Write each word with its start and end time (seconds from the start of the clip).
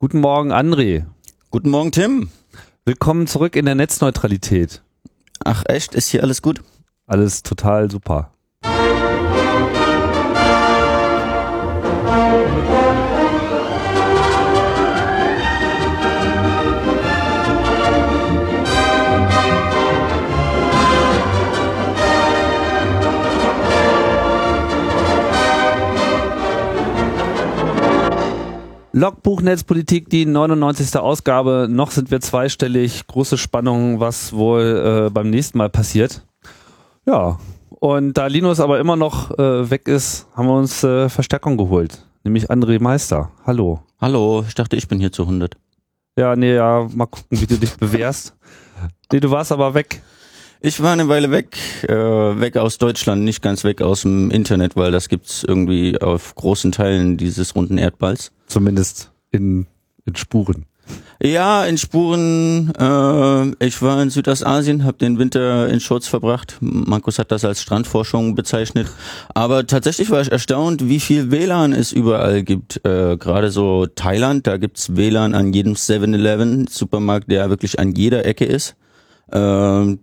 Guten 0.00 0.20
Morgen, 0.20 0.52
André. 0.52 1.06
Guten 1.50 1.70
Morgen, 1.70 1.90
Tim. 1.90 2.30
Willkommen 2.84 3.26
zurück 3.26 3.56
in 3.56 3.64
der 3.64 3.74
Netzneutralität. 3.74 4.80
Ach 5.42 5.64
echt, 5.66 5.92
ist 5.92 6.10
hier 6.10 6.22
alles 6.22 6.40
gut? 6.40 6.62
Alles 7.08 7.42
total 7.42 7.90
super. 7.90 8.30
Logbuch 28.98 29.42
Netzpolitik, 29.42 30.10
die 30.10 30.26
99. 30.26 30.96
Ausgabe. 30.96 31.68
Noch 31.70 31.92
sind 31.92 32.10
wir 32.10 32.20
zweistellig. 32.20 33.06
Große 33.06 33.38
Spannung, 33.38 34.00
was 34.00 34.32
wohl 34.32 35.06
äh, 35.06 35.10
beim 35.10 35.30
nächsten 35.30 35.56
Mal 35.56 35.70
passiert. 35.70 36.26
Ja. 37.06 37.38
Und 37.70 38.14
da 38.14 38.26
Linus 38.26 38.58
aber 38.58 38.80
immer 38.80 38.96
noch 38.96 39.30
äh, 39.38 39.70
weg 39.70 39.86
ist, 39.86 40.26
haben 40.34 40.48
wir 40.48 40.56
uns 40.56 40.82
äh, 40.82 41.08
Verstärkung 41.08 41.56
geholt. 41.56 42.04
Nämlich 42.24 42.50
André 42.50 42.82
Meister. 42.82 43.30
Hallo. 43.46 43.82
Hallo, 44.00 44.44
ich 44.48 44.56
dachte, 44.56 44.74
ich 44.74 44.88
bin 44.88 44.98
hier 44.98 45.12
zu 45.12 45.22
100. 45.22 45.56
Ja, 46.18 46.34
nee, 46.34 46.56
ja, 46.56 46.88
mal 46.92 47.06
gucken, 47.06 47.40
wie 47.40 47.46
du 47.46 47.56
dich 47.56 47.76
bewährst. 47.76 48.34
Nee, 49.12 49.20
du 49.20 49.30
warst 49.30 49.52
aber 49.52 49.74
weg. 49.74 50.02
Ich 50.60 50.82
war 50.82 50.92
eine 50.92 51.06
Weile 51.08 51.30
weg, 51.30 51.56
äh, 51.84 51.94
weg 51.94 52.56
aus 52.56 52.78
Deutschland, 52.78 53.22
nicht 53.22 53.42
ganz 53.42 53.62
weg 53.62 53.80
aus 53.80 54.02
dem 54.02 54.30
Internet, 54.32 54.74
weil 54.74 54.90
das 54.90 55.08
gibt's 55.08 55.44
irgendwie 55.44 56.00
auf 56.00 56.34
großen 56.34 56.72
Teilen 56.72 57.16
dieses 57.16 57.54
runden 57.54 57.78
Erdballs. 57.78 58.32
Zumindest 58.48 59.12
in, 59.30 59.68
in 60.04 60.16
Spuren. 60.16 60.66
Ja, 61.22 61.64
in 61.64 61.78
Spuren. 61.78 62.72
Äh, 62.76 63.66
ich 63.66 63.80
war 63.82 64.02
in 64.02 64.10
Südostasien, 64.10 64.82
habe 64.84 64.98
den 64.98 65.18
Winter 65.20 65.68
in 65.68 65.78
Schurz 65.78 66.08
verbracht. 66.08 66.56
Markus 66.60 67.20
hat 67.20 67.30
das 67.30 67.44
als 67.44 67.62
Strandforschung 67.62 68.34
bezeichnet. 68.34 68.88
Aber 69.34 69.64
tatsächlich 69.64 70.10
war 70.10 70.22
ich 70.22 70.32
erstaunt, 70.32 70.88
wie 70.88 70.98
viel 70.98 71.30
WLAN 71.30 71.72
es 71.72 71.92
überall 71.92 72.42
gibt. 72.42 72.84
Äh, 72.84 73.16
Gerade 73.16 73.52
so 73.52 73.86
Thailand, 73.86 74.48
da 74.48 74.56
gibt's 74.56 74.96
WLAN 74.96 75.34
an 75.34 75.52
jedem 75.52 75.74
7-Eleven, 75.74 76.66
Supermarkt, 76.66 77.30
der 77.30 77.48
wirklich 77.48 77.78
an 77.78 77.92
jeder 77.92 78.24
Ecke 78.24 78.44
ist. 78.44 78.74
Äh, 79.30 79.96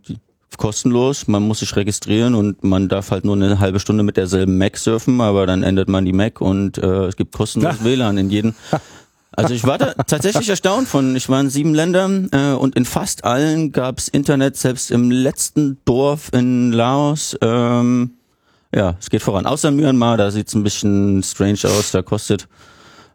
kostenlos, 0.57 1.27
man 1.27 1.43
muss 1.43 1.59
sich 1.59 1.75
registrieren 1.75 2.35
und 2.35 2.63
man 2.63 2.89
darf 2.89 3.11
halt 3.11 3.25
nur 3.25 3.35
eine 3.35 3.59
halbe 3.59 3.79
Stunde 3.79 4.03
mit 4.03 4.17
derselben 4.17 4.57
Mac 4.57 4.77
surfen, 4.77 5.21
aber 5.21 5.45
dann 5.45 5.63
ändert 5.63 5.89
man 5.89 6.05
die 6.05 6.13
Mac 6.13 6.41
und 6.41 6.77
äh, 6.77 7.05
es 7.05 7.15
gibt 7.15 7.35
kostenlos 7.35 7.75
WLAN 7.83 8.17
in 8.17 8.29
jedem. 8.29 8.55
Also 9.37 9.53
ich 9.53 9.65
war 9.65 9.77
da 9.77 9.93
tatsächlich 9.95 10.47
erstaunt 10.47 10.87
von, 10.87 11.13
ich 11.15 11.27
war 11.27 11.41
in 11.41 11.49
sieben 11.49 11.73
Ländern 11.73 12.29
äh, 12.31 12.53
und 12.53 12.75
in 12.77 12.85
fast 12.85 13.25
allen 13.25 13.73
gab's 13.73 14.07
Internet, 14.07 14.55
selbst 14.55 14.91
im 14.91 15.11
letzten 15.11 15.77
Dorf 15.83 16.29
in 16.31 16.71
Laos. 16.71 17.35
Ähm, 17.41 18.11
ja, 18.73 18.95
es 18.99 19.09
geht 19.09 19.21
voran. 19.21 19.45
Außer 19.45 19.71
Myanmar, 19.71 20.15
da 20.15 20.31
sieht's 20.31 20.55
ein 20.55 20.63
bisschen 20.63 21.21
strange 21.21 21.59
aus, 21.65 21.91
da 21.91 22.01
kostet 22.01 22.47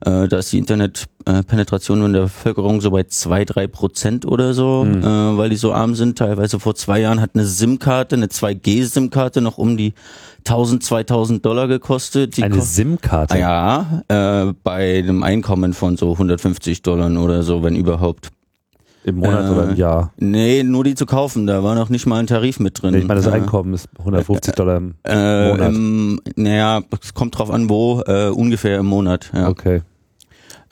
äh, 0.05 0.29
da 0.29 0.39
ist 0.39 0.51
die 0.53 0.59
Internetpenetration 0.59 2.03
in 2.05 2.13
der 2.15 2.23
Bevölkerung 2.23 2.81
so 2.81 2.91
bei 2.91 3.05
zwei, 3.05 3.45
drei 3.45 3.67
Prozent 3.67 4.25
oder 4.25 4.55
so, 4.55 4.85
mhm. 4.85 5.03
äh, 5.03 5.37
weil 5.37 5.51
die 5.51 5.57
so 5.57 5.73
arm 5.73 5.95
sind. 5.95 6.17
Teilweise 6.17 6.59
vor 6.59 6.75
zwei 6.75 7.01
Jahren 7.01 7.21
hat 7.21 7.31
eine 7.35 7.45
SIM-Karte, 7.45 8.17
eine 8.17 8.27
2G-SIM-Karte 8.27 9.43
noch 9.43 9.59
um 9.59 9.77
die 9.77 9.93
1000, 10.39 10.83
2000 10.83 11.45
Dollar 11.45 11.69
gekostet. 11.69 12.39
Die 12.39 12.43
eine 12.43 12.63
SIM-Karte? 12.63 13.39
Ja, 13.39 14.03
äh, 14.09 14.55
bei 14.65 14.99
einem 14.99 15.23
Einkommen 15.23 15.75
von 15.75 15.99
so 15.99 16.13
150 16.13 16.81
Dollar 16.81 17.11
oder 17.23 17.43
so, 17.43 17.63
wenn 17.63 17.77
überhaupt. 17.77 18.31
Im 19.03 19.17
Monat 19.17 19.47
äh, 19.47 19.53
oder 19.53 19.71
im 19.71 19.77
Jahr? 19.77 20.13
Nee, 20.19 20.63
nur 20.63 20.85
die 20.85 20.95
zu 20.95 21.07
kaufen. 21.07 21.47
Da 21.47 21.63
war 21.63 21.75
noch 21.75 21.89
nicht 21.89 22.07
mal 22.07 22.19
ein 22.19 22.27
Tarif 22.27 22.61
mit 22.61 22.83
drin. 22.83 22.95
Ich 22.95 23.07
meine, 23.07 23.21
das 23.21 23.33
Einkommen 23.33 23.73
ist 23.73 23.89
150 23.99 24.55
Dollar 24.55 24.77
im 24.77 24.95
äh, 25.05 25.49
Monat. 25.49 25.69
Im, 25.69 26.21
naja, 26.37 26.83
es 27.03 27.15
kommt 27.15 27.39
drauf 27.39 27.51
an, 27.51 27.71
wo. 27.71 28.03
Äh, 28.07 28.29
ungefähr 28.29 28.79
im 28.79 28.87
Monat. 28.87 29.31
Ja. 29.35 29.49
Okay. 29.49 29.83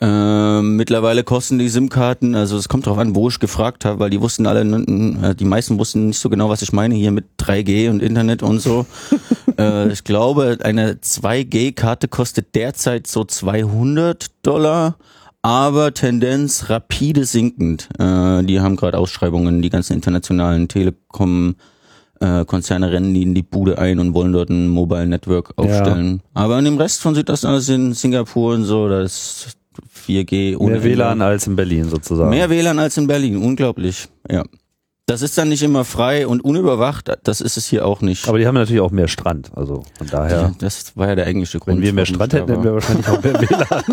Äh, 0.00 0.62
mittlerweile 0.62 1.25
kosten 1.25 1.59
die 1.59 1.69
SIM-Karten, 1.69 2.36
also 2.36 2.56
es 2.56 2.69
kommt 2.69 2.86
drauf 2.86 2.98
an, 2.98 3.16
wo 3.16 3.28
ich 3.28 3.41
gefragt 3.41 3.84
habe, 3.84 3.98
weil 3.98 4.10
die 4.10 4.20
wussten 4.20 4.47
alle, 4.47 4.60
äh, 4.60 5.34
die 5.34 5.44
meisten 5.44 5.78
wussten 5.78 6.06
nicht 6.06 6.20
so 6.20 6.31
genau, 6.31 6.48
was 6.48 6.62
ich 6.62 6.72
meine 6.72 6.94
hier 6.94 7.10
mit 7.10 7.25
3G 7.38 7.91
und 7.91 8.00
Internet 8.00 8.44
und 8.44 8.60
so. 8.60 8.87
äh, 9.58 9.88
ich 9.88 10.04
glaube, 10.04 10.58
eine 10.62 10.94
2G-Karte 10.94 12.06
kostet 12.06 12.54
derzeit 12.54 13.08
so 13.08 13.25
200 13.25 14.26
Dollar, 14.42 14.97
aber 15.42 15.92
Tendenz 15.94 16.70
rapide 16.70 17.25
sinkend. 17.25 17.88
Äh, 17.98 18.44
die 18.44 18.60
haben 18.60 18.76
gerade 18.76 18.98
Ausschreibungen, 18.98 19.62
die 19.62 19.70
ganzen 19.70 19.94
internationalen 19.94 20.69
Telekom 20.69 21.56
äh, 22.20 22.44
Konzerne 22.44 22.91
rennen 22.91 23.14
die 23.14 23.22
in 23.22 23.34
die 23.34 23.42
Bude 23.42 23.78
ein 23.78 23.98
und 23.98 24.14
wollen 24.14 24.32
dort 24.32 24.50
ein 24.50 24.69
Mobile 24.69 25.06
Network 25.06 25.53
aufstellen. 25.56 26.20
Ja. 26.34 26.42
Aber 26.42 26.58
in 26.58 26.64
dem 26.64 26.76
Rest 26.76 27.00
von 27.00 27.14
Südostasien, 27.14 27.94
Singapur 27.94 28.54
und 28.54 28.64
so, 28.64 28.88
das 28.88 29.57
4G. 30.06 30.56
Ohne 30.56 30.75
Mehr 30.75 30.84
WLAN 30.84 31.22
als 31.22 31.47
in 31.47 31.56
Berlin 31.56 31.89
sozusagen. 31.89 32.31
Mehr 32.31 32.50
WLAN 32.50 32.78
als 32.78 32.97
in 32.97 33.06
Berlin, 33.06 33.37
unglaublich. 33.37 34.09
Ja. 34.31 34.44
Das 35.06 35.22
ist 35.22 35.39
dann 35.39 35.49
nicht 35.49 35.62
immer 35.62 35.84
frei 35.84 36.27
und 36.27 36.44
unüberwacht, 36.44 37.11
das 37.22 37.41
ist 37.41 37.56
es 37.56 37.66
hier 37.66 37.87
auch 37.87 38.03
nicht. 38.03 38.28
Aber 38.28 38.38
die 38.38 38.47
haben 38.47 38.55
natürlich 38.55 38.83
auch 38.83 38.91
mehr 38.91 39.09
Strand, 39.09 39.50
also 39.55 39.83
von 39.97 40.06
daher. 40.06 40.41
Ja, 40.41 40.53
das 40.59 40.97
war 40.97 41.09
ja 41.09 41.15
der 41.15 41.27
eigentliche 41.27 41.59
Grund. 41.61 41.78
Wenn 41.78 41.83
wir 41.83 41.94
mehr 41.94 42.05
Strand 42.05 42.34
hätten, 42.34 42.50
hätten 42.50 42.65
wir 42.65 42.75
wahrscheinlich 42.75 43.09
auch 43.09 43.22
mehr 43.22 43.41
WLAN. 43.41 43.84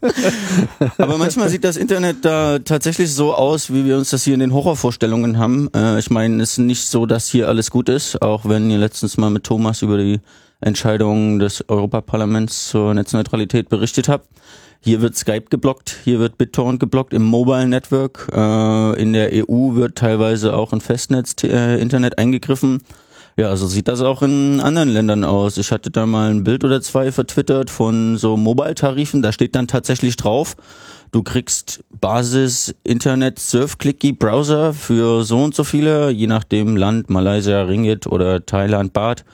Aber 0.98 1.18
manchmal 1.18 1.48
sieht 1.48 1.64
das 1.64 1.76
Internet 1.76 2.24
da 2.24 2.58
tatsächlich 2.58 3.12
so 3.12 3.34
aus, 3.34 3.70
wie 3.72 3.84
wir 3.84 3.98
uns 3.98 4.10
das 4.10 4.24
hier 4.24 4.34
in 4.34 4.40
den 4.40 4.54
Horrorvorstellungen 4.54 5.38
haben. 5.38 5.68
Äh, 5.74 5.98
ich 5.98 6.10
meine, 6.10 6.42
es 6.42 6.52
ist 6.52 6.58
nicht 6.58 6.86
so, 6.86 7.06
dass 7.06 7.28
hier 7.28 7.48
alles 7.48 7.70
gut 7.70 7.88
ist, 7.88 8.22
auch 8.22 8.48
wenn 8.48 8.70
ihr 8.70 8.78
letztens 8.78 9.18
mal 9.18 9.30
mit 9.30 9.44
Thomas 9.44 9.82
über 9.82 9.98
die 9.98 10.20
Entscheidungen 10.60 11.38
des 11.38 11.68
Europaparlaments 11.68 12.68
zur 12.68 12.94
Netzneutralität 12.94 13.68
berichtet 13.68 14.08
habt. 14.08 14.28
Hier 14.82 15.02
wird 15.02 15.14
Skype 15.14 15.46
geblockt, 15.50 15.96
hier 16.04 16.20
wird 16.20 16.38
BitTorrent 16.38 16.80
geblockt 16.80 17.12
im 17.12 17.22
Mobile 17.22 17.68
Network. 17.68 18.28
Äh, 18.32 19.00
in 19.00 19.12
der 19.12 19.30
EU 19.32 19.74
wird 19.74 19.96
teilweise 19.96 20.54
auch 20.54 20.72
in 20.72 20.80
Festnetz-Internet 20.80 22.14
äh, 22.14 22.16
eingegriffen. 22.16 22.82
Ja, 23.36 23.48
also 23.48 23.66
sieht 23.66 23.88
das 23.88 24.00
auch 24.00 24.22
in 24.22 24.60
anderen 24.60 24.88
Ländern 24.88 25.24
aus. 25.24 25.56
Ich 25.58 25.70
hatte 25.70 25.90
da 25.90 26.06
mal 26.06 26.30
ein 26.30 26.44
Bild 26.44 26.64
oder 26.64 26.80
zwei 26.80 27.12
vertwittert 27.12 27.70
von 27.70 28.16
so 28.16 28.36
Mobile-Tarifen. 28.36 29.22
Da 29.22 29.32
steht 29.32 29.54
dann 29.54 29.68
tatsächlich 29.68 30.16
drauf, 30.16 30.56
Du 31.12 31.24
kriegst 31.24 31.82
Basis 32.00 32.72
Internet 32.84 33.40
Surf 33.40 33.78
Clicky 33.78 34.12
Browser 34.12 34.72
für 34.72 35.24
so 35.24 35.42
und 35.42 35.56
so 35.56 35.64
viele, 35.64 36.10
je 36.10 36.28
nachdem 36.28 36.76
Land, 36.76 37.10
Malaysia, 37.10 37.62
Ringgit 37.62 38.06
oder 38.06 38.46
Thailand, 38.46 38.92
Baht. 38.92 39.24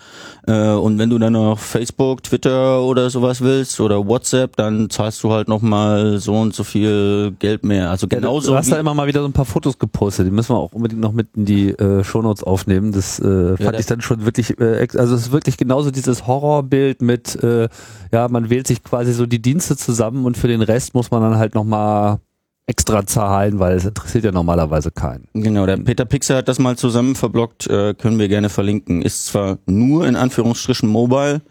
Äh, 0.46 0.70
und 0.70 0.98
wenn 0.98 1.10
du 1.10 1.18
dann 1.18 1.34
noch 1.34 1.58
Facebook, 1.58 2.22
Twitter 2.22 2.80
oder 2.80 3.10
sowas 3.10 3.42
willst 3.42 3.78
oder 3.80 4.06
WhatsApp, 4.06 4.56
dann 4.56 4.88
zahlst 4.88 5.22
du 5.22 5.32
halt 5.32 5.48
nochmal 5.48 6.18
so 6.18 6.34
und 6.34 6.54
so 6.54 6.64
viel 6.64 7.34
Geld 7.38 7.62
mehr. 7.62 7.90
Also 7.90 8.08
genauso. 8.08 8.52
du 8.52 8.56
hast 8.56 8.72
da 8.72 8.78
immer 8.78 8.94
mal 8.94 9.06
wieder 9.06 9.20
so 9.20 9.26
ein 9.26 9.34
paar 9.34 9.44
Fotos 9.44 9.78
gepostet, 9.78 10.26
die 10.26 10.30
müssen 10.30 10.54
wir 10.54 10.58
auch 10.58 10.72
unbedingt 10.72 11.02
noch 11.02 11.12
mit 11.12 11.28
in 11.36 11.44
die 11.44 11.70
äh, 11.70 12.02
Shownotes 12.02 12.42
aufnehmen. 12.42 12.92
Das 12.92 13.18
äh, 13.18 13.56
fand 13.56 13.60
ja, 13.60 13.78
ich 13.78 13.86
dann 13.86 14.00
schon 14.00 14.24
wirklich, 14.24 14.58
äh, 14.58 14.86
also 14.96 15.14
es 15.14 15.22
ist 15.22 15.32
wirklich 15.32 15.58
genauso 15.58 15.90
dieses 15.90 16.26
Horrorbild 16.26 17.02
mit, 17.02 17.42
äh, 17.42 17.68
ja, 18.12 18.28
man 18.28 18.48
wählt 18.48 18.66
sich 18.66 18.82
quasi 18.82 19.12
so 19.12 19.26
die 19.26 19.42
Dienste 19.42 19.76
zusammen 19.76 20.24
und 20.24 20.38
für 20.38 20.48
den 20.48 20.62
Rest 20.62 20.94
muss 20.94 21.10
man 21.10 21.20
dann 21.20 21.36
halt 21.36 21.54
noch 21.54 21.65
nochmal 21.66 22.20
extra 22.68 23.06
zahlen, 23.06 23.58
weil 23.58 23.76
es 23.76 23.84
interessiert 23.84 24.24
ja 24.24 24.32
normalerweise 24.32 24.90
keinen. 24.90 25.28
Genau, 25.34 25.66
der 25.66 25.76
Peter 25.76 26.04
Pixel 26.04 26.36
hat 26.36 26.48
das 26.48 26.58
mal 26.58 26.76
zusammen 26.76 27.14
verblockt, 27.14 27.68
äh, 27.68 27.94
können 27.94 28.18
wir 28.18 28.28
gerne 28.28 28.48
verlinken. 28.48 29.02
Ist 29.02 29.26
zwar 29.26 29.58
nur 29.66 30.06
in 30.06 30.16
Anführungsstrichen 30.16 30.88
mobile, 30.88 31.42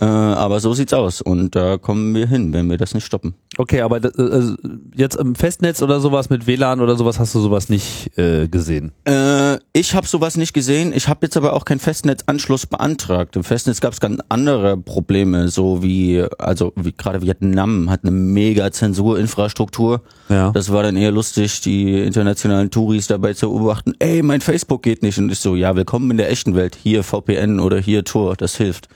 äh, 0.00 0.04
aber 0.04 0.60
so 0.60 0.74
sieht's 0.74 0.92
aus 0.92 1.22
und 1.22 1.56
da 1.56 1.78
kommen 1.78 2.14
wir 2.14 2.26
hin, 2.26 2.52
wenn 2.52 2.68
wir 2.68 2.76
das 2.76 2.92
nicht 2.92 3.06
stoppen. 3.06 3.34
Okay, 3.56 3.80
aber 3.80 4.04
äh, 4.04 4.10
also 4.16 4.54
jetzt 4.94 5.16
im 5.16 5.34
Festnetz 5.34 5.80
oder 5.80 6.00
sowas 6.00 6.28
mit 6.28 6.46
WLAN 6.46 6.80
oder 6.80 6.96
sowas 6.96 7.18
hast 7.18 7.34
du 7.34 7.40
sowas 7.40 7.70
nicht 7.70 8.16
äh, 8.18 8.46
gesehen? 8.48 8.92
Äh, 9.04 9.56
ich 9.72 9.94
habe 9.94 10.06
sowas 10.06 10.36
nicht 10.36 10.52
gesehen. 10.52 10.92
Ich 10.94 11.08
habe 11.08 11.20
jetzt 11.22 11.38
aber 11.38 11.54
auch 11.54 11.64
keinen 11.64 11.78
Festnetzanschluss 11.78 12.66
beantragt. 12.66 13.36
Im 13.36 13.44
Festnetz 13.44 13.80
gab 13.80 13.94
es 13.94 14.00
ganz 14.00 14.20
andere 14.28 14.76
Probleme, 14.76 15.48
so 15.48 15.82
wie 15.82 16.22
also 16.38 16.72
wie 16.76 16.92
gerade 16.92 17.22
Vietnam 17.22 17.88
hat 17.88 18.00
eine 18.02 18.10
mega 18.10 18.70
Zensurinfrastruktur. 18.70 20.02
Ja. 20.28 20.50
Das 20.50 20.70
war 20.70 20.82
dann 20.82 20.96
eher 20.96 21.10
lustig, 21.10 21.62
die 21.62 22.02
internationalen 22.02 22.70
Touris 22.70 23.06
dabei 23.06 23.32
zu 23.32 23.48
beobachten. 23.48 23.94
Ey, 23.98 24.22
mein 24.22 24.42
Facebook 24.42 24.82
geht 24.82 25.02
nicht 25.02 25.16
und 25.18 25.32
ich 25.32 25.38
so, 25.38 25.56
ja, 25.56 25.74
willkommen 25.74 26.10
in 26.10 26.18
der 26.18 26.30
echten 26.30 26.54
Welt. 26.54 26.76
Hier 26.82 27.02
VPN 27.02 27.60
oder 27.60 27.78
hier 27.78 28.04
Tor, 28.04 28.36
das 28.36 28.56
hilft. 28.56 28.88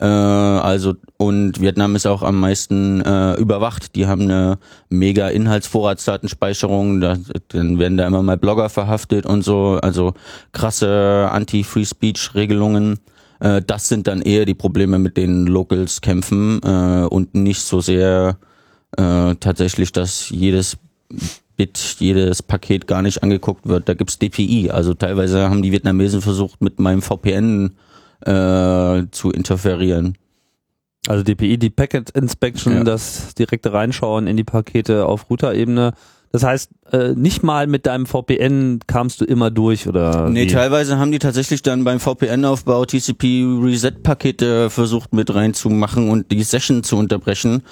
Äh, 0.00 0.04
also 0.04 0.94
und 1.16 1.60
Vietnam 1.60 1.96
ist 1.96 2.06
auch 2.06 2.22
am 2.22 2.38
meisten 2.38 3.00
äh, 3.00 3.34
überwacht. 3.34 3.96
Die 3.96 4.06
haben 4.06 4.22
eine 4.22 4.58
mega 4.88 5.28
Inhaltsvorratsdatenspeicherung. 5.28 7.00
Da, 7.00 7.16
dann 7.48 7.78
werden 7.78 7.96
da 7.96 8.06
immer 8.06 8.22
mal 8.22 8.36
Blogger 8.36 8.68
verhaftet 8.68 9.26
und 9.26 9.42
so. 9.42 9.78
Also 9.82 10.14
krasse 10.52 11.28
Anti-Free-Speech-Regelungen. 11.32 13.00
Äh, 13.40 13.62
das 13.66 13.88
sind 13.88 14.06
dann 14.06 14.22
eher 14.22 14.44
die 14.44 14.54
Probleme, 14.54 14.98
mit 14.98 15.16
denen 15.16 15.46
Locals 15.46 16.00
kämpfen 16.00 16.60
äh, 16.62 17.06
und 17.08 17.34
nicht 17.34 17.62
so 17.62 17.80
sehr 17.80 18.38
äh, 18.96 19.34
tatsächlich, 19.36 19.92
dass 19.92 20.30
jedes 20.30 20.76
Bit, 21.56 21.96
jedes 21.98 22.40
Paket 22.40 22.86
gar 22.86 23.02
nicht 23.02 23.24
angeguckt 23.24 23.66
wird. 23.66 23.88
Da 23.88 23.94
gibt's 23.94 24.20
DPI. 24.20 24.70
Also 24.70 24.94
teilweise 24.94 25.50
haben 25.50 25.62
die 25.62 25.72
Vietnamesen 25.72 26.22
versucht, 26.22 26.62
mit 26.62 26.78
meinem 26.78 27.02
VPN 27.02 27.72
äh, 28.20 29.06
zu 29.10 29.30
interferieren. 29.30 30.16
Also 31.06 31.22
DPI, 31.22 31.58
die 31.58 31.70
Packet 31.70 32.10
Inspection, 32.10 32.72
ja. 32.74 32.84
das 32.84 33.34
direkte 33.34 33.72
Reinschauen 33.72 34.26
in 34.26 34.36
die 34.36 34.44
Pakete 34.44 35.06
auf 35.06 35.30
Router-Ebene. 35.30 35.92
Das 36.30 36.42
heißt, 36.42 36.70
äh, 36.92 37.14
nicht 37.14 37.42
mal 37.42 37.66
mit 37.66 37.86
deinem 37.86 38.04
VPN 38.04 38.80
kamst 38.86 39.20
du 39.20 39.24
immer 39.24 39.50
durch 39.50 39.88
oder? 39.88 40.28
Nee, 40.28 40.44
wie? 40.44 40.46
teilweise 40.48 40.98
haben 40.98 41.10
die 41.10 41.18
tatsächlich 41.18 41.62
dann 41.62 41.84
beim 41.84 42.00
VPN-Aufbau 42.00 42.84
TCP 42.84 43.44
Reset-Pakete 43.62 44.68
versucht 44.68 45.14
mit 45.14 45.34
reinzumachen 45.34 46.10
und 46.10 46.30
die 46.30 46.42
Session 46.42 46.82
zu 46.82 46.96
unterbrechen. 46.96 47.62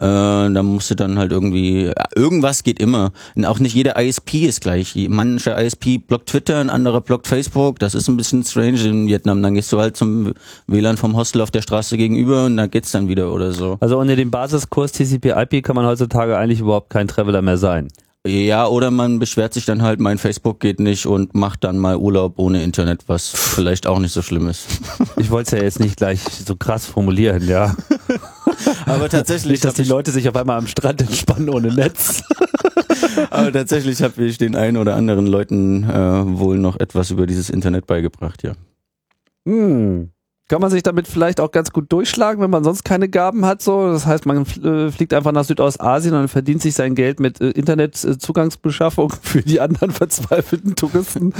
Äh, 0.00 0.04
da 0.52 0.62
musst 0.62 0.90
du 0.90 0.94
dann 0.94 1.18
halt 1.18 1.30
irgendwie, 1.30 1.92
irgendwas 2.16 2.62
geht 2.62 2.80
immer. 2.80 3.12
Und 3.34 3.44
auch 3.44 3.58
nicht 3.58 3.74
jeder 3.74 4.00
ISP 4.00 4.46
ist 4.46 4.62
gleich. 4.62 4.94
Mancher 5.08 5.60
ISP 5.62 5.98
blockt 5.98 6.30
Twitter, 6.30 6.58
ein 6.58 6.70
anderer 6.70 7.02
blockt 7.02 7.26
Facebook. 7.26 7.78
Das 7.78 7.94
ist 7.94 8.08
ein 8.08 8.16
bisschen 8.16 8.42
strange 8.42 8.82
in 8.82 9.06
Vietnam. 9.08 9.42
Dann 9.42 9.54
gehst 9.54 9.70
du 9.72 9.78
halt 9.78 9.98
zum 9.98 10.32
WLAN 10.66 10.96
vom 10.96 11.16
Hostel 11.16 11.42
auf 11.42 11.50
der 11.50 11.60
Straße 11.60 11.98
gegenüber 11.98 12.46
und 12.46 12.56
dann 12.56 12.70
geht's 12.70 12.92
dann 12.92 13.08
wieder 13.08 13.32
oder 13.32 13.52
so. 13.52 13.76
Also 13.80 13.98
unter 13.98 14.16
dem 14.16 14.30
Basiskurs 14.30 14.92
TCP/IP 14.92 15.62
kann 15.62 15.76
man 15.76 15.84
heutzutage 15.84 16.38
eigentlich 16.38 16.60
überhaupt 16.60 16.88
kein 16.88 17.06
Traveler 17.06 17.42
mehr 17.42 17.58
sein. 17.58 17.88
Ja, 18.26 18.66
oder 18.66 18.90
man 18.90 19.18
beschwert 19.18 19.54
sich 19.54 19.64
dann 19.64 19.80
halt, 19.80 19.98
mein 19.98 20.18
Facebook 20.18 20.60
geht 20.60 20.78
nicht 20.78 21.06
und 21.06 21.34
macht 21.34 21.64
dann 21.64 21.78
mal 21.78 21.96
Urlaub 21.96 22.34
ohne 22.38 22.62
Internet, 22.62 23.04
was 23.06 23.28
vielleicht 23.30 23.86
auch 23.86 23.98
nicht 23.98 24.12
so 24.12 24.20
schlimm 24.20 24.46
ist. 24.48 24.66
Ich 25.16 25.30
wollte 25.30 25.56
es 25.56 25.58
ja 25.58 25.64
jetzt 25.64 25.80
nicht 25.80 25.96
gleich 25.96 26.20
so 26.22 26.54
krass 26.54 26.84
formulieren, 26.84 27.48
ja. 27.48 27.74
Aber 28.86 29.08
tatsächlich. 29.10 29.52
Nicht, 29.52 29.64
dass 29.64 29.74
die 29.74 29.84
Leute 29.84 30.10
sich 30.10 30.28
auf 30.28 30.36
einmal 30.36 30.58
am 30.58 30.66
Strand 30.66 31.00
entspannen 31.02 31.48
ohne 31.48 31.72
Netz. 31.72 32.22
Aber 33.30 33.52
tatsächlich 33.52 34.02
habe 34.02 34.24
ich 34.24 34.38
den 34.38 34.56
einen 34.56 34.76
oder 34.76 34.96
anderen 34.96 35.26
Leuten 35.26 35.84
äh, 35.84 36.38
wohl 36.38 36.58
noch 36.58 36.78
etwas 36.78 37.10
über 37.10 37.26
dieses 37.26 37.50
Internet 37.50 37.86
beigebracht, 37.86 38.42
ja. 38.42 38.52
Hm 39.46 40.10
kann 40.50 40.60
man 40.60 40.70
sich 40.70 40.82
damit 40.82 41.06
vielleicht 41.06 41.38
auch 41.38 41.52
ganz 41.52 41.70
gut 41.70 41.92
durchschlagen, 41.92 42.42
wenn 42.42 42.50
man 42.50 42.64
sonst 42.64 42.84
keine 42.84 43.08
Gaben 43.08 43.46
hat. 43.46 43.62
So, 43.62 43.92
das 43.92 44.04
heißt, 44.04 44.26
man 44.26 44.44
äh, 44.64 44.90
fliegt 44.90 45.14
einfach 45.14 45.30
nach 45.30 45.44
Südostasien 45.44 46.12
und 46.12 46.26
verdient 46.26 46.60
sich 46.60 46.74
sein 46.74 46.96
Geld 46.96 47.20
mit 47.20 47.40
äh, 47.40 47.50
Internetzugangsbeschaffung 47.50 49.12
für 49.22 49.42
die 49.42 49.60
anderen 49.60 49.92
verzweifelten 49.92 50.74
Touristen. 50.74 51.32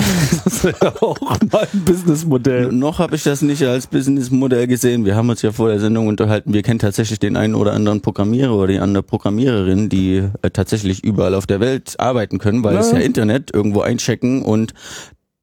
Das 0.45 0.63
wäre 0.63 0.77
ja 0.81 0.93
auch 1.03 1.21
mal 1.21 1.67
ein 1.73 1.85
Businessmodell. 1.85 2.71
Noch 2.71 3.01
habe 3.01 3.17
ich 3.17 3.25
das 3.25 3.43
nicht 3.43 3.65
als 3.65 3.89
Businessmodell 3.89 4.69
gesehen. 4.69 5.05
Wir 5.05 5.17
haben 5.17 5.29
uns 5.29 5.43
ja 5.43 5.51
vor 5.51 5.71
der 5.71 5.81
Sendung 5.81 6.07
unterhalten. 6.07 6.53
Wir 6.53 6.63
kennen 6.63 6.79
tatsächlich 6.79 7.19
den 7.19 7.37
einen 7.37 7.57
oder 7.57 7.73
anderen 7.73 8.03
Programmierer 8.03 8.55
oder 8.55 8.69
die 8.69 8.79
andere 8.79 9.03
Programmiererin, 9.03 9.89
die 9.89 10.23
äh, 10.43 10.51
tatsächlich 10.53 11.03
überall 11.03 11.35
auf 11.35 11.49
der 11.49 11.59
Welt 11.59 11.99
arbeiten 11.99 12.39
können, 12.39 12.63
weil 12.63 12.75
ja. 12.75 12.81
es 12.81 12.93
ja 12.93 12.99
Internet 12.99 13.53
irgendwo 13.53 13.81
einchecken 13.81 14.43
und 14.43 14.73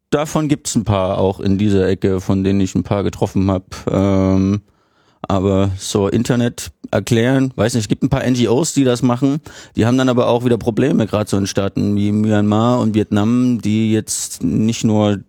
davon 0.10 0.48
gibt's 0.48 0.76
ein 0.76 0.84
paar 0.84 1.18
auch 1.18 1.40
in 1.40 1.58
dieser 1.58 1.88
Ecke, 1.88 2.22
von 2.22 2.44
denen 2.44 2.60
ich 2.62 2.76
ein 2.76 2.84
paar 2.84 3.04
getroffen 3.04 3.50
habe. 3.52 3.66
Ähm, 3.90 4.62
aber 5.22 5.72
so 5.78 6.08
Internet 6.08 6.72
erklären, 6.92 7.52
weiß 7.56 7.74
nicht, 7.74 7.84
es 7.84 7.88
gibt 7.90 8.04
ein 8.04 8.10
paar 8.10 8.28
NGOs, 8.30 8.74
die 8.74 8.84
das 8.84 9.02
machen. 9.02 9.42
Die 9.76 9.86
haben 9.86 9.98
dann 9.98 10.10
aber 10.10 10.28
auch 10.28 10.46
wieder 10.46 10.58
Probleme, 10.58 11.06
gerade 11.06 11.30
so 11.30 11.38
in 11.38 11.48
Staaten 11.48 11.96
wie 11.96 12.12
Myanmar 12.12 12.80
und 12.80 12.96
Vietnam, 12.96 13.60
die 13.62 13.92
jetzt 13.92 14.44
nicht 14.44 14.84
nur 14.84 15.20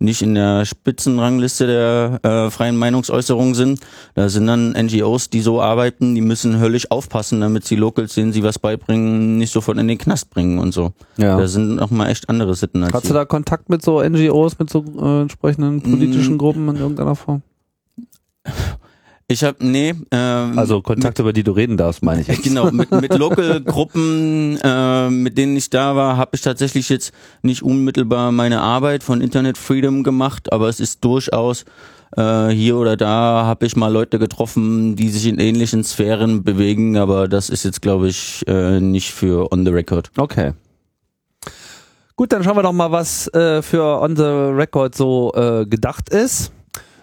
nicht 0.00 0.22
in 0.22 0.34
der 0.34 0.64
Spitzenrangliste 0.64 1.66
der 1.66 2.20
äh, 2.22 2.50
freien 2.50 2.76
Meinungsäußerung 2.76 3.54
sind. 3.54 3.80
Da 4.14 4.28
sind 4.30 4.46
dann 4.46 4.72
NGOs, 4.72 5.28
die 5.28 5.42
so 5.42 5.60
arbeiten, 5.60 6.14
die 6.14 6.22
müssen 6.22 6.58
höllisch 6.58 6.90
aufpassen, 6.90 7.40
damit 7.40 7.66
sie 7.66 7.76
Locals, 7.76 8.14
denen 8.14 8.32
sie 8.32 8.42
was 8.42 8.58
beibringen, 8.58 9.36
nicht 9.36 9.52
sofort 9.52 9.78
in 9.78 9.88
den 9.88 9.98
Knast 9.98 10.30
bringen 10.30 10.58
und 10.58 10.72
so. 10.72 10.92
Ja. 11.18 11.36
Da 11.36 11.46
sind 11.46 11.76
noch 11.76 11.90
mal 11.90 12.08
echt 12.08 12.28
andere 12.30 12.54
Sitten 12.54 12.82
als 12.82 12.94
Hast 12.94 13.02
hier. 13.02 13.10
du 13.10 13.14
da 13.14 13.24
Kontakt 13.26 13.68
mit 13.68 13.82
so 13.82 14.02
NGOs, 14.02 14.58
mit 14.58 14.70
so 14.70 14.84
äh, 14.98 15.20
entsprechenden 15.22 15.82
politischen 15.82 16.36
mm. 16.36 16.38
Gruppen 16.38 16.68
in 16.70 16.76
irgendeiner 16.76 17.14
Form? 17.14 17.42
Ich 19.30 19.44
habe 19.44 19.64
nee. 19.64 19.94
Ähm, 20.10 20.58
also 20.58 20.82
Kontakte, 20.82 21.22
mit, 21.22 21.26
über 21.26 21.32
die 21.32 21.44
du 21.44 21.52
reden 21.52 21.76
darfst, 21.76 22.02
meine 22.02 22.22
ich. 22.22 22.26
Jetzt. 22.26 22.42
Genau, 22.42 22.72
mit, 22.72 22.90
mit 23.00 23.16
Local-Gruppen, 23.16 24.58
äh, 24.60 25.08
mit 25.08 25.38
denen 25.38 25.56
ich 25.56 25.70
da 25.70 25.94
war, 25.94 26.16
habe 26.16 26.32
ich 26.34 26.40
tatsächlich 26.40 26.88
jetzt 26.88 27.12
nicht 27.42 27.62
unmittelbar 27.62 28.32
meine 28.32 28.60
Arbeit 28.60 29.04
von 29.04 29.20
Internet 29.20 29.56
Freedom 29.56 30.02
gemacht, 30.02 30.52
aber 30.52 30.68
es 30.68 30.80
ist 30.80 31.04
durchaus 31.04 31.64
äh, 32.16 32.48
hier 32.48 32.76
oder 32.76 32.96
da 32.96 33.44
habe 33.44 33.66
ich 33.66 33.76
mal 33.76 33.92
Leute 33.92 34.18
getroffen, 34.18 34.96
die 34.96 35.10
sich 35.10 35.26
in 35.26 35.38
ähnlichen 35.38 35.84
Sphären 35.84 36.42
bewegen, 36.42 36.96
aber 36.96 37.28
das 37.28 37.50
ist 37.50 37.64
jetzt, 37.64 37.82
glaube 37.82 38.08
ich, 38.08 38.42
äh, 38.48 38.80
nicht 38.80 39.12
für 39.12 39.52
On 39.52 39.64
the 39.64 39.70
Record. 39.70 40.10
Okay. 40.16 40.54
Gut, 42.16 42.32
dann 42.32 42.42
schauen 42.42 42.56
wir 42.56 42.64
doch 42.64 42.72
mal, 42.72 42.90
was 42.90 43.32
äh, 43.32 43.62
für 43.62 44.02
On 44.02 44.16
the 44.16 44.24
Record 44.24 44.96
so 44.96 45.32
äh, 45.36 45.66
gedacht 45.66 46.08
ist 46.08 46.50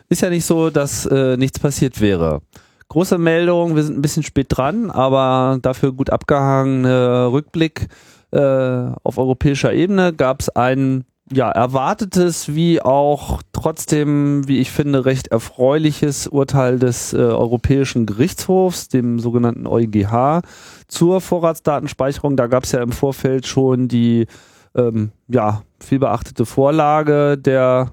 ist 0.09 0.21
ja 0.21 0.29
nicht 0.29 0.45
so, 0.45 0.69
dass 0.69 1.05
äh, 1.05 1.37
nichts 1.37 1.59
passiert 1.59 2.01
wäre. 2.01 2.41
Große 2.89 3.17
Meldung, 3.17 3.75
wir 3.75 3.83
sind 3.83 3.97
ein 3.97 4.01
bisschen 4.01 4.23
spät 4.23 4.47
dran, 4.49 4.89
aber 4.89 5.59
dafür 5.61 5.91
gut 5.91 6.09
abgehangener 6.09 7.31
Rückblick 7.31 7.87
äh, 8.31 8.91
auf 9.03 9.17
europäischer 9.17 9.73
Ebene 9.73 10.13
gab 10.13 10.41
es 10.41 10.49
ein 10.49 11.03
ja, 11.31 11.51
erwartetes 11.51 12.55
wie 12.55 12.81
auch 12.81 13.41
trotzdem, 13.51 14.47
wie 14.47 14.59
ich 14.59 14.71
finde, 14.71 15.05
recht 15.05 15.27
erfreuliches 15.27 16.27
Urteil 16.27 16.79
des 16.79 17.13
äh, 17.13 17.17
Europäischen 17.17 18.05
Gerichtshofs, 18.05 18.87
dem 18.87 19.19
sogenannten 19.19 19.67
EuGH, 19.67 20.41
zur 20.87 21.19
Vorratsdatenspeicherung. 21.19 22.37
Da 22.37 22.47
gab 22.47 22.63
es 22.63 22.71
ja 22.71 22.81
im 22.81 22.93
Vorfeld 22.93 23.45
schon 23.45 23.89
die 23.89 24.27
ähm, 24.75 25.11
ja, 25.27 25.63
viel 25.81 25.99
beachtete 25.99 26.45
Vorlage 26.45 27.37
der 27.37 27.91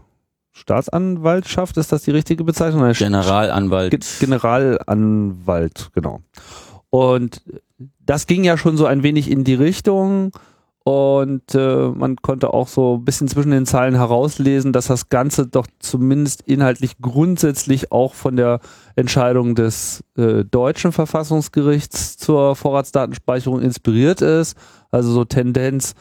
Staatsanwaltschaft, 0.54 1.76
ist 1.76 1.92
das 1.92 2.02
die 2.04 2.12
richtige 2.12 2.44
Bezeichnung? 2.44 2.90
Generalanwalt. 2.92 4.06
Generalanwalt, 4.20 5.90
genau. 5.92 6.20
Und 6.90 7.42
das 7.98 8.26
ging 8.26 8.44
ja 8.44 8.56
schon 8.56 8.76
so 8.76 8.86
ein 8.86 9.02
wenig 9.02 9.30
in 9.30 9.44
die 9.44 9.54
Richtung 9.54 10.32
und 10.84 11.54
äh, 11.54 11.88
man 11.88 12.16
konnte 12.16 12.52
auch 12.52 12.68
so 12.68 12.96
ein 12.96 13.06
bisschen 13.06 13.26
zwischen 13.26 13.50
den 13.50 13.64
Zeilen 13.64 13.94
herauslesen, 13.94 14.74
dass 14.74 14.86
das 14.86 15.08
Ganze 15.08 15.46
doch 15.46 15.66
zumindest 15.78 16.42
inhaltlich 16.42 16.98
grundsätzlich 17.00 17.90
auch 17.90 18.12
von 18.12 18.36
der 18.36 18.60
Entscheidung 18.94 19.54
des 19.54 20.04
äh, 20.18 20.44
deutschen 20.44 20.92
Verfassungsgerichts 20.92 22.18
zur 22.18 22.54
Vorratsdatenspeicherung 22.54 23.62
inspiriert 23.62 24.20
ist. 24.20 24.58
Also 24.90 25.10
so 25.10 25.24
Tendenz, 25.24 25.94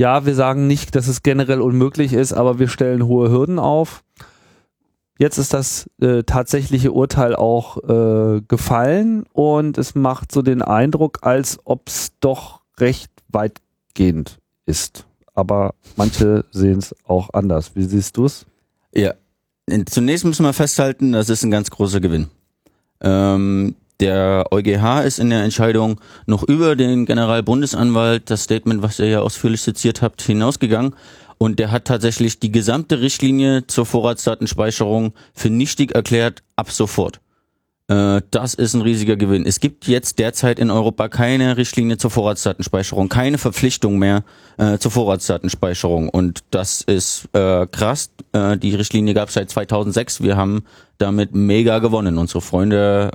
ja, 0.00 0.24
wir 0.24 0.34
sagen 0.34 0.66
nicht, 0.66 0.96
dass 0.96 1.08
es 1.08 1.22
generell 1.22 1.60
unmöglich 1.60 2.14
ist, 2.14 2.32
aber 2.32 2.58
wir 2.58 2.68
stellen 2.68 3.04
hohe 3.04 3.30
Hürden 3.30 3.58
auf. 3.58 4.02
Jetzt 5.18 5.36
ist 5.36 5.52
das 5.52 5.90
äh, 6.00 6.22
tatsächliche 6.22 6.92
Urteil 6.92 7.36
auch 7.36 7.76
äh, 7.84 8.40
gefallen 8.48 9.24
und 9.34 9.76
es 9.76 9.94
macht 9.94 10.32
so 10.32 10.40
den 10.40 10.62
Eindruck, 10.62 11.18
als 11.20 11.58
ob 11.64 11.88
es 11.88 12.12
doch 12.20 12.62
recht 12.78 13.10
weitgehend 13.28 14.38
ist. 14.64 15.04
Aber 15.34 15.74
manche 15.96 16.46
sehen 16.50 16.78
es 16.78 16.94
auch 17.04 17.34
anders. 17.34 17.72
Wie 17.74 17.82
siehst 17.82 18.16
du 18.16 18.24
es? 18.24 18.46
Ja, 18.94 19.12
zunächst 19.84 20.24
müssen 20.24 20.46
wir 20.46 20.54
festhalten, 20.54 21.12
das 21.12 21.28
ist 21.28 21.44
ein 21.44 21.50
ganz 21.50 21.70
großer 21.70 22.00
Gewinn. 22.00 22.28
Ähm, 23.02 23.74
der 24.00 24.46
EuGH 24.50 25.04
ist 25.04 25.18
in 25.18 25.30
der 25.30 25.44
Entscheidung 25.44 26.00
noch 26.26 26.42
über 26.42 26.76
den 26.76 27.06
Generalbundesanwalt, 27.06 28.30
das 28.30 28.44
Statement, 28.44 28.82
was 28.82 28.98
ihr 28.98 29.06
ja 29.06 29.20
ausführlich 29.20 29.62
zitiert 29.62 30.02
habt, 30.02 30.22
hinausgegangen. 30.22 30.94
Und 31.38 31.58
der 31.58 31.70
hat 31.70 31.86
tatsächlich 31.86 32.38
die 32.38 32.52
gesamte 32.52 33.00
Richtlinie 33.00 33.66
zur 33.66 33.86
Vorratsdatenspeicherung 33.86 35.14
für 35.32 35.48
nichtig 35.48 35.94
erklärt 35.94 36.42
ab 36.56 36.70
sofort. 36.70 37.20
Äh, 37.90 38.22
das 38.30 38.54
ist 38.54 38.74
ein 38.74 38.82
riesiger 38.82 39.16
Gewinn. 39.16 39.44
Es 39.44 39.58
gibt 39.58 39.88
jetzt 39.88 40.20
derzeit 40.20 40.60
in 40.60 40.70
Europa 40.70 41.08
keine 41.08 41.56
Richtlinie 41.56 41.98
zur 41.98 42.10
Vorratsdatenspeicherung, 42.10 43.08
keine 43.08 43.36
Verpflichtung 43.36 43.98
mehr 43.98 44.22
äh, 44.58 44.78
zur 44.78 44.92
Vorratsdatenspeicherung. 44.92 46.08
Und 46.08 46.44
das 46.52 46.82
ist 46.82 47.28
äh, 47.32 47.66
krass. 47.66 48.10
Äh, 48.32 48.58
die 48.58 48.76
Richtlinie 48.76 49.12
gab 49.12 49.28
es 49.28 49.34
seit 49.34 49.50
2006. 49.50 50.22
Wir 50.22 50.36
haben 50.36 50.64
damit 50.98 51.34
mega 51.34 51.80
gewonnen. 51.80 52.16
Unsere 52.16 52.40
Freunde 52.40 53.10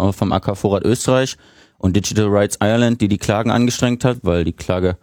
äh, 0.00 0.12
vom 0.12 0.32
AK 0.32 0.56
Vorrat 0.56 0.84
Österreich 0.84 1.36
und 1.76 1.94
Digital 1.94 2.28
Rights 2.28 2.58
Ireland, 2.62 3.02
die 3.02 3.08
die 3.08 3.18
Klagen 3.18 3.50
angestrengt 3.50 4.06
hat, 4.06 4.18
weil 4.22 4.44
die 4.44 4.54
Klage 4.54 4.96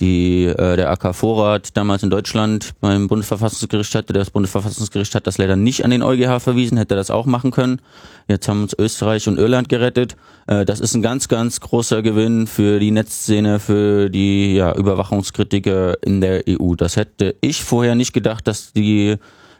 die 0.00 0.44
äh, 0.44 0.76
der 0.76 0.90
AK 0.90 1.14
Vorrat 1.14 1.76
damals 1.76 2.02
in 2.02 2.10
Deutschland 2.10 2.74
beim 2.80 3.08
Bundesverfassungsgericht 3.08 3.94
hatte. 3.94 4.12
Das 4.12 4.30
Bundesverfassungsgericht 4.30 5.14
hat 5.14 5.26
das 5.26 5.38
leider 5.38 5.56
nicht 5.56 5.84
an 5.84 5.90
den 5.90 6.02
EuGH 6.02 6.40
verwiesen, 6.40 6.76
hätte 6.76 6.96
das 6.96 7.10
auch 7.10 7.26
machen 7.26 7.50
können. 7.50 7.80
Jetzt 8.28 8.48
haben 8.48 8.62
uns 8.62 8.74
Österreich 8.78 9.26
und 9.28 9.38
Irland 9.38 9.68
gerettet. 9.68 10.16
Äh, 10.46 10.64
das 10.64 10.80
ist 10.80 10.94
ein 10.94 11.02
ganz, 11.02 11.28
ganz 11.28 11.60
großer 11.60 12.02
Gewinn 12.02 12.46
für 12.46 12.78
die 12.78 12.90
Netzszene, 12.90 13.58
für 13.58 14.10
die 14.10 14.56
ja, 14.56 14.74
Überwachungskritiker 14.74 16.02
in 16.02 16.20
der 16.20 16.44
EU. 16.48 16.74
Das 16.74 16.96
hätte 16.96 17.36
ich 17.40 17.64
vorher 17.64 17.94
nicht 17.94 18.12
gedacht, 18.12 18.46
dass 18.46 18.72
die 18.72 19.16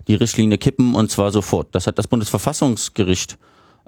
die 0.09 0.14
Richtlinie 0.14 0.59
kippen 0.59 0.95
und 0.95 1.11
zwar 1.11 1.33
sofort. 1.33 1.69
Das 1.73 1.87
hat 1.87 1.99
das 1.99 2.07
Bundesverfassungsgericht 2.07 3.38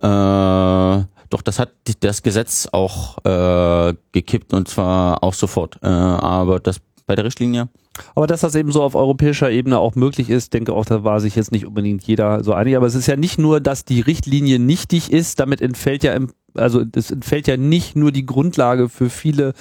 äh, 0.02 1.02
Doch 1.30 1.42
das 1.42 1.58
hat 1.58 1.70
das 2.00 2.22
Gesetz 2.22 2.68
auch 2.72 3.18
äh, 3.24 3.94
gekippt 4.12 4.54
und 4.54 4.68
zwar 4.68 5.22
auch 5.22 5.34
sofort. 5.34 5.78
Äh, 5.82 5.86
aber 5.86 6.60
das 6.60 6.80
bei 7.06 7.14
der 7.14 7.24
Richtlinie 7.24 7.68
aber 8.14 8.26
dass 8.26 8.40
das 8.40 8.54
eben 8.54 8.72
so 8.72 8.82
auf 8.82 8.94
europäischer 8.94 9.50
Ebene 9.50 9.78
auch 9.78 9.94
möglich 9.94 10.30
ist, 10.30 10.54
denke 10.54 10.72
auch, 10.72 10.84
da 10.84 11.04
war 11.04 11.20
sich 11.20 11.36
jetzt 11.36 11.52
nicht 11.52 11.66
unbedingt 11.66 12.04
jeder 12.04 12.42
so 12.44 12.52
einig. 12.52 12.76
Aber 12.76 12.86
es 12.86 12.94
ist 12.94 13.06
ja 13.06 13.16
nicht 13.16 13.38
nur, 13.38 13.60
dass 13.60 13.84
die 13.84 14.00
Richtlinie 14.00 14.58
nichtig 14.58 15.12
ist, 15.12 15.40
damit 15.40 15.60
entfällt 15.60 16.02
ja, 16.02 16.14
im, 16.14 16.30
also 16.54 16.82
es 16.94 17.10
entfällt 17.10 17.46
ja 17.46 17.56
nicht 17.56 17.96
nur 17.96 18.12
die 18.12 18.26
Grundlage 18.26 18.88
für 18.88 19.10
viele 19.10 19.52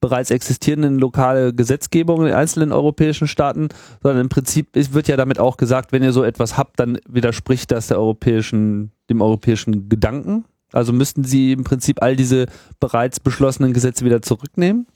bereits 0.00 0.32
existierenden 0.32 0.98
lokale 0.98 1.54
Gesetzgebungen 1.54 2.26
in 2.26 2.34
einzelnen 2.34 2.72
europäischen 2.72 3.28
Staaten, 3.28 3.68
sondern 4.02 4.22
im 4.22 4.28
Prinzip 4.28 4.70
wird 4.72 5.06
ja 5.06 5.16
damit 5.16 5.38
auch 5.38 5.56
gesagt, 5.56 5.92
wenn 5.92 6.02
ihr 6.02 6.12
so 6.12 6.24
etwas 6.24 6.58
habt, 6.58 6.80
dann 6.80 6.98
widerspricht 7.08 7.70
das 7.70 7.86
der 7.86 7.98
europäischen, 7.98 8.90
dem 9.08 9.22
europäischen 9.22 9.88
Gedanken. 9.88 10.44
Also 10.72 10.92
müssten 10.92 11.24
sie 11.24 11.52
im 11.52 11.64
Prinzip 11.64 12.02
all 12.02 12.16
diese 12.16 12.46
bereits 12.80 13.20
beschlossenen 13.20 13.72
Gesetze 13.72 14.04
wieder 14.04 14.22
zurücknehmen? 14.22 14.86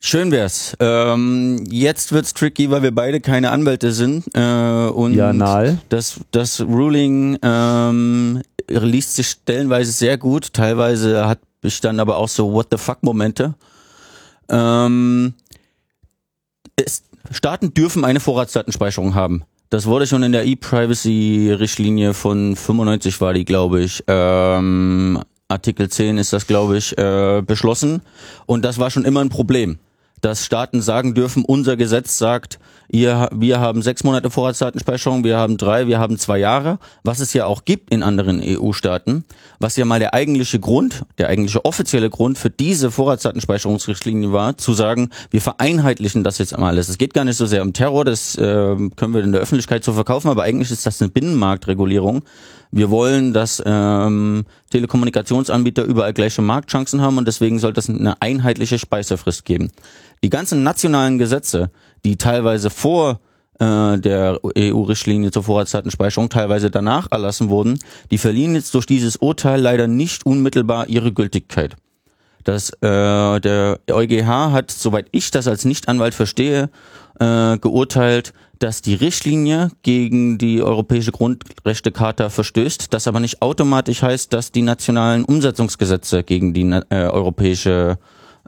Schön 0.00 0.30
wär's. 0.30 0.76
Ähm, 0.78 1.64
jetzt 1.68 2.12
wird's 2.12 2.32
tricky, 2.32 2.70
weil 2.70 2.82
wir 2.82 2.94
beide 2.94 3.20
keine 3.20 3.50
Anwälte 3.50 3.92
sind. 3.92 4.24
Äh, 4.34 4.88
und 4.88 5.14
ja, 5.14 5.32
Nahl. 5.32 5.78
Das, 5.88 6.20
das 6.30 6.60
Ruling 6.60 7.36
ähm, 7.42 8.42
liest 8.68 9.16
sich 9.16 9.28
stellenweise 9.28 9.90
sehr 9.90 10.16
gut. 10.16 10.52
Teilweise 10.52 11.26
hat 11.26 11.40
ich 11.62 11.80
dann 11.80 11.98
aber 11.98 12.16
auch 12.16 12.28
so 12.28 12.52
What 12.52 12.68
the 12.70 12.78
fuck 12.78 13.02
Momente. 13.02 13.54
Ähm, 14.48 15.34
es, 16.76 17.02
Staaten 17.32 17.74
dürfen 17.74 18.04
eine 18.04 18.20
Vorratsdatenspeicherung 18.20 19.14
haben. 19.14 19.42
Das 19.70 19.86
wurde 19.86 20.06
schon 20.06 20.22
in 20.22 20.32
der 20.32 20.46
E-Privacy-Richtlinie 20.46 22.14
von 22.14 22.56
95 22.56 23.20
war 23.20 23.34
die, 23.34 23.44
glaube 23.44 23.80
ich. 23.82 24.02
Ähm, 24.06 25.22
Artikel 25.48 25.88
10 25.88 26.18
ist 26.18 26.32
das, 26.32 26.46
glaube 26.46 26.78
ich, 26.78 26.96
äh, 26.96 27.42
beschlossen. 27.44 28.02
Und 28.46 28.64
das 28.64 28.78
war 28.78 28.90
schon 28.90 29.04
immer 29.04 29.20
ein 29.20 29.28
Problem 29.28 29.78
dass 30.20 30.44
Staaten 30.44 30.80
sagen 30.80 31.14
dürfen, 31.14 31.44
unser 31.44 31.76
Gesetz 31.76 32.18
sagt, 32.18 32.58
ihr, 32.88 33.28
wir 33.32 33.60
haben 33.60 33.82
sechs 33.82 34.04
Monate 34.04 34.30
Vorratsdatenspeicherung, 34.30 35.24
wir 35.24 35.36
haben 35.36 35.56
drei, 35.56 35.86
wir 35.86 35.98
haben 35.98 36.18
zwei 36.18 36.38
Jahre, 36.38 36.78
was 37.04 37.20
es 37.20 37.32
ja 37.32 37.46
auch 37.46 37.64
gibt 37.64 37.92
in 37.92 38.02
anderen 38.02 38.42
EU-Staaten, 38.42 39.24
was 39.58 39.76
ja 39.76 39.84
mal 39.84 39.98
der 39.98 40.14
eigentliche 40.14 40.58
Grund, 40.58 41.04
der 41.18 41.28
eigentliche 41.28 41.64
offizielle 41.64 42.10
Grund 42.10 42.38
für 42.38 42.50
diese 42.50 42.90
Vorratsdatenspeicherungsrichtlinie 42.90 44.32
war, 44.32 44.56
zu 44.56 44.72
sagen, 44.72 45.10
wir 45.30 45.40
vereinheitlichen 45.40 46.24
das 46.24 46.38
jetzt 46.38 46.54
einmal 46.54 46.70
alles. 46.70 46.88
Es 46.88 46.98
geht 46.98 47.14
gar 47.14 47.24
nicht 47.24 47.36
so 47.36 47.46
sehr 47.46 47.62
um 47.62 47.72
Terror, 47.72 48.04
das 48.04 48.36
äh, 48.36 48.40
können 48.96 49.14
wir 49.14 49.22
in 49.22 49.32
der 49.32 49.40
Öffentlichkeit 49.40 49.84
so 49.84 49.92
verkaufen, 49.92 50.28
aber 50.28 50.44
eigentlich 50.44 50.70
ist 50.70 50.86
das 50.86 51.00
eine 51.00 51.10
Binnenmarktregulierung. 51.10 52.22
Wir 52.70 52.90
wollen, 52.90 53.32
dass 53.32 53.62
ähm, 53.64 54.44
Telekommunikationsanbieter 54.70 55.84
überall 55.84 56.12
gleiche 56.12 56.42
Marktchancen 56.42 57.00
haben 57.00 57.16
und 57.16 57.26
deswegen 57.26 57.58
soll 57.58 57.72
das 57.72 57.88
eine 57.88 58.20
einheitliche 58.20 58.78
Speisefrist 58.78 59.46
geben. 59.46 59.70
Die 60.22 60.30
ganzen 60.30 60.62
nationalen 60.64 61.18
Gesetze, 61.18 61.70
die 62.04 62.16
teilweise 62.16 62.70
vor 62.70 63.20
äh, 63.58 63.98
der 63.98 64.40
EU-Richtlinie 64.56 65.30
zur 65.30 65.42
Vorratsdatenspeicherung 65.42 66.28
teilweise 66.28 66.70
danach 66.70 67.08
erlassen 67.10 67.48
wurden, 67.48 67.78
die 68.10 68.18
verlieren 68.18 68.54
jetzt 68.54 68.74
durch 68.74 68.86
dieses 68.86 69.16
Urteil 69.16 69.60
leider 69.60 69.86
nicht 69.86 70.24
unmittelbar 70.26 70.88
ihre 70.88 71.12
Gültigkeit. 71.12 71.76
Das, 72.44 72.70
äh, 72.80 73.40
der 73.40 73.80
EuGH 73.90 74.52
hat, 74.52 74.70
soweit 74.70 75.06
ich 75.10 75.30
das 75.30 75.48
als 75.48 75.64
Nichtanwalt 75.64 76.14
verstehe, 76.14 76.70
äh, 77.20 77.58
geurteilt, 77.58 78.32
dass 78.58 78.82
die 78.82 78.94
Richtlinie 78.94 79.70
gegen 79.82 80.38
die 80.38 80.62
Europäische 80.62 81.12
Grundrechtecharta 81.12 82.30
verstößt, 82.30 82.92
das 82.92 83.06
aber 83.06 83.20
nicht 83.20 83.42
automatisch 83.42 84.02
heißt, 84.02 84.32
dass 84.32 84.52
die 84.52 84.62
nationalen 84.62 85.24
Umsetzungsgesetze 85.24 86.24
gegen 86.24 86.54
die 86.54 86.62
äh, 86.90 87.06
Europäische 87.08 87.98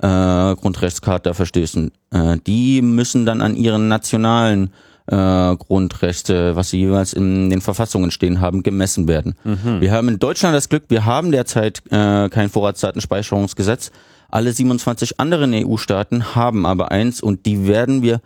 äh, 0.03 0.57
Grundrechtscharta 0.57 1.35
verstößen. 1.35 1.91
Äh, 2.11 2.39
die 2.47 2.83
müssen 2.83 3.27
dann 3.27 3.41
an 3.41 3.57
ihren 3.57 3.89
nationalen 3.89 4.71
äh, 5.07 5.57
Grundrechte, 5.57 6.57
was 6.57 6.71
sie 6.71 6.79
jeweils 6.81 7.13
in 7.13 7.51
den 7.51 7.61
Verfassungen 7.61 8.11
stehen 8.11 8.41
haben, 8.41 8.63
gemessen 8.63 9.09
werden. 9.09 9.35
Mhm. 9.45 9.81
Wir 9.81 9.93
haben 9.93 10.09
in 10.09 10.19
Deutschland 10.19 10.55
das 10.55 10.69
Glück, 10.69 10.85
wir 10.89 11.05
haben 11.05 11.33
derzeit 11.33 11.83
äh, 11.91 12.29
kein 12.29 12.49
Vorratsdatenspeicherungsgesetz. 12.49 13.91
Alle 14.31 14.53
27 14.53 15.19
anderen 15.19 15.53
EU-Staaten 15.53 16.37
haben 16.37 16.65
aber 16.65 16.93
eins 16.93 17.21
und 17.21 17.47
die 17.47 17.67
werden 17.67 18.03
wir 18.03 18.21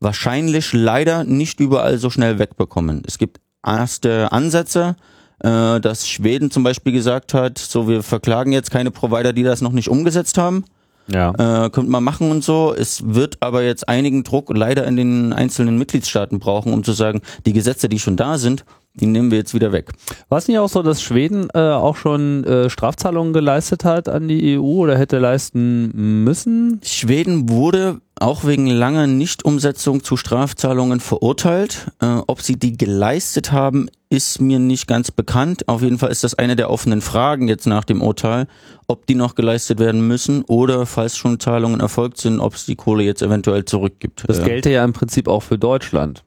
wahrscheinlich 0.00 0.72
leider 0.72 1.24
nicht 1.24 1.60
überall 1.60 1.98
so 1.98 2.08
schnell 2.08 2.38
wegbekommen. 2.38 3.02
Es 3.06 3.18
gibt 3.18 3.40
erste 3.64 4.32
Ansätze, 4.32 4.96
äh, 5.40 5.80
dass 5.80 6.08
Schweden 6.08 6.50
zum 6.50 6.62
Beispiel 6.62 6.92
gesagt 6.92 7.34
hat, 7.34 7.58
so 7.58 7.88
wir 7.88 8.02
verklagen 8.02 8.52
jetzt 8.52 8.70
keine 8.70 8.90
Provider, 8.90 9.32
die 9.32 9.42
das 9.42 9.60
noch 9.60 9.72
nicht 9.72 9.88
umgesetzt 9.88 10.38
haben. 10.38 10.64
Ja. 11.12 11.30
Äh, 11.30 11.70
könnte 11.70 11.90
man 11.90 12.04
machen 12.04 12.30
und 12.30 12.44
so. 12.44 12.74
Es 12.76 13.02
wird 13.14 13.38
aber 13.40 13.62
jetzt 13.62 13.88
einigen 13.88 14.22
Druck 14.22 14.50
leider 14.54 14.86
in 14.86 14.96
den 14.96 15.32
einzelnen 15.32 15.78
Mitgliedstaaten 15.78 16.38
brauchen, 16.38 16.72
um 16.72 16.84
zu 16.84 16.92
sagen, 16.92 17.20
die 17.46 17.52
Gesetze, 17.52 17.88
die 17.88 17.98
schon 17.98 18.16
da 18.16 18.38
sind, 18.38 18.64
die 18.94 19.06
nehmen 19.06 19.30
wir 19.30 19.38
jetzt 19.38 19.54
wieder 19.54 19.72
weg. 19.72 19.92
War 20.28 20.38
es 20.38 20.48
nicht 20.48 20.58
auch 20.58 20.68
so, 20.68 20.82
dass 20.82 21.02
Schweden 21.02 21.48
äh, 21.54 21.58
auch 21.58 21.96
schon 21.96 22.44
äh, 22.44 22.68
Strafzahlungen 22.68 23.32
geleistet 23.32 23.84
hat 23.84 24.08
an 24.08 24.28
die 24.28 24.58
EU 24.58 24.62
oder 24.62 24.98
hätte 24.98 25.18
leisten 25.18 26.24
müssen? 26.24 26.80
Schweden 26.82 27.48
wurde 27.48 28.00
auch 28.18 28.44
wegen 28.44 28.66
langer 28.66 29.06
Nichtumsetzung 29.06 30.02
zu 30.02 30.16
Strafzahlungen 30.16 31.00
verurteilt. 31.00 31.86
Äh, 32.00 32.20
ob 32.26 32.42
sie 32.42 32.56
die 32.56 32.76
geleistet 32.76 33.52
haben, 33.52 33.88
ist 34.10 34.40
mir 34.40 34.58
nicht 34.58 34.88
ganz 34.88 35.12
bekannt. 35.12 35.68
Auf 35.68 35.82
jeden 35.82 35.98
Fall 35.98 36.10
ist 36.10 36.24
das 36.24 36.34
eine 36.34 36.56
der 36.56 36.68
offenen 36.68 37.00
Fragen 37.00 37.46
jetzt 37.46 37.66
nach 37.66 37.84
dem 37.84 38.02
Urteil, 38.02 38.48
ob 38.88 39.06
die 39.06 39.14
noch 39.14 39.36
geleistet 39.36 39.78
werden 39.78 40.06
müssen 40.06 40.42
oder 40.42 40.84
falls 40.84 41.16
schon 41.16 41.38
Zahlungen 41.38 41.80
erfolgt 41.80 42.18
sind, 42.18 42.40
ob 42.40 42.54
es 42.54 42.66
die 42.66 42.76
Kohle 42.76 43.04
jetzt 43.04 43.22
eventuell 43.22 43.64
zurückgibt. 43.64 44.24
Das 44.26 44.42
gelte 44.42 44.70
ja 44.70 44.84
im 44.84 44.92
Prinzip 44.92 45.28
auch 45.28 45.44
für 45.44 45.58
Deutschland. 45.58 46.24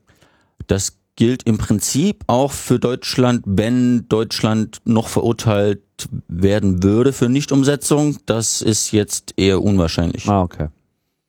Das 0.68 0.94
gilt 1.16 1.44
im 1.44 1.58
Prinzip 1.58 2.24
auch 2.28 2.52
für 2.52 2.80
Deutschland, 2.80 3.44
wenn 3.46 4.08
Deutschland 4.10 4.82
noch 4.86 5.08
verurteilt 5.08 5.82
werden 6.28 6.84
würde 6.84 7.14
für 7.14 7.30
Nichtumsetzung. 7.30 8.18
Das 8.26 8.62
ist 8.62 8.92
jetzt 8.92 9.34
eher 9.38 9.62
unwahrscheinlich. 9.62 10.28
Ah, 10.28 10.42
okay. 10.42 10.70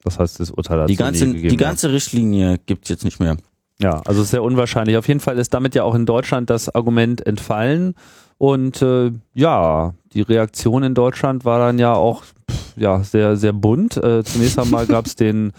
Das 0.03 0.19
heißt, 0.19 0.41
das 0.41 0.51
Urteil 0.51 0.81
hat 0.81 0.89
die 0.89 0.97
ganze, 0.97 1.33
die 1.33 1.57
ganze 1.57 1.93
Richtlinie 1.93 2.59
gibt's 2.67 2.89
jetzt 2.89 3.05
nicht 3.05 3.21
mehr. 3.21 3.37
Ja, 3.81 4.03
also 4.05 4.23
sehr 4.23 4.43
unwahrscheinlich. 4.43 4.97
Auf 4.97 5.09
jeden 5.09 5.21
Fall 5.21 5.39
ist 5.39 5.53
damit 5.53 5.75
ja 5.75 5.83
auch 5.83 5.95
in 5.95 6.07
Deutschland 6.07 6.51
das 6.51 6.75
Argument 6.75 7.27
entfallen. 7.27 7.95
Und 8.39 8.83
äh, 8.83 9.13
ja, 9.35 9.95
die 10.13 10.23
Reaktion 10.23 10.83
in 10.83 10.95
Deutschland 10.95 11.45
war 11.45 11.59
dann 11.59 11.79
ja 11.79 11.95
auch 11.95 12.23
pff, 12.23 12.77
ja 12.77 13.03
sehr 13.03 13.37
sehr 13.37 13.53
bunt. 13.53 13.97
Äh, 13.97 14.23
zunächst 14.25 14.59
einmal 14.59 14.87
gab 14.89 15.07
es 15.07 15.17
den 15.17 15.53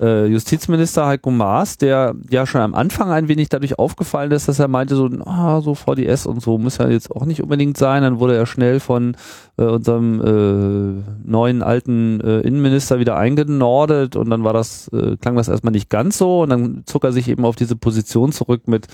äh, 0.00 0.26
Justizminister 0.26 1.06
Heiko 1.06 1.30
Maas, 1.30 1.78
der 1.78 2.14
ja 2.30 2.46
schon 2.46 2.60
am 2.60 2.74
Anfang 2.74 3.10
ein 3.10 3.28
wenig 3.28 3.48
dadurch 3.48 3.78
aufgefallen 3.78 4.32
ist, 4.32 4.48
dass 4.48 4.58
er 4.58 4.68
meinte, 4.68 4.96
so, 4.96 5.08
ah, 5.24 5.60
so 5.60 5.74
VDS 5.74 6.26
und 6.26 6.40
so 6.40 6.58
muss 6.58 6.78
ja 6.78 6.88
jetzt 6.88 7.10
auch 7.10 7.24
nicht 7.24 7.42
unbedingt 7.42 7.76
sein. 7.76 8.02
Dann 8.02 8.18
wurde 8.18 8.36
er 8.36 8.46
schnell 8.46 8.80
von 8.80 9.16
äh, 9.58 9.64
unserem 9.64 10.20
äh, 10.20 11.28
neuen 11.28 11.62
alten 11.62 12.20
äh, 12.20 12.40
Innenminister 12.40 12.98
wieder 12.98 13.16
eingenordet 13.16 14.16
und 14.16 14.30
dann 14.30 14.44
war 14.44 14.52
das, 14.52 14.88
äh, 14.88 15.16
klang 15.16 15.36
das 15.36 15.48
erstmal 15.48 15.72
nicht 15.72 15.90
ganz 15.90 16.18
so 16.18 16.42
und 16.42 16.50
dann 16.50 16.82
zog 16.86 17.04
er 17.04 17.12
sich 17.12 17.28
eben 17.28 17.44
auf 17.44 17.56
diese 17.56 17.76
Position 17.76 18.32
zurück 18.32 18.66
mit, 18.66 18.86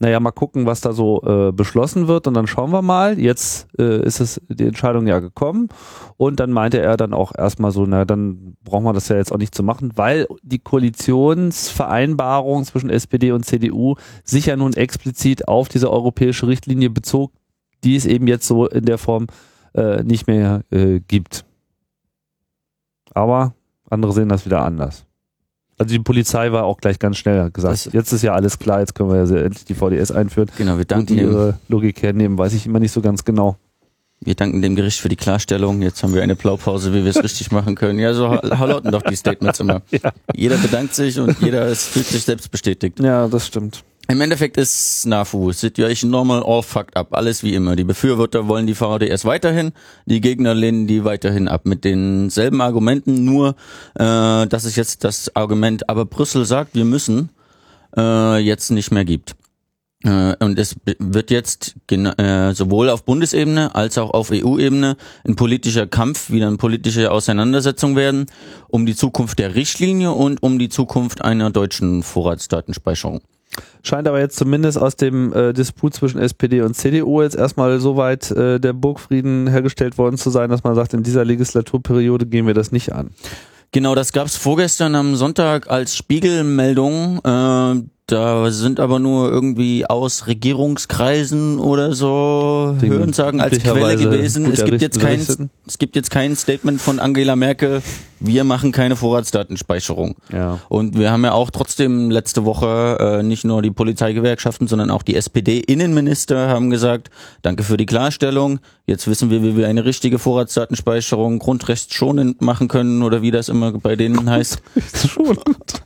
naja, 0.00 0.18
mal 0.20 0.30
gucken, 0.30 0.66
was 0.66 0.80
da 0.80 0.92
so 0.92 1.22
äh, 1.22 1.52
beschlossen 1.52 2.08
wird 2.08 2.26
und 2.26 2.34
dann 2.34 2.46
schauen 2.46 2.72
wir 2.72 2.82
mal. 2.82 3.18
Jetzt 3.18 3.68
äh, 3.78 4.02
ist 4.04 4.20
es 4.20 4.40
die 4.48 4.66
Entscheidung 4.66 5.06
ja 5.06 5.20
gekommen 5.20 5.68
und 6.16 6.40
dann 6.40 6.50
meinte 6.50 6.80
er 6.80 6.96
dann 6.96 7.12
auch 7.12 7.32
erstmal 7.36 7.70
so, 7.70 7.84
na 7.86 8.04
dann 8.04 8.56
brauchen 8.64 8.84
wir 8.84 8.92
das 8.92 9.08
ja 9.08 9.16
jetzt 9.16 9.32
auch 9.32 9.38
nicht 9.38 9.54
zu 9.54 9.62
machen, 9.62 9.92
weil 9.96 10.26
die 10.46 10.60
Koalitionsvereinbarung 10.60 12.64
zwischen 12.64 12.88
SPD 12.88 13.32
und 13.32 13.44
CDU 13.44 13.96
sich 14.24 14.46
ja 14.46 14.56
nun 14.56 14.72
explizit 14.74 15.48
auf 15.48 15.68
diese 15.68 15.90
europäische 15.90 16.46
Richtlinie 16.46 16.88
bezog, 16.88 17.32
die 17.84 17.96
es 17.96 18.06
eben 18.06 18.28
jetzt 18.28 18.46
so 18.46 18.66
in 18.66 18.84
der 18.84 18.98
Form 18.98 19.26
äh, 19.74 20.04
nicht 20.04 20.28
mehr 20.28 20.62
äh, 20.70 21.00
gibt. 21.00 21.44
Aber 23.12 23.54
andere 23.90 24.12
sehen 24.12 24.28
das 24.28 24.46
wieder 24.46 24.64
anders. 24.64 25.04
Also 25.78 25.94
die 25.94 26.02
Polizei 26.02 26.52
war 26.52 26.64
auch 26.64 26.78
gleich 26.78 26.98
ganz 26.98 27.18
schnell 27.18 27.50
gesagt, 27.50 27.86
das 27.86 27.92
jetzt 27.92 28.12
ist 28.12 28.22
ja 28.22 28.32
alles 28.32 28.58
klar, 28.58 28.80
jetzt 28.80 28.94
können 28.94 29.10
wir 29.10 29.22
ja 29.22 29.44
endlich 29.44 29.66
die 29.66 29.74
VDS 29.74 30.10
einführen. 30.10 30.50
Genau, 30.56 30.78
wir 30.78 30.86
danken 30.86 31.12
Und 31.12 31.18
die 31.18 31.22
ihre 31.22 31.58
Logik 31.68 32.02
hernehmen, 32.02 32.38
weiß 32.38 32.54
ich 32.54 32.64
immer 32.66 32.78
nicht 32.78 32.92
so 32.92 33.02
ganz 33.02 33.24
genau. 33.24 33.56
Wir 34.20 34.34
danken 34.34 34.62
dem 34.62 34.76
Gericht 34.76 34.98
für 34.98 35.08
die 35.08 35.16
Klarstellung. 35.16 35.82
Jetzt 35.82 36.02
haben 36.02 36.14
wir 36.14 36.22
eine 36.22 36.36
Blaupause, 36.36 36.92
wie 36.94 37.04
wir 37.04 37.10
es 37.10 37.22
richtig 37.22 37.52
machen 37.52 37.74
können. 37.74 37.98
Ja, 37.98 38.14
so 38.14 38.26
lauten 38.26 38.90
doch 38.90 39.02
die 39.02 39.16
Statements 39.16 39.60
immer. 39.60 39.82
Ja. 39.90 40.12
Jeder 40.34 40.56
bedankt 40.56 40.94
sich 40.94 41.18
und 41.18 41.40
jeder 41.40 41.74
fühlt 41.74 42.06
sich 42.06 42.24
selbst 42.24 42.50
bestätigt. 42.50 42.98
Ja, 43.00 43.28
das 43.28 43.46
stimmt. 43.46 43.84
Im 44.08 44.20
Endeffekt 44.20 44.56
ist 44.56 45.02
SNAFU, 45.02 45.50
Situation 45.52 46.10
normal, 46.10 46.42
all 46.44 46.62
fucked 46.62 46.96
up, 46.96 47.08
alles 47.10 47.42
wie 47.42 47.54
immer. 47.54 47.74
Die 47.74 47.84
Befürworter 47.84 48.46
wollen 48.46 48.66
die 48.66 48.74
VDS 48.74 49.24
weiterhin, 49.24 49.72
die 50.06 50.20
Gegner 50.20 50.54
lehnen 50.54 50.86
die 50.86 51.04
weiterhin 51.04 51.48
ab 51.48 51.62
mit 51.64 51.84
denselben 51.84 52.60
Argumenten, 52.60 53.24
nur 53.24 53.56
äh, 53.94 54.46
dass 54.46 54.64
es 54.64 54.76
jetzt 54.76 55.02
das 55.02 55.34
Argument, 55.34 55.88
aber 55.88 56.04
Brüssel 56.04 56.44
sagt, 56.44 56.76
wir 56.76 56.84
müssen, 56.84 57.30
äh, 57.96 58.38
jetzt 58.38 58.70
nicht 58.70 58.92
mehr 58.92 59.04
gibt. 59.04 59.34
Äh, 60.04 60.36
und 60.44 60.58
es 60.58 60.76
wird 60.98 61.30
jetzt 61.30 61.76
äh, 61.90 62.52
sowohl 62.52 62.90
auf 62.90 63.04
Bundesebene 63.04 63.74
als 63.74 63.98
auch 63.98 64.10
auf 64.10 64.30
EU-Ebene 64.30 64.96
ein 65.24 65.36
politischer 65.36 65.86
Kampf, 65.86 66.30
wieder 66.30 66.48
eine 66.48 66.58
politische 66.58 67.10
Auseinandersetzung 67.10 67.96
werden, 67.96 68.26
um 68.68 68.86
die 68.86 68.94
Zukunft 68.94 69.38
der 69.38 69.54
Richtlinie 69.54 70.12
und 70.12 70.42
um 70.42 70.58
die 70.58 70.68
Zukunft 70.68 71.24
einer 71.24 71.50
deutschen 71.50 72.02
Vorratsdatenspeicherung. 72.02 73.20
Scheint 73.82 74.08
aber 74.08 74.18
jetzt 74.18 74.36
zumindest 74.36 74.78
aus 74.78 74.96
dem 74.96 75.32
äh, 75.32 75.52
Disput 75.52 75.94
zwischen 75.94 76.18
SPD 76.18 76.60
und 76.60 76.74
CDU 76.74 77.22
jetzt 77.22 77.36
erstmal 77.36 77.78
soweit 77.80 78.30
äh, 78.32 78.60
der 78.60 78.72
Burgfrieden 78.72 79.46
hergestellt 79.46 79.96
worden 79.96 80.18
zu 80.18 80.30
sein, 80.30 80.50
dass 80.50 80.64
man 80.64 80.74
sagt, 80.74 80.92
in 80.92 81.04
dieser 81.04 81.24
Legislaturperiode 81.24 82.26
gehen 82.26 82.46
wir 82.46 82.54
das 82.54 82.72
nicht 82.72 82.92
an. 82.92 83.10
Genau, 83.72 83.94
das 83.94 84.12
gab's 84.12 84.36
vorgestern 84.36 84.94
am 84.94 85.16
Sonntag 85.16 85.70
als 85.70 85.96
Spiegelmeldung. 85.96 87.20
Äh, 87.24 87.82
da 88.06 88.52
sind 88.52 88.78
aber 88.78 89.00
nur 89.00 89.30
irgendwie 89.32 89.84
aus 89.84 90.28
Regierungskreisen 90.28 91.58
oder 91.58 91.92
so 91.92 92.76
Hörensagen 92.80 93.40
als 93.40 93.58
Quelle 93.58 93.96
gewesen. 93.96 94.52
Es 94.52 94.64
gibt 94.64 94.80
jetzt 94.80 95.00
kein, 95.00 95.50
es 95.66 95.78
gibt 95.78 95.96
jetzt 95.96 96.10
kein 96.10 96.36
Statement 96.36 96.80
von 96.80 97.00
Angela 97.00 97.34
Merkel, 97.34 97.82
wir 98.20 98.44
machen 98.44 98.70
keine 98.70 98.94
Vorratsdatenspeicherung. 98.94 100.14
Ja. 100.32 100.60
Und 100.68 100.96
wir 100.96 101.10
haben 101.10 101.24
ja 101.24 101.32
auch 101.32 101.50
trotzdem 101.50 102.12
letzte 102.12 102.44
Woche 102.44 102.96
äh, 103.00 103.22
nicht 103.24 103.44
nur 103.44 103.60
die 103.60 103.72
Polizeigewerkschaften, 103.72 104.68
sondern 104.68 104.90
auch 104.90 105.02
die 105.02 105.16
SPD-Innenminister 105.16 106.48
haben 106.48 106.70
gesagt, 106.70 107.10
danke 107.42 107.64
für 107.64 107.76
die 107.76 107.86
Klarstellung. 107.86 108.60
Jetzt 108.86 109.08
wissen 109.08 109.30
wir, 109.30 109.42
wie 109.42 109.56
wir 109.56 109.66
eine 109.66 109.84
richtige 109.84 110.20
Vorratsdatenspeicherung 110.20 111.40
grundrechtsschonend 111.40 112.40
machen 112.40 112.68
können 112.68 113.02
oder 113.02 113.20
wie 113.20 113.32
das 113.32 113.48
immer 113.48 113.72
bei 113.72 113.96
denen 113.96 114.30
heißt. 114.30 114.62
Schonend. 115.08 115.82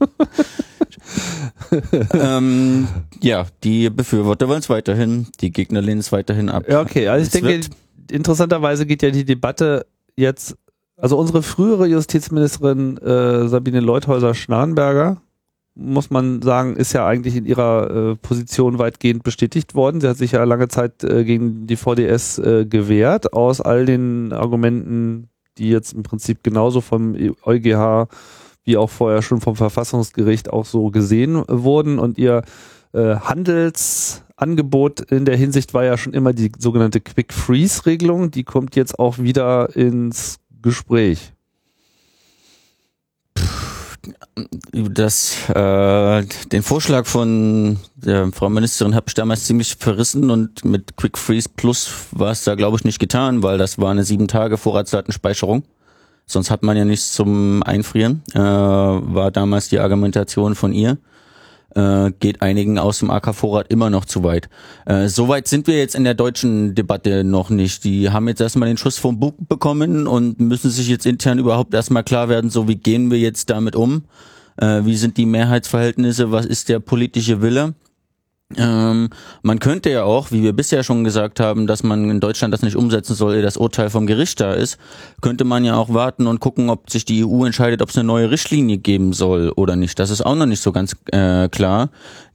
ähm, 2.15 2.89
ja, 3.21 3.47
die 3.65 3.91
Befürworter 3.91 4.49
wollen 4.49 4.61
es 4.61 4.71
weiterhin, 4.71 5.27
die 5.41 5.51
Gegner 5.51 5.81
lehnen 5.81 6.01
es 6.01 6.13
weiterhin 6.13 6.49
ab. 6.49 6.65
Ja, 6.69 6.81
okay, 6.81 7.09
also 7.09 7.27
ich 7.27 7.35
es 7.35 7.41
denke, 7.41 7.67
interessanterweise 8.11 8.87
geht 8.87 9.03
ja 9.03 9.11
die 9.11 9.25
Debatte 9.25 9.87
jetzt, 10.17 10.57
also 10.97 11.19
unsere 11.19 11.43
frühere 11.43 11.87
Justizministerin 11.87 12.99
äh, 12.99 13.49
Sabine 13.49 13.81
Leuthäuser-Schnarrenberger, 13.81 15.21
muss 15.75 16.11
man 16.11 16.43
sagen, 16.43 16.77
ist 16.77 16.93
ja 16.93 17.07
eigentlich 17.07 17.37
in 17.37 17.47
ihrer 17.47 17.91
äh, 17.91 18.17
Position 18.17 18.79
weitgehend 18.79 19.23
bestätigt 19.23 19.75
worden. 19.75 20.01
Sie 20.01 20.09
hat 20.09 20.17
sich 20.17 20.33
ja 20.33 20.45
lange 20.45 20.69
Zeit 20.69 21.05
äh, 21.05 21.25
gegen 21.25 21.67
die 21.67 21.77
VDS 21.77 22.39
äh, 22.39 22.67
gewehrt, 22.67 23.33
aus 23.33 23.61
all 23.61 23.87
den 23.87 24.33
Argumenten, 24.33 25.29
die 25.59 25.71
jetzt 25.71 25.93
im 25.93 26.03
Prinzip 26.03 26.43
genauso 26.43 26.81
vom 26.81 27.15
EuGH 27.45 28.09
wie 28.65 28.77
auch 28.77 28.91
vorher 28.91 29.23
schon 29.23 29.41
vom 29.41 29.57
Verfassungsgericht 29.57 30.53
auch 30.53 30.65
so 30.65 30.91
gesehen 30.91 31.43
wurden. 31.49 31.99
Und 31.99 32.19
ihr 32.19 32.43
äh, 32.93 33.17
Handelsangebot 33.17 35.01
in 35.01 35.25
der 35.25 35.37
Hinsicht 35.37 35.75
war 35.75 35.85
ja 35.85 35.97
schon 35.97 36.15
immer 36.15 36.33
die 36.33 36.53
sogenannte 36.59 37.01
Quick 37.01 37.33
Freeze 37.33 37.87
Regelung. 37.87 38.31
Die 38.31 38.45
kommt 38.45 38.77
jetzt 38.77 38.99
auch 38.99 39.19
wieder 39.19 39.75
ins 39.77 40.39
Gespräch. 40.63 41.33
Das, 44.73 45.37
äh, 45.51 46.25
den 46.53 46.63
Vorschlag 46.63 47.07
von 47.07 47.79
der 47.97 48.33
Frau 48.33 48.49
Ministerin 48.49 48.95
habe 48.95 49.07
ich 49.09 49.15
damals 49.15 49.45
ziemlich 49.45 49.77
verrissen 49.77 50.31
und 50.31 50.65
mit 50.65 50.97
Quick 50.97 51.19
Freeze 51.19 51.51
Plus 51.55 51.91
war 52.13 52.31
es 52.31 52.45
da 52.45 52.55
glaube 52.55 52.79
ich 52.79 52.85
nicht 52.85 52.99
getan, 52.99 53.43
weil 53.43 53.59
das 53.59 53.79
war 53.79 53.91
eine 53.91 54.05
sieben 54.05 54.27
Tage 54.27 54.57
Vorratsdatenspeicherung. 54.57 55.65
Sonst 56.31 56.51
hat 56.51 56.63
man 56.63 56.77
ja 56.77 56.85
nichts 56.85 57.13
zum 57.13 57.63
Einfrieren, 57.65 58.23
äh, 58.35 58.39
war 58.39 59.33
damals 59.33 59.69
die 59.69 59.81
Argumentation 59.81 60.55
von 60.55 60.73
ihr. 60.73 60.97
Äh, 61.75 62.13
geht 62.19 62.41
einigen 62.43 62.79
aus 62.79 62.99
dem 62.99 63.11
AK-Vorrat 63.11 63.69
immer 63.69 63.91
noch 63.91 64.05
zu 64.05 64.23
weit. 64.23 64.49
Äh, 64.87 65.09
Soweit 65.09 65.49
sind 65.49 65.67
wir 65.67 65.79
jetzt 65.79 65.95
in 65.95 66.05
der 66.05 66.15
deutschen 66.15 66.75
Debatte 66.75 67.23
noch 67.25 67.51
nicht. 67.51 67.83
Die 67.85 68.11
haben 68.11 68.29
jetzt 68.29 68.41
erstmal 68.41 68.69
den 68.69 68.77
Schuss 68.77 68.99
vom 68.99 69.19
Bug 69.21 69.35
bekommen 69.49 70.07
und 70.07 70.41
müssen 70.41 70.71
sich 70.71 70.89
jetzt 70.89 71.07
intern 71.07 71.39
überhaupt 71.39 71.75
erstmal 71.75 72.05
klar 72.05 72.29
werden, 72.29 72.51
so 72.51 72.69
wie 72.69 72.77
gehen 72.77 73.11
wir 73.11 73.19
jetzt 73.19 73.51
damit 73.51 73.75
um? 73.75 74.05
Äh, 74.57 74.85
wie 74.85 74.97
sind 74.97 75.17
die 75.17 75.27
Mehrheitsverhältnisse? 75.27 76.31
Was 76.31 76.47
ist 76.47 76.69
der 76.69 76.79
politische 76.81 77.43
Wille? 77.43 77.75
Ähm, 78.57 79.11
man 79.43 79.61
könnte 79.61 79.91
ja 79.91 80.03
auch, 80.03 80.33
wie 80.33 80.43
wir 80.43 80.53
bisher 80.53 80.83
schon 80.83 81.05
gesagt 81.05 81.39
haben, 81.39 81.69
dass 81.69 81.85
man 81.85 82.11
in 82.11 82.19
Deutschland 82.19 82.53
das 82.53 82.63
nicht 82.63 82.75
umsetzen 82.75 83.15
soll, 83.15 83.37
ehe 83.37 83.43
das 83.43 83.57
Urteil 83.57 83.91
vom 83.91 84.09
Gericht 84.09 84.41
da 84.41 84.55
ist, 84.55 84.77
könnte 85.21 85.45
man 85.45 85.65
ja 85.65 85.77
auch 85.77 85.95
warten 85.95 86.27
und 86.27 86.41
gucken, 86.41 86.69
ob 86.69 86.91
sich 86.91 87.05
die 87.05 87.25
EU 87.25 87.45
entscheidet, 87.45 87.81
ob 87.81 87.91
es 87.91 87.97
eine 87.97 88.07
neue 88.07 88.31
Richtlinie 88.31 88.79
geben 88.79 89.13
soll 89.13 89.53
oder 89.55 89.77
nicht. 89.77 89.99
Das 90.01 90.11
ist 90.11 90.23
auch 90.23 90.35
noch 90.35 90.47
nicht 90.47 90.63
so 90.63 90.73
ganz 90.73 90.97
äh, 91.13 91.49
klar. 91.49 91.91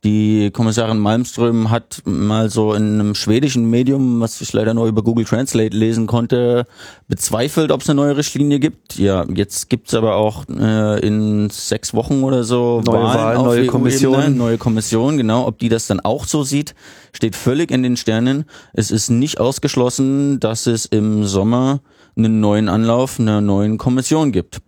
Die 0.06 0.52
Kommissarin 0.52 1.00
Malmström 1.00 1.72
hat 1.72 2.04
mal 2.06 2.52
so 2.52 2.76
in 2.76 3.00
einem 3.00 3.16
schwedischen 3.16 3.72
Medium, 3.72 4.22
was 4.22 4.40
ich 4.40 4.54
leider 4.54 4.76
nur 4.76 4.86
über 4.86 5.02
Google 5.02 5.26
Translate 5.26 5.76
lesen 5.76 6.06
konnte, 6.06 6.68
bezweifelt, 7.08 7.72
ob 7.72 7.82
es 7.82 7.90
eine 7.90 8.02
neue 8.02 8.16
Richtlinie 8.16 8.60
gibt. 8.60 8.98
Ja, 9.00 9.26
jetzt 9.34 9.68
gibt's 9.68 9.96
aber 9.96 10.16
auch 10.16 10.46
äh, 10.48 11.00
in 11.00 11.50
sechs 11.50 11.96
Wochen 11.96 12.24
oder 12.24 12.44
so 12.44 12.84
neue 12.86 13.02
Wahlen, 13.02 13.38
Wahl, 13.38 13.44
neue 13.44 13.66
Kommission. 13.66 14.38
Neue 14.38 14.60
Kommission, 14.60 15.18
genau. 15.18 15.48
Ob 15.48 15.58
die 15.58 15.70
das 15.70 15.88
dann 15.88 16.02
auch 16.06 16.26
so 16.26 16.44
sieht, 16.44 16.76
steht 17.12 17.36
völlig 17.36 17.72
in 17.72 17.84
den 17.84 17.98
Sternen. 17.98 18.46
Es 18.74 18.92
ist 18.92 19.10
nicht 19.10 19.40
ausgeschlossen, 19.40 20.40
dass 20.40 20.68
es 20.68 20.86
im 20.86 21.26
Sommer 21.26 21.82
einen 22.16 22.40
neuen 22.40 22.70
Anlauf 22.70 23.20
einer 23.20 23.42
neuen 23.42 23.78
Kommission 23.78 24.32
gibt. 24.32 24.60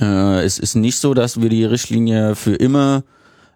Äh, 0.00 0.44
es 0.44 0.58
ist 0.58 0.76
nicht 0.76 0.98
so, 0.98 1.14
dass 1.14 1.40
wir 1.40 1.48
die 1.48 1.64
Richtlinie 1.64 2.36
für 2.36 2.54
immer 2.54 3.02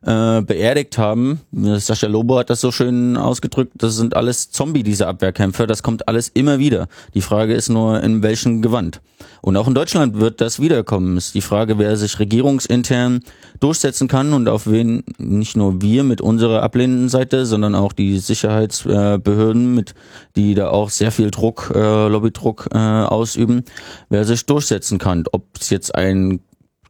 äh, 0.04 0.42
beerdigt 0.42 0.98
haben. 0.98 1.40
Sascha 1.52 2.06
Lobo 2.06 2.38
hat 2.38 2.50
das 2.50 2.60
so 2.60 2.72
schön 2.72 3.16
ausgedrückt, 3.16 3.72
das 3.76 3.96
sind 3.96 4.16
alles 4.16 4.50
Zombie, 4.50 4.82
diese 4.82 5.06
Abwehrkämpfer, 5.06 5.66
das 5.66 5.82
kommt 5.82 6.08
alles 6.08 6.28
immer 6.28 6.58
wieder. 6.58 6.88
Die 7.14 7.20
Frage 7.20 7.54
ist 7.54 7.68
nur, 7.68 8.02
in 8.02 8.22
welchem 8.22 8.62
Gewand. 8.62 9.00
Und 9.40 9.56
auch 9.56 9.68
in 9.68 9.74
Deutschland 9.74 10.18
wird 10.18 10.40
das 10.40 10.58
wiederkommen. 10.58 11.16
Ist 11.16 11.34
die 11.34 11.40
Frage, 11.40 11.78
wer 11.78 11.96
sich 11.96 12.18
regierungsintern 12.18 13.20
durchsetzen 13.60 14.08
kann 14.08 14.32
und 14.32 14.48
auf 14.48 14.66
wen 14.66 15.04
nicht 15.18 15.56
nur 15.56 15.82
wir 15.82 16.02
mit 16.02 16.20
unserer 16.20 16.62
ablehnenden 16.62 17.08
Seite, 17.08 17.44
sondern 17.44 17.74
auch 17.74 17.92
die 17.92 18.18
Sicherheitsbehörden, 18.18 19.74
mit 19.74 19.94
die 20.36 20.54
da 20.54 20.70
auch 20.70 20.90
sehr 20.90 21.12
viel 21.12 21.30
Druck, 21.30 21.72
äh, 21.74 22.08
Lobbydruck 22.08 22.68
äh, 22.72 22.78
ausüben, 22.78 23.64
wer 24.08 24.24
sich 24.24 24.46
durchsetzen 24.46 24.98
kann. 24.98 25.24
Ob 25.30 25.44
es 25.60 25.70
jetzt 25.70 25.94
ein 25.94 26.40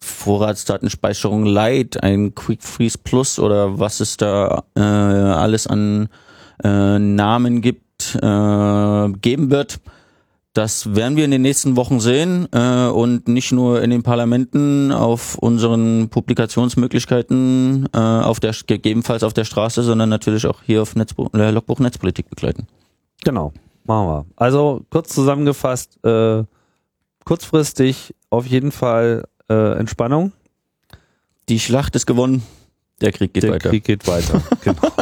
Vorratsdatenspeicherung 0.04 1.46
Lite, 1.46 2.02
ein 2.02 2.34
Quick 2.34 2.62
Freeze 2.62 2.98
Plus 2.98 3.38
oder 3.38 3.78
was 3.78 4.00
es 4.00 4.16
da 4.16 4.64
äh, 4.76 4.80
alles 4.80 5.66
an 5.66 6.08
äh, 6.62 6.98
Namen 6.98 7.60
gibt, 7.60 8.14
äh, 8.14 9.08
geben 9.20 9.50
wird. 9.50 9.80
Das 10.54 10.94
werden 10.94 11.16
wir 11.16 11.24
in 11.24 11.32
den 11.32 11.42
nächsten 11.42 11.74
Wochen 11.74 11.98
sehen 11.98 12.46
äh, 12.52 12.86
und 12.86 13.26
nicht 13.26 13.50
nur 13.50 13.82
in 13.82 13.90
den 13.90 14.04
Parlamenten 14.04 14.92
auf 14.92 15.36
unseren 15.36 16.10
Publikationsmöglichkeiten, 16.10 17.88
äh, 17.92 17.98
auf 17.98 18.38
der 18.38 18.54
gegebenenfalls 18.64 19.24
auf 19.24 19.34
der 19.34 19.44
Straße, 19.44 19.82
sondern 19.82 20.10
natürlich 20.10 20.46
auch 20.46 20.62
hier 20.62 20.82
auf 20.82 20.94
Netzbu 20.94 21.28
äh, 21.34 21.50
Logbuch 21.50 21.80
Netzpolitik 21.80 22.30
begleiten. 22.30 22.68
Genau, 23.24 23.52
machen 23.84 24.06
wir. 24.06 24.26
Also 24.36 24.82
kurz 24.90 25.12
zusammengefasst, 25.12 25.98
äh, 26.04 26.44
kurzfristig 27.24 28.14
auf 28.30 28.46
jeden 28.46 28.70
Fall 28.70 29.24
äh, 29.48 29.78
Entspannung. 29.78 30.32
Die 31.48 31.60
Schlacht 31.60 31.94
ist 31.96 32.06
gewonnen. 32.06 32.42
Der 33.00 33.12
Krieg 33.12 33.34
geht 33.34 33.42
der 33.42 33.52
weiter. 33.52 33.62
Der 33.62 33.70
Krieg 33.70 33.84
geht 33.84 34.06
weiter. 34.06 34.42
genau. 34.62 34.92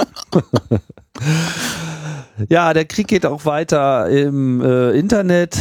ja, 2.48 2.72
der 2.72 2.84
Krieg 2.84 3.06
geht 3.08 3.26
auch 3.26 3.44
weiter 3.44 4.08
im 4.08 4.60
äh, 4.60 4.90
Internet. 4.92 5.58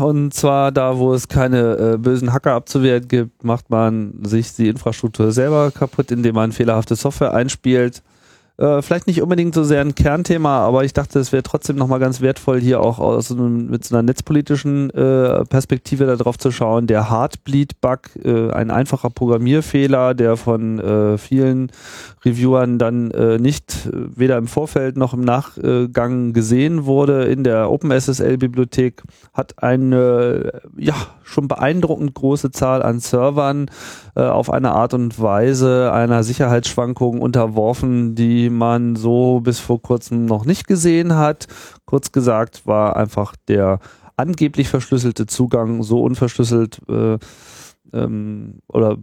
Und 0.00 0.32
zwar 0.32 0.72
da, 0.72 0.96
wo 0.98 1.12
es 1.12 1.28
keine 1.28 1.76
äh, 1.76 1.98
bösen 1.98 2.32
Hacker 2.32 2.52
abzuwehren 2.52 3.08
gibt, 3.08 3.44
macht 3.44 3.68
man 3.68 4.14
sich 4.24 4.54
die 4.54 4.68
Infrastruktur 4.68 5.32
selber 5.32 5.70
kaputt, 5.70 6.10
indem 6.10 6.34
man 6.34 6.52
fehlerhafte 6.52 6.96
Software 6.96 7.34
einspielt. 7.34 8.02
Äh, 8.62 8.80
vielleicht 8.80 9.08
nicht 9.08 9.20
unbedingt 9.20 9.56
so 9.56 9.64
sehr 9.64 9.80
ein 9.80 9.96
Kernthema, 9.96 10.64
aber 10.64 10.84
ich 10.84 10.92
dachte, 10.92 11.18
es 11.18 11.32
wäre 11.32 11.42
trotzdem 11.42 11.74
nochmal 11.74 11.98
ganz 11.98 12.20
wertvoll, 12.20 12.60
hier 12.60 12.80
auch 12.80 13.00
aus 13.00 13.30
mit 13.30 13.84
so 13.84 13.96
einer 13.96 14.04
netzpolitischen 14.04 14.90
äh, 14.90 15.44
Perspektive 15.46 16.06
darauf 16.06 16.38
zu 16.38 16.52
schauen. 16.52 16.86
Der 16.86 17.10
Heartbleed-Bug, 17.10 18.24
äh, 18.24 18.52
ein 18.52 18.70
einfacher 18.70 19.10
Programmierfehler, 19.10 20.14
der 20.14 20.36
von 20.36 20.78
äh, 20.78 21.18
vielen 21.18 21.72
Reviewern 22.24 22.78
dann 22.78 23.10
äh, 23.10 23.38
nicht 23.38 23.88
weder 23.92 24.38
im 24.38 24.46
Vorfeld 24.46 24.96
noch 24.96 25.12
im 25.12 25.22
Nachgang 25.22 26.32
gesehen 26.32 26.84
wurde 26.84 27.24
in 27.24 27.42
der 27.42 27.68
OpenSSL-Bibliothek, 27.68 29.02
hat 29.32 29.60
eine 29.60 30.60
ja 30.76 30.94
schon 31.24 31.48
beeindruckend 31.48 32.14
große 32.14 32.52
Zahl 32.52 32.82
an 32.82 33.00
Servern 33.00 33.70
äh, 34.14 34.22
auf 34.22 34.50
eine 34.50 34.72
Art 34.72 34.94
und 34.94 35.20
Weise 35.20 35.92
einer 35.92 36.22
Sicherheitsschwankung 36.22 37.20
unterworfen, 37.20 38.14
die 38.14 38.50
man 38.50 38.96
so 38.96 39.40
bis 39.40 39.58
vor 39.58 39.80
kurzem 39.80 40.26
noch 40.26 40.44
nicht 40.44 40.66
gesehen 40.66 41.14
hat. 41.14 41.46
Kurz 41.86 42.12
gesagt 42.12 42.66
war 42.66 42.96
einfach 42.96 43.34
der 43.48 43.78
angeblich 44.16 44.68
verschlüsselte 44.68 45.26
Zugang 45.26 45.82
so 45.82 46.02
unverschlüsselt 46.02 46.80
äh, 46.88 47.18
ähm, 47.92 48.58
oder 48.68 48.98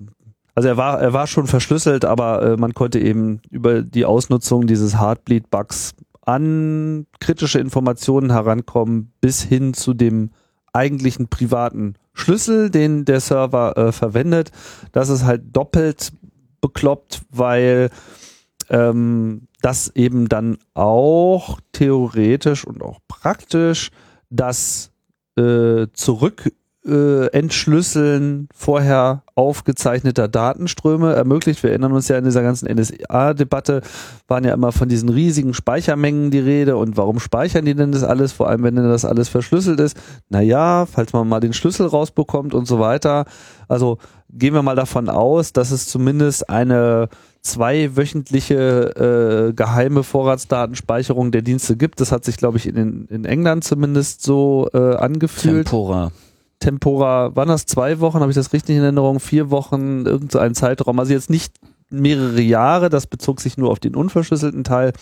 Also 0.55 0.69
er 0.69 0.77
war, 0.77 0.99
er 0.99 1.13
war 1.13 1.25
schon 1.27 1.47
verschlüsselt, 1.47 2.05
aber 2.05 2.41
äh, 2.43 2.57
man 2.57 2.73
konnte 2.73 2.99
eben 2.99 3.41
über 3.49 3.81
die 3.81 4.05
Ausnutzung 4.05 4.67
dieses 4.67 4.99
Heartbleed-Bugs 4.99 5.93
an 6.21 7.07
kritische 7.19 7.59
Informationen 7.59 8.31
herankommen, 8.31 9.11
bis 9.21 9.41
hin 9.41 9.73
zu 9.73 9.93
dem 9.93 10.29
eigentlichen 10.73 11.27
privaten 11.29 11.95
Schlüssel, 12.19 12.69
den 12.69 13.05
der 13.05 13.19
Server 13.19 13.77
äh, 13.77 13.91
verwendet. 13.91 14.51
Das 14.91 15.10
ist 15.10 15.23
halt 15.23 15.41
doppelt 15.55 16.12
bekloppt, 16.62 17.21
weil 17.32 17.89
ähm, 18.69 19.47
das 19.62 19.89
eben 19.95 20.29
dann 20.29 20.58
auch 20.73 21.60
theoretisch 21.71 22.65
und 22.65 22.82
auch 22.82 22.99
praktisch 23.08 23.91
das 24.29 24.91
äh, 25.38 25.88
zurück 25.93 26.51
äh, 26.89 27.28
Entschlüsseln 27.28 28.49
vorher 28.54 29.23
aufgezeichneter 29.36 30.28
Datenströme 30.28 31.13
ermöglicht. 31.13 31.63
Wir 31.63 31.69
erinnern 31.69 31.93
uns 31.93 32.08
ja 32.08 32.17
in 32.17 32.25
dieser 32.25 32.41
ganzen 32.41 32.67
NSA-Debatte, 32.67 33.82
waren 34.28 34.43
ja 34.43 34.54
immer 34.54 34.71
von 34.71 34.89
diesen 34.89 35.10
riesigen 35.10 35.54
Speichermengen 35.54 36.32
die 36.32 36.39
Rede 36.39 36.78
und 36.78 36.97
warum 36.97 37.19
speichern 37.19 37.65
die 37.65 37.75
denn 37.75 37.91
das 37.91 38.04
alles, 38.04 38.32
vor 38.32 38.49
allem 38.49 38.63
wenn 38.63 38.75
denn 38.75 38.89
das 38.89 39.06
alles 39.06 39.30
verschlüsselt 39.30 39.80
ist. 39.80 39.97
Naja, 40.30 40.86
falls 40.86 41.13
man 41.13 41.30
mal 41.30 41.39
den 41.39 41.54
Schlüssel 41.54 41.88
rausbekommt 41.88 42.54
und 42.54 42.65
so 42.65 42.80
weiter. 42.80 43.25
Also 43.67 43.99
gehen 44.32 44.54
wir 44.54 44.62
mal 44.62 44.75
davon 44.75 45.10
aus, 45.10 45.54
dass 45.54 45.71
es 45.71 45.88
zumindest 45.88 46.49
eine 46.49 47.10
zweiwöchentliche 47.41 49.49
äh, 49.49 49.54
geheime 49.54 50.04
Vorratsdatenspeicherung 50.04 51.32
der 51.32 51.41
Dienste 51.41 51.78
gibt. 51.78 52.02
Das 52.02 52.12
hat 52.12 52.25
sich, 52.25 52.38
glaube 52.38 52.58
ich, 52.58 52.67
in, 52.67 53.06
in 53.06 53.25
England 53.25 53.63
zumindest 53.63 54.23
so 54.23 54.69
äh, 54.73 54.95
angefühlt. 54.95 55.67
Tempora. 55.67 56.12
Tempora, 56.59 57.35
waren 57.35 57.47
das 57.47 57.65
zwei 57.65 57.99
Wochen, 57.99 58.19
habe 58.19 58.31
ich 58.31 58.35
das 58.35 58.53
richtig 58.53 58.75
in 58.75 58.83
Erinnerung? 58.83 59.19
Vier 59.19 59.49
Wochen, 59.49 60.05
irgendein 60.05 60.55
Zeitraum. 60.55 60.99
Also 60.99 61.13
jetzt 61.13 61.29
nicht 61.29 61.53
mehrere 61.89 62.41
Jahre, 62.41 62.89
das 62.89 63.07
bezog 63.07 63.41
sich 63.41 63.57
nur 63.57 63.71
auf 63.71 63.79
den 63.79 63.95
unverschlüsselten 63.95 64.63
Teil. 64.63 64.93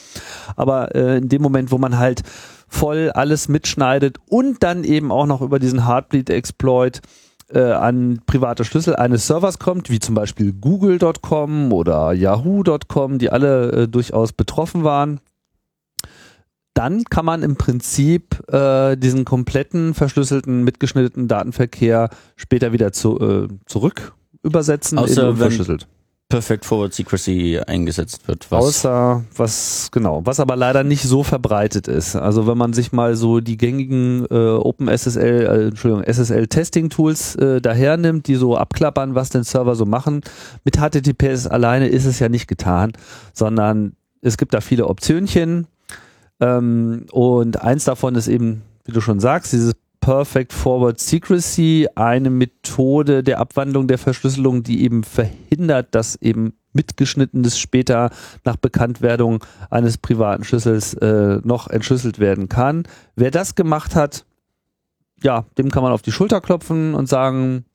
Aber 0.55 0.95
äh, 0.95 1.17
in 1.17 1.29
dem 1.29 1.41
Moment, 1.41 1.71
wo 1.71 1.77
man 1.77 1.97
halt 1.97 2.23
voll 2.67 3.11
alles 3.11 3.47
mitschneidet 3.47 4.17
und 4.29 4.63
dann 4.63 4.83
eben 4.83 5.11
auch 5.11 5.25
noch 5.25 5.41
über 5.41 5.59
diesen 5.59 5.87
Heartbleed-Exploit 5.87 7.01
äh, 7.49 7.61
an 7.61 8.21
private 8.25 8.65
Schlüssel 8.65 8.95
eines 8.95 9.27
Servers 9.27 9.59
kommt, 9.59 9.89
wie 9.89 9.99
zum 9.99 10.15
Beispiel 10.15 10.53
google.com 10.53 11.71
oder 11.71 12.13
yahoo.com, 12.13 13.19
die 13.19 13.29
alle 13.29 13.71
äh, 13.71 13.87
durchaus 13.87 14.33
betroffen 14.33 14.83
waren, 14.83 15.19
dann 16.77 17.03
kann 17.05 17.25
man 17.25 17.41
im 17.41 17.55
Prinzip 17.55 18.47
äh, 18.51 18.95
diesen 18.95 19.25
kompletten 19.25 19.93
verschlüsselten, 19.95 20.63
mitgeschnittenen 20.63 21.27
Datenverkehr 21.27 22.09
später 22.35 22.71
wieder 22.71 22.91
zu, 22.91 23.19
äh, 23.19 23.47
zurück 23.65 24.13
übersetzen 24.43 24.99
Außer 24.99 25.29
unverschlüsselt. 25.29 25.87
Perfect 26.29 26.65
Forward 26.65 26.93
Secrecy 26.93 27.57
eingesetzt 27.65 28.27
wird. 28.27 28.51
Was 28.51 28.65
Außer 28.65 29.23
was 29.35 29.89
genau, 29.91 30.25
was 30.25 30.41
aber 30.41 30.57
leider 30.57 30.83
nicht 30.83 31.03
so 31.03 31.23
verbreitet 31.23 31.87
ist. 31.87 32.17
Also 32.17 32.47
wenn 32.47 32.57
man 32.57 32.73
sich 32.73 32.91
mal 32.91 33.15
so 33.15 33.39
die 33.39 33.55
gängigen 33.55 34.25
äh, 34.29 34.35
OpenSSL, 34.35 35.23
äh, 35.23 35.67
Entschuldigung, 35.67 36.03
SSL 36.03 36.47
Testing 36.47 36.89
Tools 36.89 37.35
äh, 37.37 37.61
dahernimmt, 37.61 38.27
die 38.27 38.35
so 38.35 38.57
abklappern, 38.57 39.15
was 39.15 39.29
den 39.29 39.43
Server 39.43 39.75
so 39.75 39.85
machen, 39.85 40.21
mit 40.65 40.77
HTTPS 40.77 41.47
alleine 41.47 41.87
ist 41.87 42.05
es 42.05 42.19
ja 42.19 42.27
nicht 42.27 42.47
getan, 42.47 42.91
sondern 43.33 43.93
es 44.21 44.37
gibt 44.37 44.53
da 44.53 44.59
viele 44.59 44.87
Optionchen, 44.87 45.67
ähm, 46.39 47.05
und 47.11 47.61
eins 47.61 47.85
davon 47.85 48.15
ist 48.15 48.27
eben, 48.27 48.61
wie 48.85 48.91
du 48.91 49.01
schon 49.01 49.19
sagst, 49.19 49.53
dieses 49.53 49.73
Perfect 49.99 50.53
Forward 50.53 50.99
Secrecy, 50.99 51.87
eine 51.95 52.29
Methode 52.29 53.23
der 53.23 53.39
Abwandlung 53.39 53.87
der 53.87 53.97
Verschlüsselung, 53.97 54.63
die 54.63 54.83
eben 54.83 55.03
verhindert, 55.03 55.93
dass 55.93 56.15
eben 56.15 56.53
mitgeschnittenes 56.73 57.59
später 57.59 58.11
nach 58.45 58.55
Bekanntwerdung 58.55 59.43
eines 59.69 59.97
privaten 59.97 60.43
Schlüssels 60.43 60.93
äh, 60.93 61.39
noch 61.43 61.67
entschlüsselt 61.67 62.19
werden 62.19 62.47
kann. 62.47 62.83
Wer 63.15 63.31
das 63.31 63.55
gemacht 63.55 63.95
hat, 63.95 64.25
ja, 65.21 65.45
dem 65.57 65.71
kann 65.71 65.83
man 65.83 65.91
auf 65.91 66.03
die 66.03 66.11
Schulter 66.11 66.39
klopfen 66.39 66.93
und 66.93 67.09
sagen, 67.09 67.65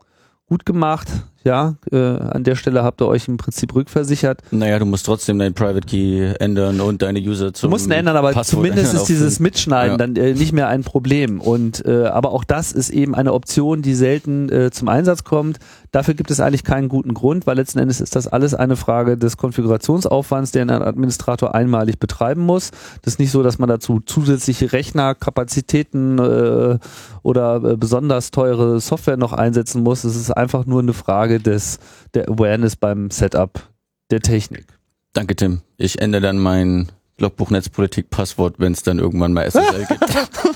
gut 0.46 0.64
gemacht, 0.64 1.08
ja, 1.44 1.74
äh, 1.90 1.96
an 1.96 2.44
der 2.44 2.54
Stelle 2.56 2.82
habt 2.84 3.00
ihr 3.00 3.06
euch 3.08 3.28
im 3.28 3.36
Prinzip 3.36 3.74
rückversichert. 3.74 4.40
Naja, 4.50 4.78
du 4.78 4.84
musst 4.84 5.06
trotzdem 5.06 5.38
deinen 5.38 5.54
Private 5.54 5.86
Key 5.86 6.34
ändern 6.38 6.80
und 6.80 7.02
deine 7.02 7.20
User 7.20 7.52
zum 7.52 7.68
Du 7.68 7.74
musst 7.74 7.86
ihn 7.86 7.92
ändern, 7.92 8.16
aber 8.16 8.32
Passwort 8.32 8.64
zumindest 8.64 8.94
ist 8.94 9.04
dieses 9.06 9.40
Mitschneiden 9.40 9.92
Ja. 9.92 9.96
dann 9.98 10.16
äh, 10.16 10.34
nicht 10.34 10.52
mehr 10.52 10.68
ein 10.68 10.82
Problem. 10.84 11.40
Und 11.40 11.84
äh, 11.84 12.06
aber 12.06 12.32
auch 12.32 12.44
das 12.44 12.72
ist 12.72 12.90
eben 12.90 13.14
eine 13.14 13.32
Option, 13.32 13.82
die 13.82 13.94
selten 13.94 14.48
äh, 14.50 14.70
zum 14.70 14.88
Einsatz 14.88 15.24
kommt. 15.24 15.58
Dafür 15.90 16.14
gibt 16.14 16.30
es 16.30 16.40
eigentlich 16.40 16.64
keinen 16.64 16.88
guten 16.88 17.12
Grund, 17.12 17.46
weil 17.46 17.56
letzten 17.56 17.78
Endes 17.78 18.00
ist 18.00 18.16
das 18.16 18.26
alles 18.26 18.54
eine 18.54 18.76
Frage 18.76 19.18
des 19.18 19.36
Konfigurationsaufwands, 19.36 20.50
den 20.50 20.70
ein 20.70 20.82
Administrator 20.82 21.54
einmalig 21.54 21.98
betreiben 21.98 22.42
muss. 22.46 22.70
Das 23.02 23.14
ist 23.14 23.18
nicht 23.18 23.30
so, 23.30 23.42
dass 23.42 23.58
man 23.58 23.68
dazu 23.68 24.00
zusätzliche 24.00 24.72
Rechnerkapazitäten 24.72 26.18
äh, 26.18 26.78
oder 27.22 27.56
äh, 27.62 27.76
besonders 27.76 28.30
teure 28.30 28.80
Software 28.80 29.16
noch 29.16 29.32
einsetzen 29.32 29.82
muss. 29.82 30.04
Es 30.04 30.16
ist 30.16 30.30
einfach 30.30 30.66
nur 30.66 30.80
eine 30.80 30.92
Frage 31.32 31.40
des 31.40 31.78
der 32.14 32.28
Awareness 32.28 32.76
beim 32.76 33.10
Setup 33.10 33.60
der 34.10 34.20
Technik. 34.20 34.66
Danke, 35.14 35.36
Tim. 35.36 35.60
Ich 35.78 36.00
ändere 36.00 36.22
dann 36.22 36.38
mein 36.38 36.90
Logbuch 37.18 37.50
Netzpolitik 37.50 38.10
Passwort, 38.10 38.56
wenn 38.58 38.72
es 38.72 38.82
dann 38.82 38.98
irgendwann 38.98 39.32
mal 39.32 39.46
SSL 39.50 39.86
gibt. 39.88 40.04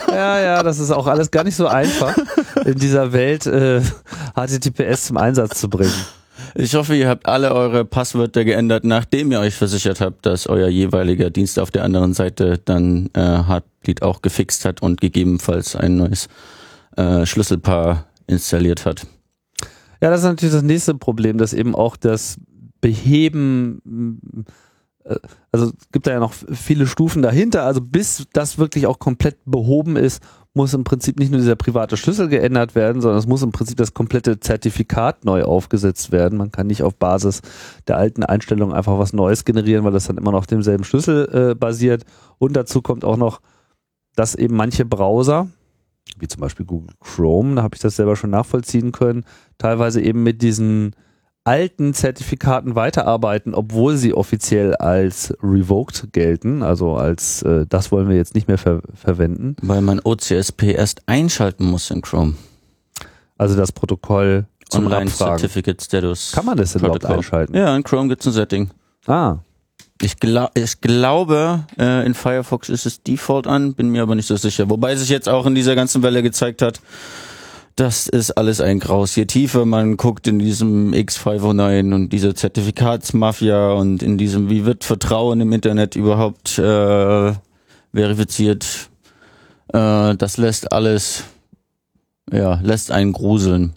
Ja, 0.08 0.40
ja, 0.40 0.62
das 0.62 0.78
ist 0.78 0.90
auch 0.90 1.06
alles 1.06 1.30
gar 1.30 1.44
nicht 1.44 1.56
so 1.56 1.66
einfach, 1.66 2.16
in 2.64 2.74
dieser 2.74 3.12
Welt 3.12 3.46
äh, 3.46 3.80
HTTPS 4.34 5.06
zum 5.06 5.16
Einsatz 5.16 5.60
zu 5.60 5.68
bringen. 5.68 5.92
Ich 6.54 6.74
hoffe, 6.74 6.94
ihr 6.94 7.08
habt 7.08 7.26
alle 7.26 7.54
eure 7.54 7.84
Passwörter 7.84 8.44
geändert, 8.44 8.84
nachdem 8.84 9.32
ihr 9.32 9.40
euch 9.40 9.54
versichert 9.54 10.00
habt, 10.00 10.26
dass 10.26 10.46
euer 10.46 10.68
jeweiliger 10.68 11.30
Dienst 11.30 11.58
auf 11.58 11.70
der 11.70 11.84
anderen 11.84 12.12
Seite 12.14 12.58
dann 12.64 13.10
äh, 13.14 13.20
Heartbleed 13.20 14.02
auch 14.02 14.22
gefixt 14.22 14.64
hat 14.64 14.82
und 14.82 15.00
gegebenenfalls 15.00 15.76
ein 15.76 15.96
neues 15.96 16.28
äh, 16.96 17.24
Schlüsselpaar 17.24 18.06
installiert 18.26 18.84
hat. 18.84 19.06
Ja, 20.00 20.11
das 20.11 20.20
ist 20.20 20.26
natürlich 20.26 20.54
das 20.54 20.62
nächste 20.62 20.94
Problem, 20.94 21.38
dass 21.38 21.52
eben 21.52 21.74
auch 21.74 21.96
das 21.96 22.38
Beheben, 22.80 24.44
äh, 25.04 25.16
also 25.52 25.66
es 25.66 25.90
gibt 25.92 26.06
da 26.06 26.12
ja 26.12 26.20
noch 26.20 26.32
viele 26.32 26.87
Stufen 26.87 27.22
dahinter, 27.22 27.64
also 27.64 27.80
bis 27.80 28.26
das 28.32 28.59
wirklich 28.59 28.87
auch 28.87 28.98
komplett 28.98 29.38
behoben 29.44 29.96
ist, 29.96 30.22
muss 30.56 30.72
im 30.72 30.85
Prinzip 30.85 31.18
nicht 31.18 31.30
nur 31.30 31.40
dieser 31.40 31.54
private 31.54 31.98
Schlüssel 31.98 32.28
geändert 32.28 32.74
werden, 32.74 33.02
sondern 33.02 33.18
es 33.18 33.26
muss 33.26 33.42
im 33.42 33.52
Prinzip 33.52 33.76
das 33.76 33.92
komplette 33.92 34.40
Zertifikat 34.40 35.24
neu 35.24 35.44
aufgesetzt 35.44 36.12
werden. 36.12 36.38
Man 36.38 36.50
kann 36.50 36.66
nicht 36.66 36.82
auf 36.82 36.96
Basis 36.96 37.42
der 37.87 37.98
alten 37.98 38.24
Einstellung 38.24 38.72
einfach 38.72 38.98
was 38.98 39.12
Neues 39.12 39.44
generieren, 39.44 39.85
weil 39.85 39.92
das 39.92 40.06
dann 40.06 40.16
immer 40.16 40.32
noch 40.32 40.38
auf 40.38 40.46
demselben 40.46 40.85
Schlüssel 40.85 41.50
äh, 41.50 41.54
basiert. 41.54 42.04
Und 42.38 42.56
dazu 42.56 42.80
kommt 42.80 43.04
auch 43.04 43.18
noch, 43.18 43.42
dass 44.14 44.35
eben 44.35 44.56
manche 44.56 44.87
Browser, 44.87 45.48
wie 46.19 46.29
zum 46.29 46.40
Beispiel 46.40 46.66
Google 46.66 46.95
Chrome, 47.01 47.57
da 47.57 47.62
habe 47.62 47.75
ich 47.75 47.81
das 47.81 47.97
selber 47.97 48.16
schon 48.16 48.31
nachvollziehen 48.31 48.92
können, 48.92 49.25
teilweise 49.59 50.01
eben 50.01 50.23
mit 50.23 50.42
diesen 50.42 50.95
alten 51.45 51.95
Zertifikaten 51.95 52.75
weiterarbeiten, 52.75 53.55
obwohl 53.55 53.97
sie 53.97 54.12
offiziell 54.12 54.75
als 54.75 55.33
revoked 55.42 56.12
gelten, 56.12 56.62
also 56.62 56.97
als 56.97 57.42
äh, 57.42 57.66
das 57.69 57.92
wollen 57.92 58.09
wir 58.09 58.16
jetzt 58.16 58.35
nicht 58.35 58.49
mehr 58.49 58.59
ver 58.59 58.83
verwenden. 58.95 59.55
Weil 59.62 59.81
man 59.81 60.01
OCSP 60.03 60.73
erst 60.75 61.09
einschalten 61.09 61.64
muss 61.64 61.90
in 61.90 62.03
Chrome. 62.03 62.35
Also 63.38 63.57
das 63.57 63.71
Protokoll 63.71 64.47
zum 64.69 64.87
Online 64.87 65.07
Abfragen. 65.07 65.38
Certificate 65.38 65.81
Status. 65.81 66.33
Kann 66.33 66.47
man 66.47 66.57
das 66.57 66.73
denn 66.73 66.81
überhaupt 66.81 67.05
einschalten? 67.05 67.55
Ja, 67.55 67.77
in 67.77 67.85
Chrome 67.85 68.09
gibt's 68.09 68.27
ein 68.27 68.33
Setting. 68.33 68.71
Ah, 69.07 69.38
Ich, 70.02 70.18
gla 70.18 70.50
ich 70.54 70.80
glaube, 70.80 71.64
äh, 71.78 72.04
in 72.04 72.14
Firefox 72.14 72.68
ist 72.68 72.85
es 72.85 73.02
Default 73.02 73.46
an, 73.46 73.74
bin 73.74 73.88
mir 73.88 74.02
aber 74.02 74.14
nicht 74.14 74.26
so 74.26 74.37
sicher. 74.37 74.68
Wobei 74.68 74.94
sich 74.94 75.09
jetzt 75.09 75.28
auch 75.28 75.46
in 75.46 75.54
dieser 75.54 75.74
ganzen 75.74 76.02
Welle 76.02 76.22
gezeigt 76.22 76.61
hat, 76.61 76.80
das 77.76 78.06
ist 78.06 78.32
alles 78.32 78.61
ein 78.61 78.78
Graus. 78.78 79.16
Je 79.16 79.26
tiefer 79.26 79.64
man 79.64 79.96
guckt 79.96 80.26
in 80.26 80.38
diesem 80.38 80.92
X509 80.92 81.94
und 81.94 82.09
dieser 82.11 82.35
Zertifikatsmafia 82.35 83.72
und 83.72 84.02
in 84.02 84.18
diesem, 84.18 84.50
wie 84.50 84.64
wird 84.64 84.85
Vertrauen 84.85 85.40
im 85.40 85.52
Internet 85.52 85.94
überhaupt 85.94 86.59
äh, 86.59 87.32
verifiziert, 87.94 88.90
äh, 89.72 90.14
das 90.14 90.37
lässt 90.37 90.72
alles, 90.72 91.24
ja, 92.32 92.61
lässt 92.62 92.90
einen 92.90 93.12
gruseln. 93.12 93.74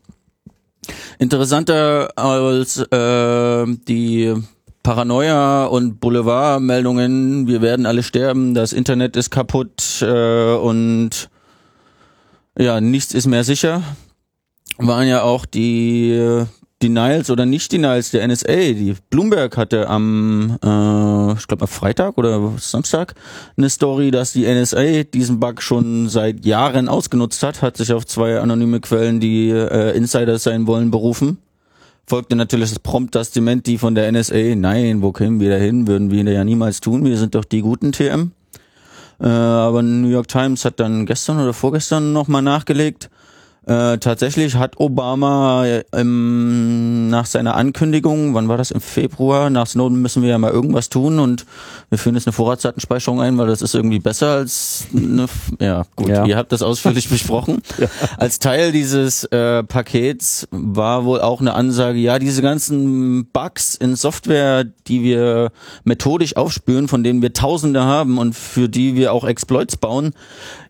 Interessanter 1.18 2.10
als 2.16 2.78
äh, 2.78 3.66
die 3.88 4.34
Paranoia 4.84 5.66
und 5.66 6.00
Boulevardmeldungen, 6.00 7.48
wir 7.48 7.62
werden 7.62 7.86
alle 7.86 8.04
sterben, 8.04 8.54
das 8.54 8.74
Internet 8.74 9.16
ist 9.16 9.30
kaputt 9.30 10.02
äh, 10.02 10.54
und 10.56 11.30
ja, 12.58 12.82
nichts 12.82 13.14
ist 13.14 13.28
mehr 13.28 13.44
sicher, 13.44 13.84
waren 14.78 15.08
ja 15.08 15.22
auch 15.24 15.46
die 15.46 16.12
äh, 16.12 16.46
Denials 16.82 17.30
oder 17.30 17.46
Nicht-Denials 17.46 18.12
der 18.12 18.26
NSA. 18.26 18.56
Die 18.56 18.96
Bloomberg 19.10 19.58
hatte 19.58 19.90
am, 19.90 20.58
äh, 20.64 21.34
ich 21.34 21.48
glaube 21.48 21.64
am 21.64 21.68
Freitag 21.68 22.18
oder 22.18 22.54
Samstag 22.58 23.16
eine 23.58 23.70
Story, 23.70 24.12
dass 24.12 24.32
die 24.32 24.46
NSA 24.46 25.04
diesen 25.04 25.40
Bug 25.40 25.62
schon 25.62 26.08
seit 26.08 26.46
Jahren 26.46 26.88
ausgenutzt 26.88 27.44
hat, 27.44 27.62
hat 27.62 27.76
sich 27.76 27.92
auf 27.92 28.06
zwei 28.06 28.40
anonyme 28.40 28.80
Quellen, 28.80 29.20
die 29.20 29.50
äh, 29.50 29.96
Insiders 29.96 30.44
sein 30.44 30.68
wollen, 30.68 30.90
berufen. 30.90 31.38
Folgte 32.10 32.36
natürlich 32.36 32.72
das 32.72 32.80
prompt 32.80 33.16
das 33.16 33.32
Dementi 33.32 33.78
von 33.78 33.94
der 33.96 34.12
NSA. 34.12 34.56
Nein, 34.56 35.02
wo 35.02 35.12
kämen 35.12 35.40
wir 35.40 35.52
da 35.52 35.58
hin? 35.58 35.88
Würden 35.88 36.10
wir 36.10 36.24
ja 36.24 36.44
niemals 36.44 36.82
tun. 36.82 37.06
Wir 37.06 37.18
sind 37.18 37.36
doch 37.36 37.46
die 37.46 37.62
guten 37.62 37.92
TM. 37.92 38.32
Äh, 39.22 39.28
aber 39.28 39.84
New 39.84 40.10
York 40.10 40.28
Times 40.28 40.66
hat 40.66 40.80
dann 40.80 41.06
gestern 41.06 41.40
oder 41.40 41.54
vorgestern 41.54 42.12
nochmal 42.12 42.42
nachgelegt 42.42 43.10
äh, 43.70 44.00
tatsächlich 44.00 44.56
hat 44.56 44.80
Obama 44.80 45.64
ähm, 45.94 47.08
nach 47.10 47.28
seiner 47.28 47.56
Ankündigung, 47.56 48.34
wann 48.34 48.48
war 48.48 48.58
das, 48.58 48.72
im 48.72 48.82
Februar, 48.82 49.52
nach 49.52 49.68
Snowden 49.68 50.02
müssen 50.02 50.24
wir 50.24 50.30
ja 50.30 50.40
mal 50.40 50.50
irgendwas 50.50 50.90
tun 50.90 51.20
und 51.20 51.46
wir 51.90 52.00
führen 52.00 52.16
jetzt 52.16 52.26
eine 52.26 52.34
Vorratsdatenspeicherung 52.34 53.22
ein, 53.22 53.38
weil 53.38 53.46
das 53.46 53.62
ist 53.62 53.76
irgendwie 53.76 54.00
besser 54.00 54.30
als 54.30 54.88
eine, 54.92 55.28
ja 55.60 55.84
gut, 55.96 56.10
ja. 56.10 56.26
ihr 56.26 56.36
habt 56.36 56.52
das 56.52 56.64
ausführlich 56.64 57.10
besprochen. 57.12 57.62
Ja. 57.78 57.86
Als 58.18 58.40
Teil 58.40 58.72
dieses 58.72 59.26
äh, 59.26 59.62
Pakets 59.62 60.48
war 60.50 61.06
wohl 61.06 61.22
auch 61.22 61.40
eine 61.40 61.54
Ansage, 61.54 62.00
ja, 62.00 62.18
diese 62.18 62.42
ganzen 62.42 63.28
Bugs 63.28 63.76
in 63.76 63.96
Software, 63.96 64.64
die 64.64 65.04
wir 65.04 65.52
methodisch 65.84 66.36
aufspüren, 66.36 66.88
von 66.88 67.04
denen 67.04 67.22
wir 67.22 67.34
Tausende 67.34 67.84
haben 67.84 68.18
und 68.18 68.34
für 68.34 68.68
die 68.68 68.96
wir 68.96 69.14
auch 69.14 69.26
Exploits 69.26 69.78
bauen, 69.78 70.14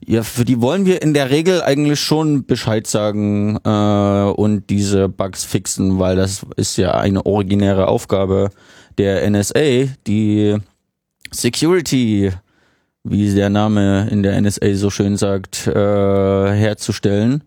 ja, 0.05 0.23
für 0.23 0.43
die 0.43 0.59
wollen 0.59 0.85
wir 0.85 1.01
in 1.01 1.13
der 1.13 1.29
Regel 1.29 1.62
eigentlich 1.62 2.01
schon 2.01 2.45
Bescheid 2.45 2.88
sagen 2.89 3.58
äh, 3.63 4.32
und 4.32 4.69
diese 4.69 5.10
Bugs 5.10 5.43
fixen, 5.43 5.99
weil 5.99 6.15
das 6.15 6.45
ist 6.56 6.78
ja 6.78 6.91
eine 6.91 7.25
originäre 7.25 7.88
Aufgabe 7.88 8.49
der 8.97 9.30
NSA, 9.30 9.88
die 10.08 10.58
Security, 11.32 12.32
wie 13.04 13.34
der 13.34 13.49
Name 13.49 14.08
in 14.10 14.23
der 14.23 14.39
NSA 14.39 14.73
so 14.73 14.89
schön 14.89 15.17
sagt, 15.17 15.67
äh, 15.67 15.71
herzustellen. 15.71 17.43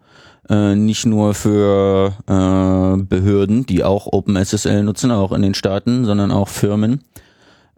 Äh, 0.48 0.74
nicht 0.74 1.06
nur 1.06 1.34
für 1.34 2.14
äh, 2.26 3.02
Behörden, 3.02 3.64
die 3.64 3.84
auch 3.84 4.06
OpenSSL 4.06 4.82
nutzen, 4.82 5.10
auch 5.10 5.32
in 5.32 5.42
den 5.42 5.54
Staaten, 5.54 6.04
sondern 6.04 6.32
auch 6.32 6.48
Firmen. 6.48 7.04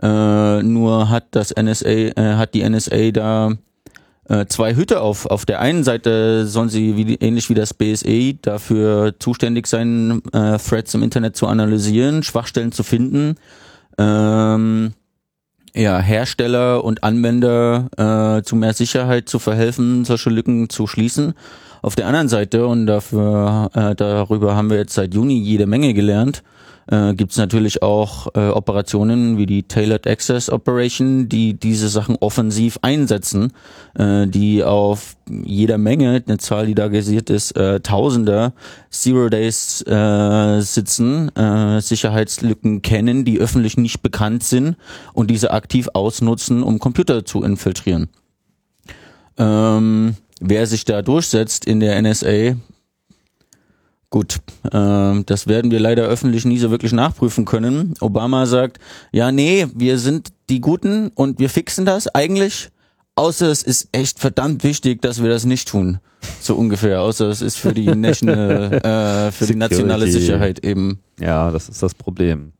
Äh, 0.02 0.62
nur 0.62 1.10
hat 1.10 1.26
das 1.32 1.54
NSA, 1.54 1.88
äh, 1.88 2.34
hat 2.36 2.54
die 2.54 2.68
NSA 2.68 3.10
da 3.10 3.52
äh, 4.28 4.46
zwei 4.46 4.74
Hüte 4.74 5.00
auf. 5.00 5.26
Auf 5.26 5.44
der 5.44 5.60
einen 5.60 5.84
Seite 5.84 6.46
sollen 6.46 6.68
sie 6.68 6.96
wie, 6.96 7.14
ähnlich 7.14 7.50
wie 7.50 7.54
das 7.54 7.74
BSE 7.74 8.34
dafür 8.40 9.14
zuständig 9.18 9.66
sein, 9.66 10.22
äh, 10.32 10.58
Threads 10.58 10.94
im 10.94 11.02
Internet 11.02 11.36
zu 11.36 11.46
analysieren, 11.46 12.22
Schwachstellen 12.22 12.72
zu 12.72 12.82
finden, 12.82 13.36
ähm, 13.98 14.92
ja, 15.74 15.98
Hersteller 15.98 16.84
und 16.84 17.02
Anwender 17.02 17.88
äh, 17.96 18.42
zu 18.44 18.56
mehr 18.56 18.72
Sicherheit 18.72 19.28
zu 19.28 19.38
verhelfen, 19.38 20.04
solche 20.04 20.30
Lücken 20.30 20.68
zu 20.68 20.86
schließen. 20.86 21.34
Auf 21.82 21.96
der 21.96 22.06
anderen 22.06 22.28
Seite, 22.28 22.66
und 22.66 22.86
dafür, 22.86 23.70
äh, 23.74 23.94
darüber 23.94 24.56
haben 24.56 24.70
wir 24.70 24.78
jetzt 24.78 24.94
seit 24.94 25.12
Juni 25.12 25.38
jede 25.38 25.66
Menge 25.66 25.92
gelernt, 25.92 26.42
äh, 26.86 27.14
gibt 27.14 27.32
es 27.32 27.38
natürlich 27.38 27.82
auch 27.82 28.28
äh, 28.34 28.48
Operationen 28.48 29.38
wie 29.38 29.46
die 29.46 29.62
Tailored 29.62 30.06
Access 30.06 30.50
Operation, 30.50 31.28
die 31.28 31.54
diese 31.54 31.88
Sachen 31.88 32.16
offensiv 32.16 32.78
einsetzen, 32.82 33.52
äh, 33.94 34.26
die 34.26 34.62
auf 34.62 35.16
jeder 35.28 35.78
Menge, 35.78 36.22
eine 36.26 36.38
Zahl, 36.38 36.66
die 36.66 36.74
da 36.74 36.88
gesiert 36.88 37.30
ist, 37.30 37.52
äh, 37.56 37.80
Tausender 37.80 38.52
Zero 38.90 39.28
Days 39.28 39.82
äh, 39.86 40.60
sitzen, 40.60 41.34
äh, 41.36 41.80
Sicherheitslücken 41.80 42.82
kennen, 42.82 43.24
die 43.24 43.38
öffentlich 43.38 43.76
nicht 43.76 44.02
bekannt 44.02 44.44
sind 44.44 44.76
und 45.12 45.30
diese 45.30 45.52
aktiv 45.52 45.88
ausnutzen, 45.94 46.62
um 46.62 46.78
Computer 46.78 47.24
zu 47.24 47.42
infiltrieren. 47.42 48.08
Ähm, 49.38 50.16
wer 50.40 50.66
sich 50.66 50.84
da 50.84 51.02
durchsetzt 51.02 51.64
in 51.64 51.80
der 51.80 52.00
NSA, 52.00 52.56
Gut, 54.14 54.36
äh, 54.70 55.24
das 55.26 55.48
werden 55.48 55.72
wir 55.72 55.80
leider 55.80 56.04
öffentlich 56.04 56.44
nie 56.44 56.58
so 56.58 56.70
wirklich 56.70 56.92
nachprüfen 56.92 57.44
können. 57.44 57.94
Obama 58.00 58.46
sagt, 58.46 58.78
ja, 59.10 59.32
nee, 59.32 59.66
wir 59.74 59.98
sind 59.98 60.28
die 60.48 60.60
Guten 60.60 61.08
und 61.16 61.40
wir 61.40 61.50
fixen 61.50 61.84
das 61.84 62.06
eigentlich. 62.06 62.68
Außer 63.16 63.48
es 63.50 63.64
ist 63.64 63.88
echt 63.90 64.20
verdammt 64.20 64.62
wichtig, 64.62 65.02
dass 65.02 65.20
wir 65.20 65.30
das 65.30 65.46
nicht 65.46 65.66
tun. 65.66 65.98
So 66.40 66.54
ungefähr. 66.54 67.00
Außer 67.00 67.26
es 67.26 67.42
ist 67.42 67.56
für 67.56 67.74
die 67.74 67.86
national, 67.96 68.74
äh, 68.74 69.32
für 69.32 69.46
die 69.46 69.56
nationale 69.56 70.06
Sicherheit 70.06 70.64
eben. 70.64 71.00
Ja, 71.18 71.50
das 71.50 71.68
ist 71.68 71.82
das 71.82 71.96
Problem. 71.96 72.52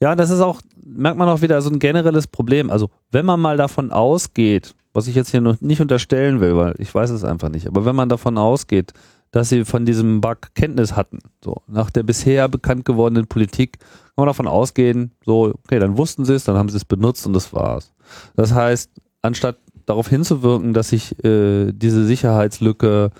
Ja, 0.00 0.16
das 0.16 0.30
ist 0.30 0.40
auch, 0.40 0.62
merkt 0.84 1.16
man 1.16 1.28
auch 1.28 1.42
wieder 1.42 1.62
so 1.62 1.70
ein 1.70 1.78
generelles 1.78 2.26
Problem. 2.26 2.70
Also, 2.70 2.90
wenn 3.12 3.24
man 3.24 3.38
mal 3.38 3.56
davon 3.56 3.92
ausgeht, 3.92 4.74
was 4.94 5.06
ich 5.06 5.14
jetzt 5.14 5.30
hier 5.30 5.42
noch 5.42 5.60
nicht 5.60 5.80
unterstellen 5.80 6.40
will, 6.40 6.56
weil 6.56 6.74
ich 6.78 6.92
weiß 6.92 7.10
es 7.10 7.22
einfach 7.22 7.50
nicht, 7.50 7.68
aber 7.68 7.84
wenn 7.84 7.94
man 7.94 8.08
davon 8.08 8.36
ausgeht, 8.36 8.92
dass 9.30 9.48
sie 9.48 9.64
von 9.64 9.86
diesem 9.86 10.20
Bug 10.20 10.54
Kenntnis 10.54 10.96
hatten. 10.96 11.18
So, 11.44 11.62
nach 11.66 11.90
der 11.90 12.02
bisher 12.02 12.48
bekannt 12.48 12.84
gewordenen 12.84 13.26
Politik 13.26 13.78
kann 13.78 13.88
man 14.16 14.26
davon 14.26 14.48
ausgehen, 14.48 15.12
so, 15.24 15.54
okay, 15.64 15.78
dann 15.78 15.96
wussten 15.96 16.24
sie 16.24 16.34
es, 16.34 16.44
dann 16.44 16.56
haben 16.56 16.68
sie 16.68 16.76
es 16.76 16.84
benutzt 16.84 17.26
und 17.26 17.32
das 17.32 17.52
war's. 17.52 17.92
Das 18.34 18.52
heißt, 18.52 18.90
anstatt 19.22 19.58
darauf 19.86 20.08
hinzuwirken, 20.08 20.74
dass 20.74 20.90
sich 20.90 21.22
äh, 21.24 21.72
diese 21.72 22.04
Sicherheitslücke, 22.04 23.10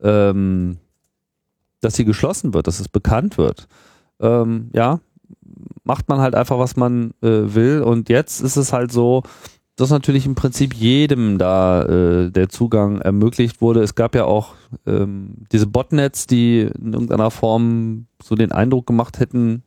ähm, 0.00 0.78
dass 1.80 1.94
sie 1.94 2.04
geschlossen 2.04 2.54
wird, 2.54 2.66
dass 2.66 2.80
es 2.80 2.88
bekannt 2.88 3.38
wird, 3.38 3.68
ähm, 4.20 4.70
ja, 4.72 5.00
macht 5.84 6.08
man 6.08 6.20
halt 6.20 6.34
einfach, 6.34 6.58
was 6.58 6.76
man 6.76 7.12
äh, 7.22 7.54
will. 7.54 7.82
Und 7.82 8.08
jetzt 8.08 8.40
ist 8.40 8.56
es 8.56 8.72
halt 8.72 8.92
so, 8.92 9.22
dass 9.82 9.90
natürlich 9.90 10.26
im 10.26 10.36
Prinzip 10.36 10.74
jedem 10.74 11.38
da 11.38 11.82
äh, 11.82 12.30
der 12.30 12.48
Zugang 12.48 13.00
ermöglicht 13.00 13.60
wurde. 13.60 13.82
Es 13.82 13.96
gab 13.96 14.14
ja 14.14 14.24
auch 14.24 14.54
ähm, 14.86 15.34
diese 15.50 15.66
Botnets, 15.66 16.28
die 16.28 16.60
in 16.60 16.92
irgendeiner 16.92 17.32
Form 17.32 18.06
so 18.22 18.36
den 18.36 18.52
Eindruck 18.52 18.86
gemacht 18.86 19.18
hätten, 19.18 19.64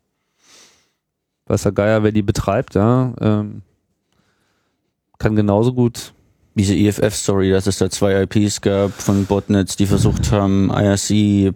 weiß 1.47 1.63
der 1.63 1.73
Geier, 1.73 2.04
wer 2.04 2.13
die 2.13 2.21
betreibt, 2.21 2.75
ja, 2.75 3.13
ähm, 3.19 3.62
kann 5.19 5.36
genauso 5.36 5.73
gut. 5.73 6.13
Diese 6.56 6.73
EFF-Story, 6.73 7.51
dass 7.51 7.67
es 7.67 7.80
da 7.80 7.89
zwei 7.89 8.21
IPs 8.23 8.62
gab 8.62 8.93
von 8.93 9.25
Botnets, 9.25 9.75
die 9.75 9.86
versucht 9.86 10.32
haben, 10.32 10.69
IRC-Daten 10.71 11.51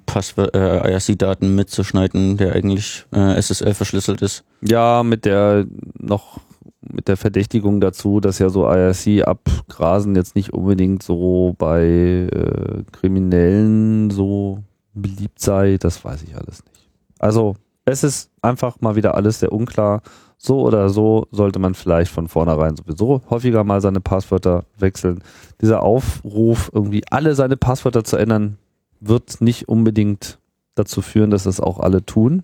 äh, 0.53 0.91
IRC 0.91 1.41
mitzuschneiden, 1.43 2.35
der 2.35 2.53
eigentlich 2.55 3.05
äh, 3.13 3.41
SSL 3.41 3.73
verschlüsselt 3.73 4.21
ist. 4.21 4.43
Ja, 4.61 5.03
mit 5.03 5.23
der 5.23 5.65
noch 5.97 6.41
mit 6.81 7.07
der 7.07 7.17
Verdächtigung 7.17 7.81
dazu, 7.81 8.19
dass 8.19 8.39
ja 8.39 8.49
so 8.49 8.65
IRC-Abgrasen 8.65 10.15
jetzt 10.15 10.35
nicht 10.35 10.53
unbedingt 10.53 11.03
so 11.03 11.55
bei 11.57 11.83
äh, 12.31 12.83
Kriminellen 12.91 14.09
so 14.09 14.63
beliebt 14.93 15.39
sei, 15.39 15.77
das 15.77 16.03
weiß 16.03 16.23
ich 16.23 16.35
alles 16.35 16.63
nicht. 16.65 16.89
Also 17.19 17.55
es 17.85 18.03
ist 18.03 18.31
einfach 18.41 18.79
mal 18.81 18.95
wieder 18.95 19.15
alles 19.15 19.39
sehr 19.39 19.51
unklar. 19.51 20.01
So 20.37 20.61
oder 20.61 20.89
so 20.89 21.27
sollte 21.31 21.59
man 21.59 21.73
vielleicht 21.73 22.11
von 22.11 22.29
vornherein 22.29 22.77
sowieso 22.77 23.21
häufiger 23.29 23.65
mal 23.65 23.81
seine 23.81 23.99
Passwörter 23.99 24.63
wechseln. 24.77 25.21
Dieser 25.59 25.83
Aufruf, 25.83 26.71
irgendwie 26.73 27.03
alle 27.09 27.35
seine 27.35 27.57
Passwörter 27.57 28.05
zu 28.05 28.15
ändern, 28.15 28.57
wird 29.01 29.41
nicht 29.41 29.67
unbedingt 29.67 30.39
dazu 30.75 31.01
führen, 31.01 31.29
dass 31.29 31.43
das 31.43 31.59
auch 31.59 31.79
alle 31.79 32.05
tun. 32.05 32.43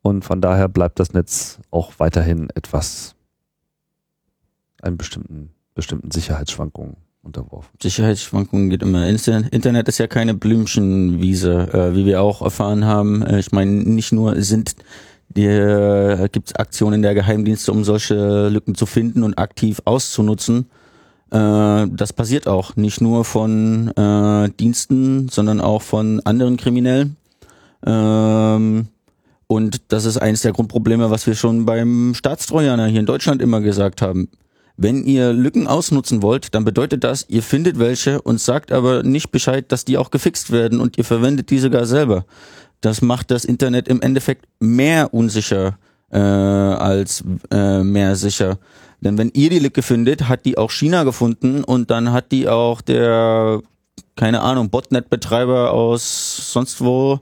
Und 0.00 0.24
von 0.24 0.40
daher 0.40 0.68
bleibt 0.68 0.98
das 1.00 1.12
Netz 1.12 1.60
auch 1.70 1.92
weiterhin 1.98 2.48
etwas 2.54 3.14
einen 4.82 4.96
bestimmten, 4.96 5.50
bestimmten 5.74 6.10
Sicherheitsschwankungen 6.10 6.96
unterworfen. 7.22 7.70
Sicherheitsschwankungen 7.80 8.68
geht 8.68 8.82
immer. 8.82 9.06
Internet 9.06 9.88
ist 9.88 9.98
ja 9.98 10.06
keine 10.06 10.34
Blümchenwiese, 10.34 11.72
äh, 11.72 11.96
wie 11.96 12.04
wir 12.04 12.20
auch 12.20 12.42
erfahren 12.42 12.84
haben. 12.84 13.22
Äh, 13.22 13.38
ich 13.38 13.52
meine, 13.52 13.70
nicht 13.70 14.12
nur 14.12 14.40
sind 14.42 14.74
äh, 15.36 16.28
gibt 16.30 16.48
es 16.48 16.54
Aktionen 16.56 17.02
der 17.02 17.14
Geheimdienste, 17.14 17.72
um 17.72 17.84
solche 17.84 18.48
Lücken 18.48 18.74
zu 18.74 18.86
finden 18.86 19.22
und 19.22 19.38
aktiv 19.38 19.80
auszunutzen. 19.84 20.66
Äh, 21.30 21.86
das 21.90 22.12
passiert 22.12 22.46
auch 22.46 22.76
nicht 22.76 23.00
nur 23.00 23.24
von 23.24 23.88
äh, 23.96 24.50
Diensten, 24.60 25.28
sondern 25.28 25.60
auch 25.60 25.82
von 25.82 26.20
anderen 26.24 26.56
Kriminellen. 26.56 27.16
Ähm, 27.84 28.88
und 29.46 29.82
das 29.88 30.04
ist 30.04 30.18
eines 30.18 30.42
der 30.42 30.52
Grundprobleme, 30.52 31.10
was 31.10 31.26
wir 31.26 31.34
schon 31.34 31.66
beim 31.66 32.14
Staatstrojaner 32.14 32.86
hier 32.86 33.00
in 33.00 33.06
Deutschland 33.06 33.42
immer 33.42 33.60
gesagt 33.60 34.02
haben. 34.02 34.28
Wenn 34.82 35.04
ihr 35.04 35.32
Lücken 35.32 35.68
ausnutzen 35.68 36.22
wollt, 36.22 36.56
dann 36.56 36.64
bedeutet 36.64 37.04
das, 37.04 37.24
ihr 37.28 37.44
findet 37.44 37.78
welche 37.78 38.20
und 38.20 38.40
sagt 38.40 38.72
aber 38.72 39.04
nicht 39.04 39.30
Bescheid, 39.30 39.70
dass 39.70 39.84
die 39.84 39.96
auch 39.96 40.10
gefixt 40.10 40.50
werden 40.50 40.80
und 40.80 40.98
ihr 40.98 41.04
verwendet 41.04 41.50
die 41.50 41.60
sogar 41.60 41.86
selber. 41.86 42.24
Das 42.80 43.00
macht 43.00 43.30
das 43.30 43.44
Internet 43.44 43.86
im 43.86 44.02
Endeffekt 44.02 44.44
mehr 44.58 45.14
unsicher 45.14 45.78
äh, 46.10 46.18
als 46.18 47.22
äh, 47.52 47.84
mehr 47.84 48.16
sicher. 48.16 48.58
Denn 49.00 49.18
wenn 49.18 49.30
ihr 49.34 49.50
die 49.50 49.60
Lücke 49.60 49.82
findet, 49.82 50.28
hat 50.28 50.44
die 50.46 50.58
auch 50.58 50.72
China 50.72 51.04
gefunden 51.04 51.62
und 51.62 51.92
dann 51.92 52.10
hat 52.10 52.32
die 52.32 52.48
auch 52.48 52.80
der, 52.80 53.60
keine 54.16 54.40
Ahnung, 54.40 54.68
Botnet-Betreiber 54.68 55.70
aus 55.70 56.52
sonst 56.52 56.80
wo 56.80 57.20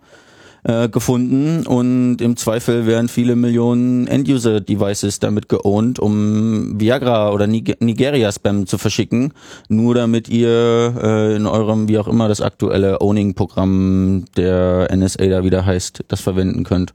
äh, 0.64 0.88
gefunden 0.88 1.66
und 1.66 2.20
im 2.20 2.36
Zweifel 2.36 2.86
werden 2.86 3.08
viele 3.08 3.36
Millionen 3.36 4.06
End-User-Devices 4.06 5.18
damit 5.18 5.48
geowned, 5.48 5.98
um 5.98 6.78
Viagra 6.78 7.32
oder 7.32 7.46
Nigeria-Spam 7.46 8.66
zu 8.66 8.78
verschicken, 8.78 9.32
nur 9.68 9.94
damit 9.94 10.28
ihr 10.28 10.94
äh, 11.02 11.36
in 11.36 11.46
eurem, 11.46 11.88
wie 11.88 11.98
auch 11.98 12.08
immer 12.08 12.28
das 12.28 12.40
aktuelle 12.40 13.00
Owning-Programm 13.00 14.24
der 14.36 14.88
NSA 14.94 15.26
da 15.26 15.44
wieder 15.44 15.64
heißt, 15.64 16.04
das 16.08 16.20
verwenden 16.20 16.64
könnt. 16.64 16.92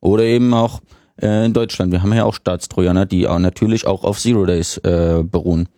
Oder 0.00 0.24
eben 0.24 0.52
auch 0.52 0.80
äh, 1.20 1.46
in 1.46 1.52
Deutschland. 1.52 1.92
Wir 1.92 2.02
haben 2.02 2.12
ja 2.12 2.24
auch 2.24 2.34
Staatstrojaner, 2.34 3.06
die 3.06 3.26
auch 3.28 3.38
natürlich 3.38 3.86
auch 3.86 4.04
auf 4.04 4.18
Zero 4.18 4.44
Days 4.46 4.78
äh, 4.78 5.22
beruhen. 5.22 5.68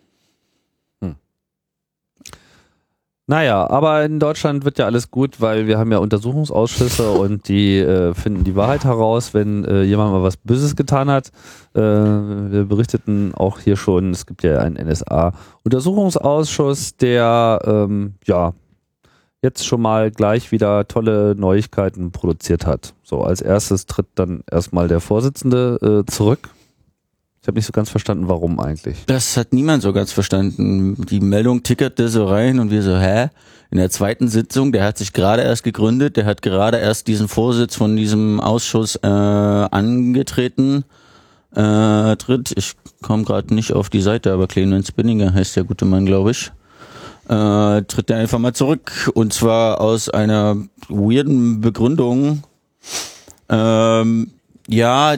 Naja, 3.27 3.67
aber 3.71 4.05
in 4.05 4.19
Deutschland 4.19 4.65
wird 4.65 4.77
ja 4.77 4.85
alles 4.85 5.09
gut, 5.09 5.41
weil 5.41 5.65
wir 5.65 5.79
haben 5.79 5.91
ja 5.91 5.97
Untersuchungsausschüsse 5.97 7.09
und 7.11 7.47
die 7.47 7.79
äh, 7.79 8.13
finden 8.13 8.43
die 8.43 8.55
Wahrheit 8.55 8.85
heraus, 8.85 9.33
wenn 9.33 9.65
äh, 9.65 9.81
jemand 9.81 10.11
mal 10.11 10.21
was 10.21 10.37
Böses 10.37 10.75
getan 10.75 11.09
hat. 11.09 11.29
Äh, 11.73 11.81
wir 11.81 12.65
berichteten 12.65 13.33
auch 13.33 13.59
hier 13.59 13.77
schon, 13.77 14.11
es 14.11 14.27
gibt 14.27 14.43
ja 14.43 14.59
einen 14.59 14.75
NSA-Untersuchungsausschuss, 14.75 16.97
der 16.97 17.61
ähm, 17.65 18.13
ja 18.25 18.53
jetzt 19.41 19.65
schon 19.65 19.81
mal 19.81 20.11
gleich 20.11 20.51
wieder 20.51 20.87
tolle 20.87 21.33
Neuigkeiten 21.35 22.11
produziert 22.11 22.67
hat. 22.67 22.93
So, 23.03 23.21
als 23.21 23.41
erstes 23.41 23.87
tritt 23.87 24.07
dann 24.15 24.43
erstmal 24.51 24.87
der 24.87 24.99
Vorsitzende 24.99 26.03
äh, 26.05 26.11
zurück 26.11 26.49
ich 27.45 27.47
habe 27.47 27.59
nicht 27.59 27.67
so 27.67 27.73
ganz 27.73 27.91
verstanden, 27.91 28.27
warum 28.27 28.59
eigentlich. 28.59 29.03
Das 29.05 29.37
hat 29.37 29.53
niemand 29.53 29.83
so 29.83 29.93
ganz 29.93 30.11
verstanden. 30.11 30.95
Die 31.05 31.19
Meldung 31.19 31.61
tickerte 31.61 32.09
so 32.09 32.25
rein 32.25 32.57
und 32.57 32.71
wir 32.71 32.81
so, 32.81 32.97
hä? 32.97 33.29
In 33.69 33.77
der 33.77 33.91
zweiten 33.91 34.29
Sitzung, 34.29 34.71
der 34.71 34.83
hat 34.83 34.97
sich 34.97 35.13
gerade 35.13 35.43
erst 35.43 35.63
gegründet, 35.63 36.17
der 36.17 36.25
hat 36.25 36.41
gerade 36.41 36.79
erst 36.79 37.05
diesen 37.05 37.27
Vorsitz 37.27 37.75
von 37.75 37.95
diesem 37.95 38.39
Ausschuss 38.39 38.95
äh, 38.95 39.05
angetreten. 39.05 40.85
Äh, 41.53 42.15
tritt, 42.15 42.51
ich 42.57 42.73
komme 43.03 43.25
gerade 43.25 43.53
nicht 43.53 43.73
auf 43.73 43.91
die 43.91 44.01
Seite, 44.01 44.33
aber 44.33 44.47
Clemens 44.47 44.87
Spinninger 44.87 45.31
heißt 45.31 45.55
der 45.55 45.65
gute 45.65 45.85
Mann, 45.85 46.07
glaube 46.07 46.31
ich. 46.31 46.51
Äh, 47.29 47.83
tritt 47.83 48.09
er 48.09 48.17
einfach 48.17 48.39
mal 48.39 48.53
zurück 48.53 49.11
und 49.13 49.33
zwar 49.33 49.81
aus 49.81 50.09
einer 50.09 50.57
weirden 50.89 51.61
Begründung. 51.61 52.41
Ähm, 53.49 54.31
ja, 54.67 55.15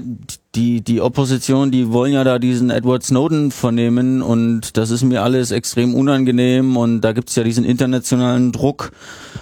die, 0.56 0.82
die 0.82 1.02
Opposition, 1.02 1.72
die 1.72 1.92
wollen 1.92 2.12
ja 2.12 2.24
da 2.24 2.40
diesen 2.40 2.70
Edward 2.70 3.04
Snowden 3.04 3.52
vernehmen 3.52 4.22
und 4.22 4.76
das 4.76 4.90
ist 4.90 5.04
mir 5.04 5.24
alles 5.24 5.52
extrem 5.52 5.96
unangenehm 5.96 6.76
und 6.76 7.02
da 7.02 7.14
gibt's 7.14 7.36
ja 7.36 7.44
diesen 7.44 7.64
internationalen 7.64 8.52
Druck 8.52 8.92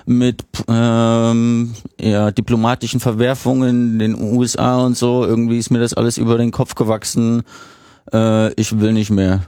mit 0.06 0.44
ähm, 0.68 1.74
ja, 2.00 2.32
diplomatischen 2.32 3.00
Verwerfungen 3.00 3.94
in 3.94 4.00
den 4.00 4.22
USA 4.22 4.86
und 4.86 4.96
so. 4.96 5.26
Irgendwie 5.26 5.58
ist 5.58 5.72
mir 5.72 5.80
das 5.80 5.96
alles 5.96 6.18
über 6.18 6.38
den 6.38 6.52
Kopf 6.52 6.76
gewachsen. 6.76 7.44
Äh, 8.14 8.54
ich 8.54 8.80
will 8.80 8.94
nicht 8.94 9.10
mehr. 9.10 9.42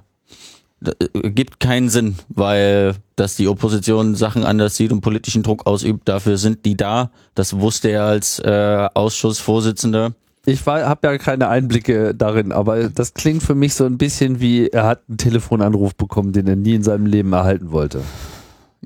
Das 0.79 0.95
äh, 1.13 1.29
gibt 1.29 1.59
keinen 1.59 1.89
Sinn, 1.89 2.15
weil 2.29 2.95
dass 3.15 3.35
die 3.35 3.47
Opposition 3.47 4.15
Sachen 4.15 4.43
anders 4.43 4.75
sieht 4.75 4.91
und 4.91 5.01
politischen 5.01 5.43
Druck 5.43 5.67
ausübt, 5.67 6.07
dafür 6.07 6.37
sind 6.37 6.65
die 6.65 6.77
da. 6.77 7.11
Das 7.35 7.59
wusste 7.59 7.89
er 7.89 8.05
als 8.05 8.39
äh, 8.39 8.87
Ausschussvorsitzender 8.93 10.13
ich 10.47 10.65
habe 10.65 11.07
ja 11.07 11.17
keine 11.17 11.49
Einblicke 11.49 12.15
darin, 12.15 12.53
aber 12.53 12.87
das 12.87 13.13
klingt 13.13 13.43
für 13.43 13.53
mich 13.53 13.73
so 13.75 13.85
ein 13.85 13.97
bisschen 13.97 14.39
wie, 14.39 14.67
er 14.69 14.85
hat 14.85 15.01
einen 15.09 15.17
Telefonanruf 15.17 15.93
bekommen, 15.93 16.31
den 16.31 16.47
er 16.47 16.55
nie 16.55 16.75
in 16.75 16.83
seinem 16.83 17.05
Leben 17.05 17.33
erhalten 17.33 17.71
wollte. 17.71 18.01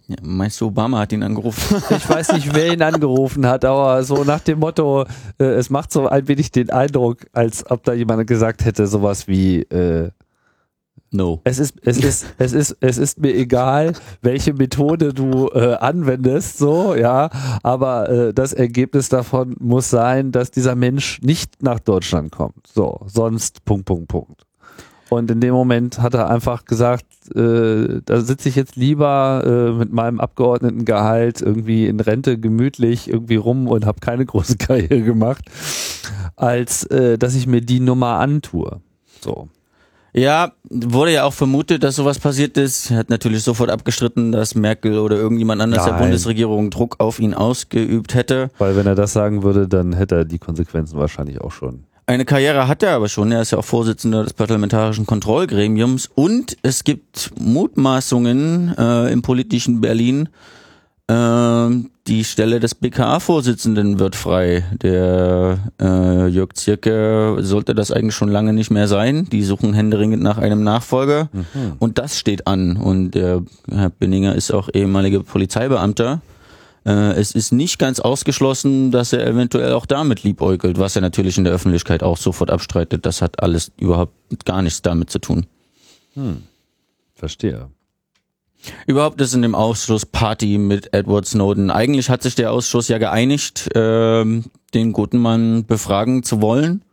Ja, 0.08 0.16
meinst 0.24 0.60
du, 0.60 0.68
Obama 0.68 0.98
hat 0.98 1.14
ihn 1.14 1.22
angerufen? 1.22 1.84
Ich 1.96 2.10
weiß 2.10 2.34
nicht, 2.34 2.56
wer 2.56 2.74
ihn 2.74 2.82
angerufen 2.82 3.46
hat, 3.46 3.64
aber 3.64 4.04
so 4.04 4.24
nach 4.24 4.40
dem 4.40 4.58
Motto, 4.58 5.06
äh, 5.38 5.44
es 5.44 5.70
macht 5.70 5.92
so 5.92 6.08
ein 6.08 6.28
wenig 6.28 6.50
den 6.50 6.72
Eindruck, 6.72 7.28
als 7.32 7.70
ob 7.70 7.84
da 7.84 7.94
jemand 7.94 8.26
gesagt 8.26 8.66
hätte, 8.66 8.88
sowas 8.88 9.28
wie, 9.28 9.62
äh, 9.62 10.10
No. 11.14 11.42
Es 11.44 11.60
ist, 11.60 11.76
es 11.84 11.98
ist, 11.98 12.26
es 12.38 12.54
ist, 12.54 12.78
es 12.80 12.98
ist 12.98 13.20
mir 13.20 13.36
egal, 13.36 13.94
welche 14.22 14.54
Methode 14.54 15.14
du 15.14 15.50
äh, 15.50 15.76
anwendest, 15.76 16.58
so, 16.58 16.96
ja. 16.96 17.30
Aber 17.64 18.10
äh, 18.10 18.34
das 18.34 18.54
Ergebnis 18.54 19.10
davon 19.10 19.56
muss 19.60 19.90
sein, 19.90 20.32
dass 20.32 20.52
dieser 20.52 20.76
Mensch 20.76 21.22
nicht 21.22 21.62
nach 21.62 21.80
Deutschland 21.80 22.32
kommt. 22.32 22.68
So, 22.68 23.02
sonst 23.08 23.66
Punkt, 23.66 23.86
Punkt, 23.86 24.08
Punkt. 24.08 24.46
Und 25.10 25.30
in 25.30 25.42
dem 25.42 25.54
Moment 25.54 26.00
hat 26.00 26.14
er 26.14 26.30
einfach 26.30 26.64
gesagt, 26.64 27.06
äh, 27.36 28.00
da 28.06 28.22
sitze 28.22 28.48
ich 28.48 28.56
jetzt 28.56 28.78
lieber 28.78 29.44
äh, 29.46 29.78
mit 29.78 29.92
meinem 29.92 30.22
Abgeordnetengehalt 30.22 31.42
irgendwie 31.42 31.88
in 31.88 32.00
Rente 32.00 32.40
gemütlich 32.40 33.10
irgendwie 33.10 33.36
rum 33.36 33.68
und 33.68 33.86
habe 33.86 34.00
keine 34.00 34.26
große 34.26 34.56
Karriere 34.60 35.02
gemacht, 35.02 35.44
als 36.38 36.86
äh, 36.86 37.18
dass 37.18 37.36
ich 37.36 37.46
mir 37.46 37.60
die 37.60 37.82
Nummer 37.82 38.20
antue. 38.20 38.80
So. 39.20 39.50
Ja, 40.14 40.52
wurde 40.70 41.14
ja 41.14 41.24
auch 41.24 41.34
vermutet, 41.34 41.84
dass 41.84 41.96
sowas 41.96 42.20
passiert 42.20 42.58
ist. 42.58 42.92
Er 42.92 42.98
hat 42.98 43.10
natürlich 43.10 43.44
sofort 43.44 43.70
abgestritten, 43.70 44.32
dass 44.32 44.56
Merkel 44.56 45.00
oder 45.00 45.16
irgendjemand 45.16 45.62
anders 45.62 45.86
Nein. 45.86 45.94
der 45.94 46.04
Bundesregierung 46.04 46.70
Druck 46.70 46.96
auf 47.00 47.20
ihn 47.20 47.34
ausgeübt 47.34 48.14
hätte. 48.14 48.50
Weil 48.58 48.76
wenn 48.76 48.88
er 48.88 48.96
das 48.96 49.14
sagen 49.14 49.44
würde, 49.44 49.68
dann 49.68 49.94
hätte 49.94 50.16
er 50.16 50.26
die 50.26 50.40
Konsequenzen 50.40 51.00
wahrscheinlich 51.00 51.40
auch 51.40 51.52
schon. 51.52 51.86
Eine 52.08 52.26
Karriere 52.26 52.68
hat 52.68 52.84
er 52.84 52.92
aber 52.92 53.08
schon. 53.08 53.32
Er 53.32 53.42
ist 53.42 53.52
ja 53.52 53.58
auch 53.58 53.66
Vorsitzender 53.66 54.24
des 54.24 54.34
Parlamentarischen 54.34 55.06
Kontrollgremiums. 55.06 56.10
Und 56.14 56.58
es 56.62 56.84
gibt 56.84 57.32
Mutmaßungen 57.40 58.76
äh, 58.78 59.14
im 59.14 59.22
politischen 59.22 59.80
Berlin, 59.80 60.28
ähm, 61.12 61.92
die 62.08 62.24
Stelle 62.24 62.62
des 62.62 62.74
BKA-Vorsitzenden 62.74 64.00
wird 64.00 64.16
frei. 64.16 64.64
Der 64.82 65.60
äh, 65.82 66.28
Jörg 66.28 66.54
Zirke 66.54 67.38
sollte 67.40 67.76
das 67.76 67.92
eigentlich 67.92 68.16
schon 68.16 68.30
lange 68.30 68.54
nicht 68.54 68.72
mehr 68.72 68.88
sein. 68.88 69.28
Die 69.30 69.44
suchen 69.44 69.74
händeringend 69.74 70.24
nach 70.24 70.38
einem 70.38 70.64
Nachfolger. 70.64 71.30
Mhm. 71.34 71.74
Und 71.80 71.98
das 71.98 72.18
steht 72.18 72.48
an. 72.48 72.78
Und 72.78 73.12
der 73.12 73.44
Herr 73.70 73.90
Binninger 73.90 74.36
ist 74.36 74.52
auch 74.52 74.70
ehemaliger 74.74 75.22
Polizeibeamter. 75.22 76.22
Äh, 76.86 77.14
es 77.20 77.34
ist 77.34 77.52
nicht 77.52 77.78
ganz 77.78 78.00
ausgeschlossen, 78.00 78.92
dass 78.92 79.12
er 79.12 79.28
eventuell 79.28 79.74
auch 79.74 79.86
damit 79.86 80.24
liebäugelt, 80.24 80.80
was 80.80 80.96
er 80.96 81.02
natürlich 81.02 81.38
in 81.38 81.44
der 81.44 81.52
Öffentlichkeit 81.52 82.04
auch 82.04 82.18
sofort 82.18 82.52
abstreitet. 82.52 83.06
Das 83.06 83.22
hat 83.22 83.44
alles 83.44 83.74
überhaupt 83.78 84.46
gar 84.46 84.62
nichts 84.62 84.82
damit 84.82 85.10
zu 85.10 85.20
tun. 85.20 85.46
Hm. 86.14 86.44
Verstehe. 87.16 87.68
Überhaupt 88.88 89.20
ist 89.22 89.34
in 89.34 89.42
dem 89.42 89.56
Ausschuss 89.56 90.06
Party 90.06 90.58
mit 90.58 90.94
Edward 90.94 91.26
Snowden. 91.26 91.72
Eigentlich 91.72 92.10
hat 92.10 92.24
sich 92.24 92.36
der 92.36 92.52
Ausschuss 92.52 92.88
ja 92.88 92.98
geeinigt, 92.98 93.70
ähm, 93.76 94.46
den 94.74 94.94
guten 94.94 95.18
Mann 95.18 95.66
befragen 95.66 96.24
zu 96.24 96.42
wollen. 96.42 96.84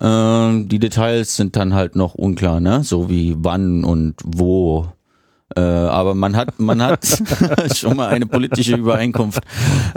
Ähm, 0.00 0.68
die 0.68 0.78
Details 0.78 1.36
sind 1.36 1.56
dann 1.56 1.74
halt 1.74 1.96
noch 1.96 2.14
unklar, 2.14 2.60
ne? 2.60 2.82
So 2.82 3.08
wie 3.10 3.36
wann 3.38 3.84
und 3.84 4.16
wo. 4.24 4.88
Äh, 5.54 5.60
aber 5.60 6.14
man 6.14 6.34
hat, 6.34 6.58
man 6.58 6.82
hat 6.82 7.06
schon 7.76 7.96
mal 7.96 8.08
eine 8.08 8.26
politische 8.26 8.76
Übereinkunft 8.76 9.42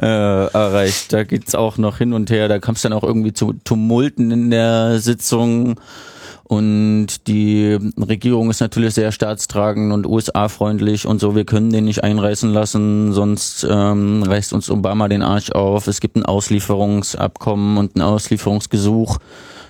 äh, 0.02 0.06
erreicht. 0.06 1.14
Da 1.14 1.24
geht's 1.24 1.56
auch 1.56 1.78
noch 1.78 1.98
hin 1.98 2.12
und 2.14 2.30
her. 2.30 2.50
Da 2.50 2.60
kam 2.60 2.76
es 2.76 2.82
dann 2.82 2.94
auch 2.94 3.04
irgendwie 3.04 3.32
zu 3.32 3.54
Tumulten 3.64 4.32
in 4.32 4.52
der 4.52 5.00
Sitzung. 5.00 5.80
Und 6.48 7.28
die 7.28 7.76
Regierung 7.98 8.52
ist 8.52 8.60
natürlich 8.60 8.94
sehr 8.94 9.12
staatstragend 9.12 9.92
und 9.92 10.06
USA-freundlich 10.06 11.08
und 11.08 11.20
so. 11.20 11.36
Wir 11.36 11.44
können 11.44 11.72
den 11.72 11.86
nicht 11.86 12.04
einreißen 12.04 12.54
lassen, 12.54 13.14
sonst 13.14 13.66
ähm, 13.68 14.22
reißt 14.22 14.54
uns 14.54 14.70
Obama 14.70 15.08
den 15.08 15.24
Arsch 15.24 15.52
auf. 15.52 15.88
Es 15.88 16.00
gibt 16.00 16.18
ein 16.18 16.26
Auslieferungsabkommen 16.26 17.78
und 17.78 17.96
ein 17.96 18.02
Auslieferungsgesuch, 18.02 19.18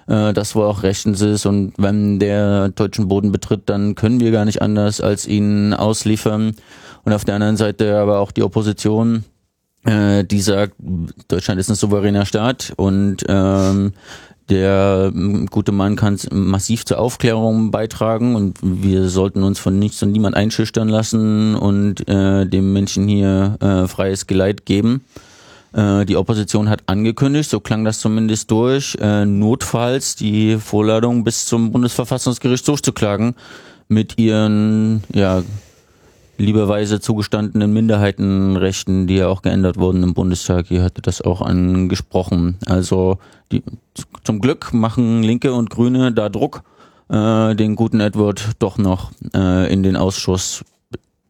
äh, 0.08 0.34
das 0.34 0.54
wohl 0.54 0.66
auch 0.66 0.84
rechtens 0.84 1.22
ist. 1.22 1.46
Und 1.46 1.72
wenn 1.78 2.20
der 2.20 2.68
deutschen 2.70 3.08
Boden 3.08 3.32
betritt, 3.32 3.70
dann 3.70 3.96
können 3.96 4.20
wir 4.20 4.32
gar 4.32 4.44
nicht 4.44 4.62
anders 4.62 5.00
als 5.00 5.26
ihn 5.28 5.74
ausliefern. 5.74 6.58
Und 7.06 7.14
auf 7.14 7.24
der 7.24 7.36
anderen 7.36 7.56
Seite 7.56 7.98
aber 7.98 8.20
auch 8.20 8.32
die 8.32 8.44
Opposition 8.44 9.24
äh, 9.86 10.24
die 10.24 10.42
sagt, 10.42 10.74
Deutschland 11.28 11.60
ist 11.60 11.70
ein 11.70 11.76
souveräner 11.76 12.26
Staat 12.26 12.74
und 12.76 13.18
ähm, 13.30 13.94
der 14.50 15.12
ähm, 15.14 15.48
gute 15.48 15.72
Mann 15.72 15.96
kann 15.96 16.20
massiv 16.32 16.86
zur 16.86 17.00
Aufklärung 17.00 17.72
beitragen 17.72 18.36
und 18.36 18.60
wir 18.62 19.10
sollten 19.10 19.44
uns 19.44 19.60
von 19.60 19.80
nichts 19.80 20.02
und 20.04 20.12
niemand 20.12 20.36
einschüchtern 20.36 20.88
lassen 20.88 21.56
und 21.56 22.08
äh, 22.08 22.46
dem 22.46 22.74
Menschen 22.74 23.08
hier 23.08 23.58
äh, 23.60 23.88
freies 23.88 24.28
Geleit 24.28 24.66
geben. 24.66 25.04
Äh, 25.74 26.06
die 26.06 26.16
Opposition 26.16 26.70
hat 26.70 26.84
angekündigt, 26.86 27.50
so 27.50 27.60
klang 27.60 27.84
das 27.84 28.00
zumindest 28.00 28.52
durch, 28.52 28.98
äh, 29.02 29.26
notfalls 29.26 30.16
die 30.16 30.58
Vorladung 30.58 31.24
bis 31.24 31.46
zum 31.46 31.72
Bundesverfassungsgericht 31.72 32.68
durchzuklagen 32.68 33.36
mit 33.88 34.18
ihren 34.18 35.04
ja, 35.14 35.44
lieberweise 36.38 37.00
zugestandenen 37.00 37.74
Minderheitenrechten, 37.74 39.08
die 39.08 39.18
ja 39.18 39.28
auch 39.28 39.42
geändert 39.42 39.78
wurden 39.78 40.04
im 40.04 40.14
Bundestag. 40.14 40.72
Ihr 40.72 40.84
hattet 40.84 41.08
das 41.08 41.22
auch 41.22 41.42
angesprochen. 41.42 42.58
Also 42.66 43.20
die, 43.52 43.64
zum 44.24 44.40
Glück 44.40 44.74
machen 44.74 45.24
Linke 45.24 45.54
und 45.54 45.70
Grüne 45.70 46.12
da 46.12 46.30
Druck, 46.30 46.64
äh, 47.10 47.56
den 47.56 47.76
guten 47.76 48.00
Edward 48.00 48.52
doch 48.60 48.78
noch 48.78 49.12
äh, 49.34 49.72
in 49.72 49.84
den 49.84 49.96
Ausschuss 49.96 50.64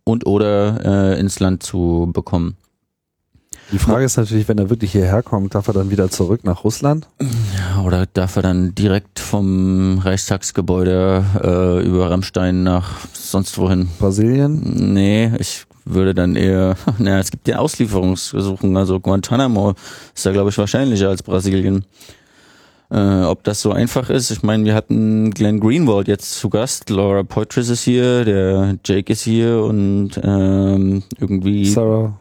und 0.04 0.26
oder 0.26 1.14
äh, 1.16 1.20
ins 1.20 1.40
Land 1.40 1.64
zu 1.64 2.10
bekommen. 2.14 2.56
Die 3.72 3.80
Frage 3.80 4.06
ist 4.06 4.18
natürlich, 4.18 4.48
wenn 4.48 4.60
er 4.60 4.70
wirklich 4.70 4.92
hierher 4.92 5.24
kommt, 5.24 5.56
darf 5.56 5.68
er 5.68 5.74
dann 5.74 5.90
wieder 5.90 6.10
zurück 6.12 6.44
nach 6.44 6.64
Russland? 6.64 7.08
Oder 7.84 8.06
darf 8.06 8.36
er 8.36 8.44
dann 8.44 8.76
direkt 8.76 9.20
vom 9.20 9.98
Reichstagsgebäude 9.98 11.26
äh, 11.44 11.86
über 11.86 12.12
Rammstein 12.12 12.62
nach 12.62 13.00
sonst 13.14 13.58
wohin? 13.58 13.90
Brasilien? 13.98 14.94
Nee, 14.94 15.32
ich 15.40 15.66
würde 15.86 16.14
dann 16.14 16.36
eher, 16.36 16.76
naja, 16.98 17.20
es 17.20 17.32
gibt 17.32 17.48
ja 17.48 17.58
Auslieferungsgesuchen, 17.58 18.76
also 18.76 19.00
Guantanamo 19.00 19.76
ist 20.14 20.26
da 20.26 20.32
glaube 20.32 20.50
ich 20.50 20.58
wahrscheinlicher 20.58 21.10
als 21.10 21.24
Brasilien. 21.24 21.86
Äh, 22.92 23.24
ob 23.24 23.44
das 23.44 23.62
so 23.62 23.72
einfach 23.72 24.10
ist, 24.10 24.30
ich 24.30 24.44
meine, 24.44 24.64
wir 24.66 24.76
hatten 24.76 25.32
Glenn 25.32 25.60
Greenwald 25.60 26.08
jetzt 26.08 26.38
zu 26.38 26.50
Gast, 26.50 26.90
Laura 26.90 27.24
Poitras 27.24 27.70
ist 27.70 27.84
hier, 27.84 28.26
der 28.26 28.78
Jake 28.86 29.12
ist 29.12 29.24
hier 29.24 29.64
und 29.64 30.12
ähm, 30.24 31.04
irgendwie 31.20 31.66
Sarah. 31.66 32.20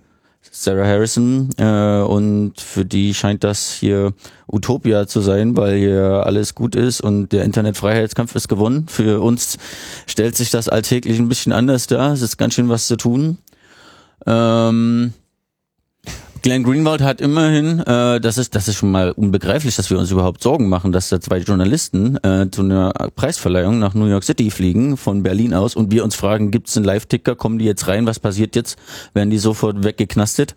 Sarah 0.51 0.87
Harrison 0.87 1.51
äh, 1.57 2.01
und 2.03 2.61
für 2.61 2.85
die 2.85 3.13
scheint 3.13 3.45
das 3.45 3.73
hier 3.73 4.13
Utopia 4.47 5.07
zu 5.07 5.21
sein, 5.21 5.57
weil 5.57 5.79
hier 5.79 6.23
alles 6.27 6.55
gut 6.55 6.77
ist 6.77 7.01
und 7.01 7.33
der 7.33 7.45
Internetfreiheitskampf 7.45 8.35
ist 8.35 8.49
gewonnen. 8.49 8.87
Für 8.89 9.21
uns 9.21 9.59
stellt 10.07 10.37
sich 10.37 10.51
das 10.51 10.69
alltäglich 10.69 11.19
ein 11.19 11.29
bisschen 11.29 11.53
anders 11.53 11.87
dar. 11.87 12.13
Es 12.13 12.23
ist 12.23 12.37
ganz 12.37 12.55
schön 12.55 12.69
was 12.69 12.87
zu 12.87 12.97
tun. 12.97 13.39
Ähm, 14.27 15.13
Glenn 16.45 16.63
Greenwald 16.63 17.01
hat 17.01 17.23
immerhin, 17.23 17.81
äh, 17.81 18.21
das 18.21 18.37
ist 18.37 18.55
das 18.55 18.69
ist 18.69 18.77
schon 18.77 18.91
mal 18.91 19.13
unbegreiflich, 19.13 19.77
dass 19.77 19.89
wir 19.89 19.99
uns 19.99 20.11
überhaupt 20.11 20.43
Sorgen 20.43 20.69
machen, 20.69 20.93
dass 20.93 21.09
da 21.09 21.19
zwei 21.19 21.39
Journalisten 21.39 22.23
äh, 22.23 22.51
zu 22.51 22.61
einer 22.61 22.93
Preisverleihung 23.17 23.79
nach 23.79 23.95
New 23.95 24.05
York 24.05 24.25
City 24.25 24.51
fliegen 24.51 24.99
von 24.99 25.23
Berlin 25.23 25.55
aus 25.55 25.75
und 25.75 25.91
wir 25.91 26.05
uns 26.05 26.15
fragen, 26.15 26.51
gibt 26.51 26.69
es 26.69 26.77
einen 26.77 26.85
Live-Ticker, 26.85 27.35
kommen 27.35 27.59
die 27.59 27.65
jetzt 27.65 27.89
rein, 27.89 28.05
was 28.07 28.19
passiert 28.21 28.57
jetzt? 28.57 28.79
Werden 29.15 29.31
die 29.31 29.39
sofort 29.39 29.85
weggeknastet? 29.85 30.55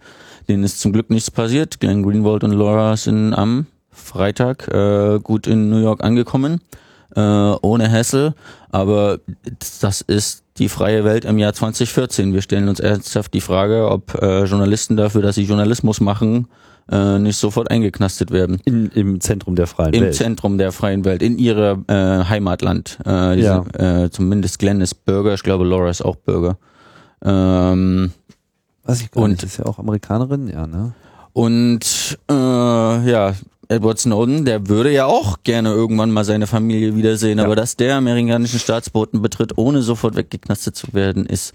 Denen 0.50 0.66
ist 0.66 0.82
zum 0.82 0.92
Glück 0.92 1.10
nichts 1.10 1.32
passiert. 1.32 1.80
Glenn 1.80 2.04
Greenwald 2.04 2.44
und 2.44 2.52
Laura 2.52 2.98
sind 2.98 3.34
am 3.34 3.68
Freitag 3.90 4.68
äh, 4.68 5.20
gut 5.24 5.48
in 5.48 5.70
New 5.70 5.82
York 5.82 6.04
angekommen, 6.04 6.60
äh, 7.16 7.20
ohne 7.22 7.92
Hassel. 7.92 8.34
Aber 8.70 9.20
das 9.82 10.02
ist 10.02 10.44
die 10.58 10.70
freie 10.70 11.04
Welt 11.04 11.26
im 11.26 11.38
Jahr 11.38 11.54
2014. 11.54 12.34
Wir 12.34 12.42
stellen 12.42 12.68
uns 12.70 12.80
ernsthaft 12.80 13.34
die 13.34 13.42
Frage, 13.42 13.90
ob 13.90 14.14
äh, 14.22 14.44
Journalisten 14.46 14.98
dafür, 14.98 15.22
dass 15.22 15.36
sie 15.36 15.44
Journalismus 15.44 16.02
machen, 16.02 16.48
äh, 16.92 17.20
nicht 17.20 17.38
sofort 17.38 17.70
eingeknastet 17.72 18.32
werden. 18.32 18.60
In, 18.66 18.90
Im 18.92 19.22
Zentrum 19.22 19.56
der 19.56 19.68
freien 19.68 19.94
Im 19.94 20.04
Welt. 20.04 20.16
Zentrum 20.16 20.58
der 20.58 20.72
freien 20.72 21.06
Welt, 21.06 21.22
in 21.22 21.38
ihrer 21.38 21.80
äh, 21.88 22.26
Heimatland. 22.26 22.98
Äh, 23.06 23.36
diese, 23.36 23.64
äh, 23.74 24.10
zumindest 24.10 24.60
Glenn 24.60 24.82
ist 24.82 25.06
Bürger, 25.06 25.34
ich 25.34 25.44
glaube 25.44 25.66
Laura 25.66 25.90
ist 25.90 26.02
auch 26.04 26.16
Bürger. 26.16 26.58
Ähm, 27.24 28.12
Weiß 28.84 29.02
ich 29.02 29.12
gar 29.12 29.24
Und- 29.24 29.32
nicht. 29.32 29.44
Ist 29.44 29.58
ja 29.58 29.66
auch 29.66 29.80
Amerikanerin, 29.80 30.48
ja, 30.48 30.66
ne? 30.68 30.94
und 31.34 32.18
äh, 32.32 32.34
ja, 32.34 33.34
Edward 33.70 34.00
Snowden, 34.00 34.46
der 34.46 34.68
würde 34.70 34.92
ja 34.92 35.06
auch 35.06 35.40
gerne 35.44 35.70
irgendwann 35.70 36.12
mal 36.12 36.24
seine 36.24 36.48
Familie 36.48 36.96
wiedersehen, 36.96 37.40
Ja. 37.40 37.46
aber 37.46 37.56
dass 37.56 37.76
der 37.76 37.96
amerikanischen 37.96 38.60
Staatsboten 38.60 39.22
betritt, 39.22 39.58
ohne 39.58 39.82
sofort 39.82 40.16
weggeknastet 40.16 40.76
zu 40.76 40.94
werden, 40.94 41.26
ist 41.26 41.54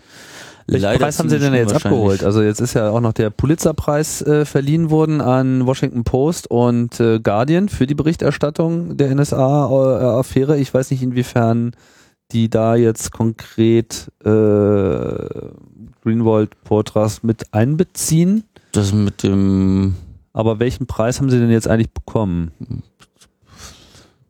Welchen 0.66 0.82
leider 0.84 0.98
Preis 1.00 1.18
haben 1.18 1.28
Sie 1.28 1.38
denn 1.38 1.54
jetzt 1.54 1.72
abgeholt? 1.74 2.22
Also 2.22 2.42
jetzt 2.42 2.60
ist 2.60 2.74
ja 2.74 2.90
auch 2.90 3.00
noch 3.00 3.12
der 3.12 3.30
Pulitzer-Preis 3.30 4.22
äh, 4.22 4.44
verliehen 4.44 4.90
worden 4.90 5.20
an 5.20 5.66
Washington 5.66 6.04
Post 6.04 6.48
und 6.50 7.00
äh, 7.00 7.18
Guardian 7.18 7.68
für 7.68 7.86
die 7.86 7.94
Berichterstattung 7.96 8.96
der 8.96 9.14
NSA-Affäre. 9.14 10.58
Ich 10.58 10.72
weiß 10.72 10.90
nicht, 10.92 11.02
inwiefern 11.02 11.72
die 12.30 12.48
da 12.48 12.76
jetzt 12.76 13.10
konkret 13.12 14.10
äh, 14.24 14.28
Greenwald 16.02 16.62
Portras 16.64 17.22
mit 17.22 17.52
einbeziehen. 17.52 18.44
Das 18.72 18.92
mit 18.92 19.22
dem 19.22 19.94
Aber 20.32 20.58
welchen 20.58 20.86
Preis 20.86 21.20
haben 21.20 21.30
Sie 21.30 21.38
denn 21.38 21.50
jetzt 21.50 21.68
eigentlich 21.68 21.90
bekommen? 21.92 22.50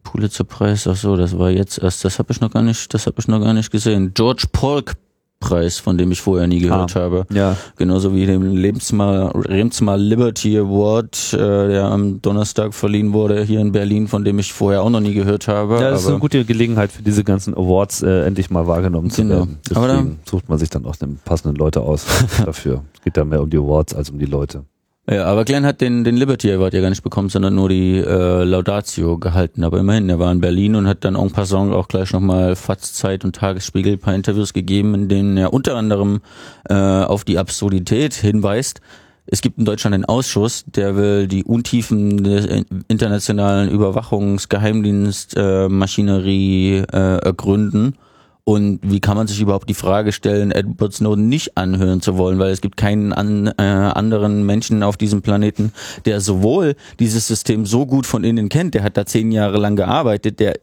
Pulitzer-Preis, 0.05 0.87
ach 0.89 0.97
so, 0.97 1.17
das 1.17 1.39
war 1.39 1.51
jetzt 1.51 1.79
erst, 1.79 2.05
das 2.05 2.19
habe 2.19 2.33
ich 2.33 2.41
noch 2.41 2.51
gar 2.51 2.63
nicht, 2.63 2.93
das 2.93 3.07
habe 3.07 3.17
ich 3.21 3.29
noch 3.29 3.41
gar 3.41 3.55
nicht 3.55 3.71
gesehen. 3.71 4.13
George 4.15 4.47
Polk 4.53 4.95
Preis, 5.41 5.79
von 5.79 5.99
dem 5.99 6.13
ich 6.13 6.21
vorher 6.21 6.47
nie 6.47 6.61
gehört 6.61 6.95
habe. 6.95 7.27
Ja. 7.33 7.57
Genauso 7.77 8.15
wie 8.15 8.27
dem 8.27 8.55
Lebensmal, 8.55 9.27
Remsmal 9.35 10.01
Liberty 10.01 10.57
Award, 10.57 11.33
äh, 11.33 11.37
der 11.39 11.85
am 11.87 12.23
Donnerstag 12.23 12.75
verliehen 12.75 13.13
wurde 13.13 13.43
hier 13.43 13.59
in 13.61 13.73
Berlin, 13.73 14.07
von 14.07 14.25
dem 14.25 14.39
ich 14.39 14.53
vorher 14.53 14.83
auch 14.83 14.91
noch 14.91 15.01
nie 15.01 15.15
gehört 15.15 15.49
habe. 15.49 15.75
Ja, 15.81 15.91
das 15.91 16.01
ist 16.03 16.07
aber 16.07 16.15
eine 16.15 16.21
gute 16.21 16.45
Gelegenheit 16.45 16.93
für 16.93 17.03
diese 17.03 17.25
ganzen 17.25 17.55
Awards 17.55 18.03
äh, 18.03 18.25
endlich 18.25 18.51
mal 18.51 18.69
wahrgenommen 18.69 19.11
zu 19.11 19.23
Genau. 19.23 19.35
werden. 19.39 19.59
Aber 19.75 19.89
da- 19.89 19.95
Deswegen 19.97 20.19
sucht 20.31 20.49
man 20.49 20.59
sich 20.59 20.71
dann 20.71 20.85
auch 20.87 20.95
den 20.97 21.17
passenden 21.25 21.57
Leute 21.57 21.81
aus 21.81 22.07
dafür. 22.45 22.85
Es 22.95 23.01
geht 23.03 23.17
da 23.17 23.25
mehr 23.25 23.43
um 23.43 23.51
die 23.51 23.57
Awards 23.59 23.95
als 23.95 24.11
um 24.11 24.21
die 24.21 24.27
Leute. 24.27 24.65
Ja, 25.11 25.25
aber 25.25 25.45
Glenn 25.45 25.67
hat 25.67 25.81
den, 25.81 26.05
den 26.05 26.17
Liberty 26.17 26.53
Award 26.53 26.75
ja 26.75 26.81
gar 26.81 26.91
nicht 26.91 27.03
bekommen, 27.03 27.29
sondern 27.29 27.57
nur 27.57 27.69
die 27.69 27.99
äh, 27.99 28.45
Laudatio 28.45 29.19
gehalten. 29.19 29.65
Aber 29.65 29.81
immerhin, 29.81 30.09
er 30.09 30.21
war 30.21 30.31
in 30.31 30.41
Berlin 30.41 30.77
und 30.77 30.87
hat 30.87 31.05
dann 31.05 31.17
en 31.17 31.33
passant 31.33 31.73
auch 31.73 31.89
gleich 31.89 32.13
nochmal 32.13 32.55
Fatz, 32.55 32.95
Zeit 32.95 33.25
und 33.25 33.35
Tagesspiegel 33.35 33.95
ein 33.95 33.99
paar 33.99 34.15
Interviews 34.15 34.53
gegeben, 34.53 34.95
in 34.95 35.09
denen 35.09 35.37
er 35.37 35.53
unter 35.53 35.75
anderem 35.75 36.21
äh, 36.69 36.75
auf 36.75 37.25
die 37.25 37.37
Absurdität 37.37 38.15
hinweist. 38.15 38.81
Es 39.27 39.41
gibt 39.41 39.59
in 39.59 39.65
Deutschland 39.65 39.95
einen 39.95 40.05
Ausschuss, 40.05 40.65
der 40.67 40.95
will 40.97 41.27
die 41.27 41.43
Untiefen 41.43 42.23
der 42.23 42.65
internationalen 42.87 43.71
Überwachungsgeheimdienstmaschinerie 43.71 45.67
äh, 45.67 45.69
Maschinerie, 45.69 46.77
äh, 46.93 47.19
ergründen. 47.25 47.97
Und 48.45 48.81
wie 48.83 48.99
kann 48.99 49.17
man 49.17 49.29
sich 49.29 49.41
überhaupt 49.41 49.69
die 49.69 49.75
Frage 49.75 50.11
stellen, 50.11 50.51
Edward 50.51 50.93
Snowden 50.93 51.29
nicht 51.29 51.57
anhören 51.57 52.01
zu 52.01 52.19
wollen, 52.19 52.41
weil 52.41 52.51
es 52.51 52.61
gibt 52.61 52.77
keinen 52.77 53.13
an, 53.13 53.47
äh, 53.57 53.63
anderen 53.63 54.45
Menschen 54.45 54.83
auf 54.83 54.97
diesem 54.97 55.23
Planeten, 55.23 55.73
der 56.07 56.21
sowohl 56.21 56.75
dieses 56.99 57.29
System 57.29 57.67
so 57.67 57.87
gut 57.87 58.05
von 58.05 58.25
innen 58.25 58.49
kennt, 58.49 58.75
der 58.75 58.83
hat 58.83 58.97
da 58.97 59.07
zehn 59.07 59.31
Jahre 59.31 59.59
lang 59.59 59.77
gearbeitet, 59.77 60.41
der 60.41 60.55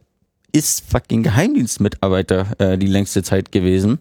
ist 0.52 0.92
fucking 0.92 1.24
Geheimdienstmitarbeiter 1.24 2.48
äh, 2.58 2.78
die 2.78 2.88
längste 2.88 3.24
Zeit 3.24 3.52
gewesen, 3.54 4.00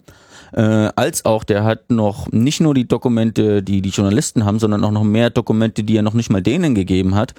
äh, 0.53 0.91
als 0.97 1.24
auch 1.24 1.45
der 1.45 1.62
hat 1.62 1.91
noch 1.91 2.33
nicht 2.33 2.61
nur 2.61 2.74
die 2.74 2.89
Dokumente, 2.89 3.62
die 3.62 3.81
die 3.81 3.91
Journalisten 3.91 4.45
haben, 4.45 4.59
sondern 4.59 4.83
auch 4.85 4.91
noch 4.91 5.05
mehr 5.05 5.31
Dokumente, 5.31 5.85
die 5.85 5.97
er 5.97 6.03
noch 6.03 6.14
nicht 6.14 6.31
mal 6.31 6.43
denen 6.43 6.74
gegeben 6.74 7.14
hat. 7.14 7.35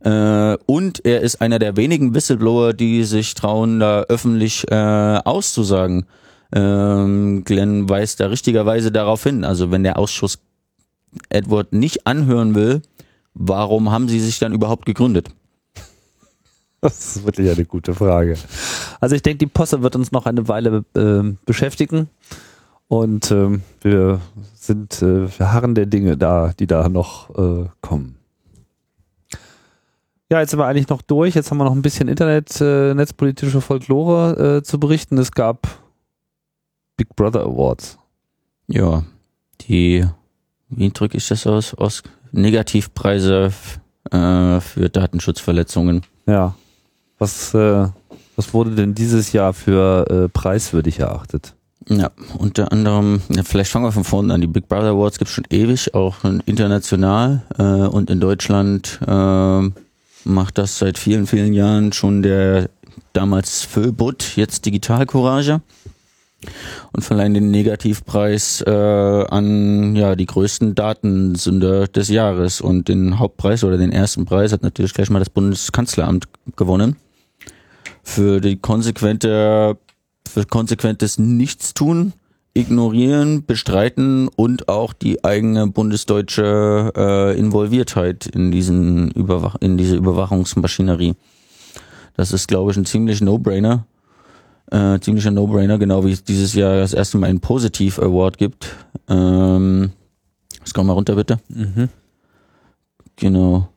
Äh, 0.00 0.56
und 0.66 1.04
er 1.04 1.20
ist 1.22 1.40
einer 1.40 1.58
der 1.58 1.76
wenigen 1.76 2.14
Whistleblower, 2.14 2.72
die 2.72 3.04
sich 3.04 3.34
trauen, 3.34 3.80
da 3.80 4.02
öffentlich 4.02 4.70
äh, 4.70 4.74
auszusagen. 5.24 6.06
Ähm, 6.52 7.44
Glenn 7.44 7.88
weist 7.88 8.20
da 8.20 8.26
richtigerweise 8.26 8.92
darauf 8.92 9.22
hin. 9.22 9.44
Also 9.44 9.70
wenn 9.70 9.82
der 9.82 9.98
Ausschuss 9.98 10.38
Edward 11.28 11.72
nicht 11.72 12.06
anhören 12.06 12.54
will, 12.54 12.82
warum 13.34 13.90
haben 13.90 14.08
sie 14.08 14.20
sich 14.20 14.38
dann 14.38 14.52
überhaupt 14.52 14.86
gegründet? 14.86 15.30
Das 16.80 17.16
ist 17.16 17.26
wirklich 17.26 17.50
eine 17.50 17.64
gute 17.64 17.92
Frage. 17.92 18.36
Also 19.00 19.16
ich 19.16 19.22
denke, 19.22 19.38
die 19.38 19.46
Posse 19.46 19.82
wird 19.82 19.96
uns 19.96 20.12
noch 20.12 20.26
eine 20.26 20.46
Weile 20.46 20.84
ähm, 20.94 21.38
beschäftigen 21.44 22.08
und 22.86 23.32
ähm, 23.32 23.62
wir 23.80 24.20
sind, 24.54 25.02
äh, 25.02 25.26
wir 25.38 25.52
harren 25.52 25.74
der 25.74 25.86
Dinge 25.86 26.16
da, 26.16 26.52
die 26.58 26.68
da 26.68 26.88
noch 26.88 27.30
äh, 27.36 27.68
kommen. 27.80 28.17
Ja, 30.30 30.40
jetzt 30.40 30.50
sind 30.50 30.58
wir 30.58 30.66
eigentlich 30.66 30.88
noch 30.88 31.00
durch. 31.00 31.34
Jetzt 31.34 31.50
haben 31.50 31.58
wir 31.58 31.64
noch 31.64 31.74
ein 31.74 31.82
bisschen 31.82 32.08
Internet, 32.08 32.60
äh, 32.60 32.92
netzpolitische 32.92 33.62
Folklore 33.62 34.58
äh, 34.58 34.62
zu 34.62 34.78
berichten. 34.78 35.16
Es 35.16 35.32
gab 35.32 35.66
Big 36.98 37.16
Brother 37.16 37.42
Awards. 37.42 37.98
Ja, 38.66 39.04
die, 39.62 40.04
wie 40.68 40.90
drücke 40.90 41.16
ich 41.16 41.26
das 41.28 41.46
aus? 41.46 41.72
aus 41.74 42.02
Negativpreise 42.32 43.52
äh, 44.10 44.60
für 44.60 44.90
Datenschutzverletzungen. 44.90 46.02
Ja. 46.26 46.54
Was, 47.18 47.54
äh, 47.54 47.88
was 48.36 48.52
wurde 48.52 48.72
denn 48.72 48.94
dieses 48.94 49.32
Jahr 49.32 49.54
für 49.54 50.06
äh, 50.10 50.28
preiswürdig 50.28 50.98
erachtet? 50.98 51.54
Ja, 51.88 52.10
unter 52.36 52.70
anderem, 52.70 53.22
ja, 53.30 53.42
vielleicht 53.44 53.70
fangen 53.70 53.86
wir 53.86 53.92
von 53.92 54.04
vorne 54.04 54.34
an. 54.34 54.42
Die 54.42 54.46
Big 54.46 54.68
Brother 54.68 54.90
Awards 54.90 55.16
gibt 55.16 55.30
es 55.30 55.34
schon 55.34 55.46
ewig, 55.48 55.94
auch 55.94 56.16
international 56.44 57.42
äh, 57.58 57.62
und 57.62 58.10
in 58.10 58.20
Deutschland 58.20 59.00
äh, 59.06 59.70
macht 60.28 60.58
das 60.58 60.78
seit 60.78 60.98
vielen, 60.98 61.26
vielen 61.26 61.52
Jahren 61.52 61.92
schon 61.92 62.22
der 62.22 62.70
damals 63.12 63.62
Föbut, 63.62 64.36
jetzt 64.36 64.66
Digital 64.66 65.06
Courage. 65.06 65.60
Und 66.92 67.02
verleihen 67.02 67.34
den 67.34 67.50
Negativpreis 67.50 68.62
äh, 68.64 68.70
an 68.70 69.96
ja 69.96 70.14
die 70.14 70.26
größten 70.26 70.76
Datensünder 70.76 71.88
des 71.88 72.08
Jahres. 72.08 72.60
Und 72.60 72.86
den 72.86 73.18
Hauptpreis 73.18 73.64
oder 73.64 73.76
den 73.76 73.90
ersten 73.90 74.24
Preis 74.24 74.52
hat 74.52 74.62
natürlich 74.62 74.94
gleich 74.94 75.10
mal 75.10 75.18
das 75.18 75.30
Bundeskanzleramt 75.30 76.28
gewonnen. 76.54 76.94
Für 78.04 78.40
die 78.40 78.56
konsequente 78.56 79.76
für 80.28 80.44
konsequentes 80.44 81.18
Nichtstun, 81.18 82.12
ignorieren, 82.58 83.44
bestreiten 83.46 84.28
und 84.28 84.68
auch 84.68 84.92
die 84.92 85.24
eigene 85.24 85.68
bundesdeutsche 85.68 86.92
äh, 86.96 87.38
Involviertheit 87.38 88.26
in 88.26 88.50
diesen 88.50 89.10
Überwach 89.12 89.56
in 89.60 89.76
diese 89.78 89.96
Überwachungsmaschinerie. 89.96 91.14
Das 92.16 92.32
ist, 92.32 92.48
glaube 92.48 92.72
ich, 92.72 92.76
ein 92.76 92.84
ziemlich 92.84 93.20
No-Brainer. 93.20 93.86
Äh, 94.70 94.98
ziemlicher 94.98 95.30
No-Brainer, 95.30 95.78
genau 95.78 96.04
wie 96.04 96.12
es 96.12 96.24
dieses 96.24 96.52
Jahr 96.54 96.76
das 96.78 96.92
erste 96.92 97.16
Mal 97.16 97.28
einen 97.28 97.40
Positiv 97.40 97.98
Award 97.98 98.36
gibt. 98.38 98.74
Ähm, 99.08 99.92
scroll 100.66 100.84
mal 100.84 100.94
runter, 100.94 101.14
bitte. 101.14 101.38
Mhm. 101.48 101.88
Genau. 103.16 103.68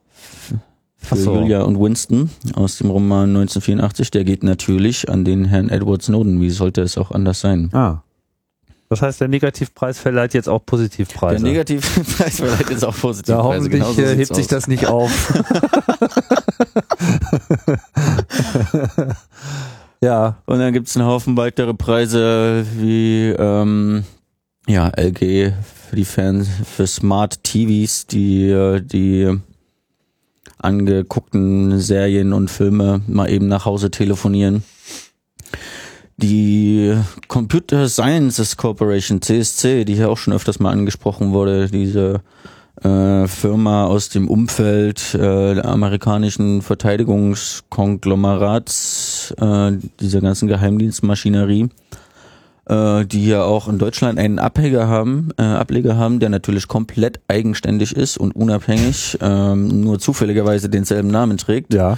Für 0.97 1.15
so. 1.15 1.35
Julia 1.35 1.61
und 1.61 1.79
Winston 1.79 2.29
aus 2.53 2.77
dem 2.77 2.89
Roman 2.89 3.29
1984. 3.29 4.11
Der 4.11 4.23
geht 4.23 4.43
natürlich 4.43 5.09
an 5.09 5.23
den 5.23 5.45
Herrn 5.45 5.69
Edward 5.69 6.01
Snowden. 6.01 6.41
Wie 6.41 6.49
sollte 6.49 6.81
es 6.81 6.97
auch 6.97 7.11
anders 7.11 7.41
sein? 7.41 7.69
Ah. 7.73 8.01
Das 8.91 9.01
heißt, 9.01 9.21
der 9.21 9.29
Negativpreis 9.29 9.99
verleiht 9.99 10.33
jetzt 10.33 10.49
auch 10.49 10.65
Positivpreise. 10.65 11.41
Der 11.41 11.49
Negativpreis 11.49 12.41
verleiht 12.41 12.69
jetzt 12.69 12.83
auch 12.83 12.93
da 12.93 12.99
Positivpreise. 12.99 13.47
hoffentlich 13.47 13.81
Genauso 13.81 14.01
äh, 14.01 14.17
hebt 14.17 14.35
sich 14.35 14.43
aus. 14.43 14.49
das 14.49 14.67
nicht 14.67 14.87
auf. 14.87 15.33
ja, 20.01 20.41
Und 20.45 20.59
dann 20.59 20.73
gibt's 20.73 20.97
einen 20.97 21.05
Haufen 21.05 21.37
weitere 21.37 21.73
Preise 21.73 22.65
wie 22.75 23.29
ähm, 23.29 24.03
ja, 24.67 24.89
LG 24.89 25.53
für 25.87 25.95
die 25.95 26.03
Fans, 26.03 26.49
für 26.65 26.85
Smart 26.85 27.45
TVs, 27.45 28.07
die 28.07 28.49
äh, 28.49 28.81
die 28.81 29.39
angeguckten 30.57 31.79
Serien 31.79 32.33
und 32.33 32.51
Filme 32.51 32.99
mal 33.07 33.29
eben 33.29 33.47
nach 33.47 33.63
Hause 33.63 33.89
telefonieren. 33.89 34.65
Die 36.21 36.95
Computer 37.27 37.89
Sciences 37.89 38.55
Corporation, 38.55 39.21
CSC, 39.21 39.83
die 39.85 39.95
hier 39.95 40.09
auch 40.09 40.17
schon 40.17 40.33
öfters 40.33 40.59
mal 40.59 40.71
angesprochen 40.71 41.33
wurde, 41.33 41.67
diese 41.67 42.21
äh, 42.83 43.27
Firma 43.27 43.85
aus 43.85 44.09
dem 44.09 44.29
Umfeld 44.29 45.15
äh, 45.15 45.55
der 45.55 45.65
amerikanischen 45.65 46.61
Verteidigungskonglomerats, 46.61 49.33
äh, 49.39 49.71
dieser 49.99 50.21
ganzen 50.21 50.47
Geheimdienstmaschinerie, 50.47 51.69
äh, 52.65 53.05
die 53.05 53.27
ja 53.27 53.43
auch 53.43 53.67
in 53.67 53.79
Deutschland 53.79 54.19
einen 54.19 54.37
Ableger 54.37 54.87
haben, 54.87 55.31
äh, 55.37 55.41
Ableger 55.41 55.97
haben, 55.97 56.19
der 56.19 56.29
natürlich 56.29 56.67
komplett 56.67 57.19
eigenständig 57.27 57.95
ist 57.95 58.17
und 58.17 58.35
unabhängig, 58.35 59.17
ähm, 59.21 59.81
nur 59.81 59.97
zufälligerweise 59.97 60.69
denselben 60.69 61.09
Namen 61.09 61.37
trägt 61.37 61.73
ja. 61.73 61.97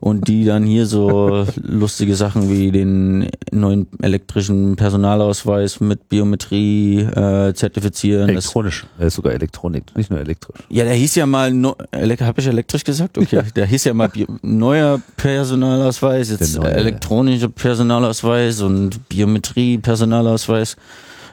Und 0.00 0.28
die 0.28 0.44
dann 0.44 0.64
hier 0.64 0.86
so 0.86 1.46
lustige 1.62 2.14
Sachen 2.16 2.50
wie 2.50 2.70
den 2.70 3.30
neuen 3.52 3.86
elektrischen 4.02 4.76
Personalausweis 4.76 5.80
mit 5.80 6.08
Biometrie 6.08 7.00
äh, 7.00 7.54
zertifizieren. 7.54 8.28
Das, 8.28 8.44
Elektronisch. 8.44 8.86
Er 8.98 9.06
ist 9.06 9.14
sogar 9.14 9.32
Elektronik, 9.32 9.96
nicht 9.96 10.10
nur 10.10 10.20
elektrisch. 10.20 10.60
ja, 10.68 10.84
der 10.84 10.94
hieß 10.94 11.14
ja 11.14 11.26
mal, 11.26 11.52
no, 11.52 11.76
habe 11.92 12.40
ich 12.40 12.46
elektrisch 12.46 12.84
gesagt? 12.84 13.18
Okay, 13.18 13.42
der 13.54 13.66
hieß 13.66 13.84
ja 13.84 13.94
mal 13.94 14.08
Bio, 14.08 14.26
neuer 14.42 15.00
Personalausweis, 15.16 16.30
jetzt 16.30 16.56
neue. 16.56 16.72
elektronischer 16.72 17.48
Personalausweis 17.48 18.60
und 18.60 19.08
Biometrie 19.08 19.78
Personalausweis. 19.78 20.76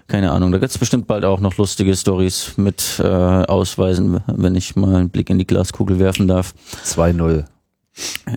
Keine 0.08 0.32
Ahnung, 0.32 0.52
da 0.52 0.58
gibt's 0.58 0.78
bestimmt 0.78 1.08
bald 1.08 1.24
auch 1.24 1.40
noch 1.40 1.56
lustige 1.56 1.96
Stories 1.96 2.58
mit 2.58 3.00
äh, 3.00 3.08
Ausweisen, 3.08 4.20
wenn 4.28 4.56
ich 4.56 4.76
mal 4.76 4.96
einen 4.96 5.10
Blick 5.10 5.30
in 5.30 5.40
die 5.40 5.48
Glaskugel 5.48 6.00
werfen 6.00 6.28
darf. 6.28 6.54
2-0. 6.86 7.46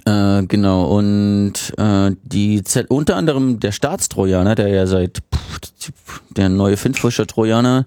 Äh, 0.04 0.42
genau, 0.46 0.84
und 0.96 1.52
äh, 1.76 2.10
die 2.22 2.64
Z 2.64 2.90
unter 2.90 3.16
anderem 3.16 3.60
der 3.60 3.72
Staatstrojaner, 3.72 4.54
der 4.54 4.68
ja 4.68 4.86
seit 4.86 5.22
pff, 5.34 6.22
der 6.30 6.48
neue 6.48 6.76
Findfischer 6.76 7.26
Trojaner, 7.26 7.86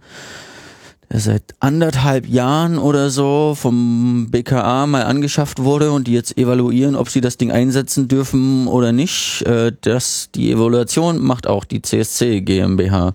der 1.11 1.19
seit 1.19 1.55
anderthalb 1.59 2.27
Jahren 2.27 2.77
oder 2.77 3.09
so 3.09 3.55
vom 3.55 4.27
BKA 4.29 4.87
mal 4.87 5.03
angeschafft 5.03 5.63
wurde 5.63 5.91
und 5.91 6.07
die 6.07 6.13
jetzt 6.13 6.37
evaluieren, 6.37 6.95
ob 6.95 7.09
sie 7.09 7.21
das 7.21 7.37
Ding 7.37 7.51
einsetzen 7.51 8.07
dürfen 8.07 8.67
oder 8.67 8.91
nicht. 8.91 9.41
Äh, 9.43 9.73
das, 9.81 10.29
die 10.33 10.51
Evaluation 10.51 11.21
macht 11.21 11.47
auch 11.47 11.65
die 11.65 11.81
CSC 11.81 12.41
GmbH. 12.41 13.13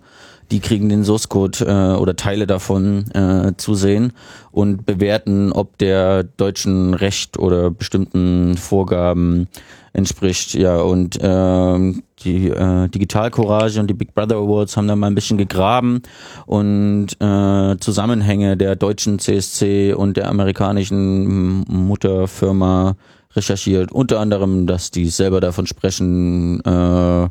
Die 0.53 0.61
kriegen 0.61 0.91
den 0.91 1.03
Source 1.03 1.31
Code 1.31 1.65
äh, 1.65 1.99
oder 1.99 2.15
Teile 2.15 2.47
davon 2.47 3.11
äh, 3.13 3.57
zu 3.57 3.75
sehen 3.75 4.13
und 4.51 4.85
bewerten, 4.85 5.51
ob 5.51 5.79
der 5.79 6.25
deutschen 6.25 6.93
Recht 6.93 7.39
oder 7.39 7.71
bestimmten 7.71 8.59
Vorgaben 8.59 9.49
entspricht. 9.95 10.53
Ja, 10.53 10.83
und 10.83 11.19
ähm, 11.23 12.03
die 12.23 12.51
äh, 12.51 12.89
Digital 12.89 13.31
Courage 13.31 13.81
und 13.81 13.87
die 13.89 13.95
Big 13.95 14.15
Brother 14.15 14.37
Awards 14.37 14.77
haben 14.77 14.89
da 14.89 14.95
mal 14.95 15.07
ein 15.07 15.15
bisschen 15.15 15.39
gegraben 15.39 16.03
und 16.45 17.09
äh, 17.19 17.77
Zusammenhänge 17.81 18.59
der 18.59 18.77
deutschen 18.77 19.19
CSC 19.19 19.95
und 19.95 20.19
der 20.19 20.29
amerikanischen 20.29 21.65
Mutterfirma 21.67 22.97
recherchiert. 23.35 23.91
Unter 23.91 24.21
anderem, 24.21 24.67
dass 24.67 24.91
die 24.91 25.07
selber 25.07 25.41
davon 25.41 25.67
sprechen, 25.67 26.61
äh, 26.61 27.29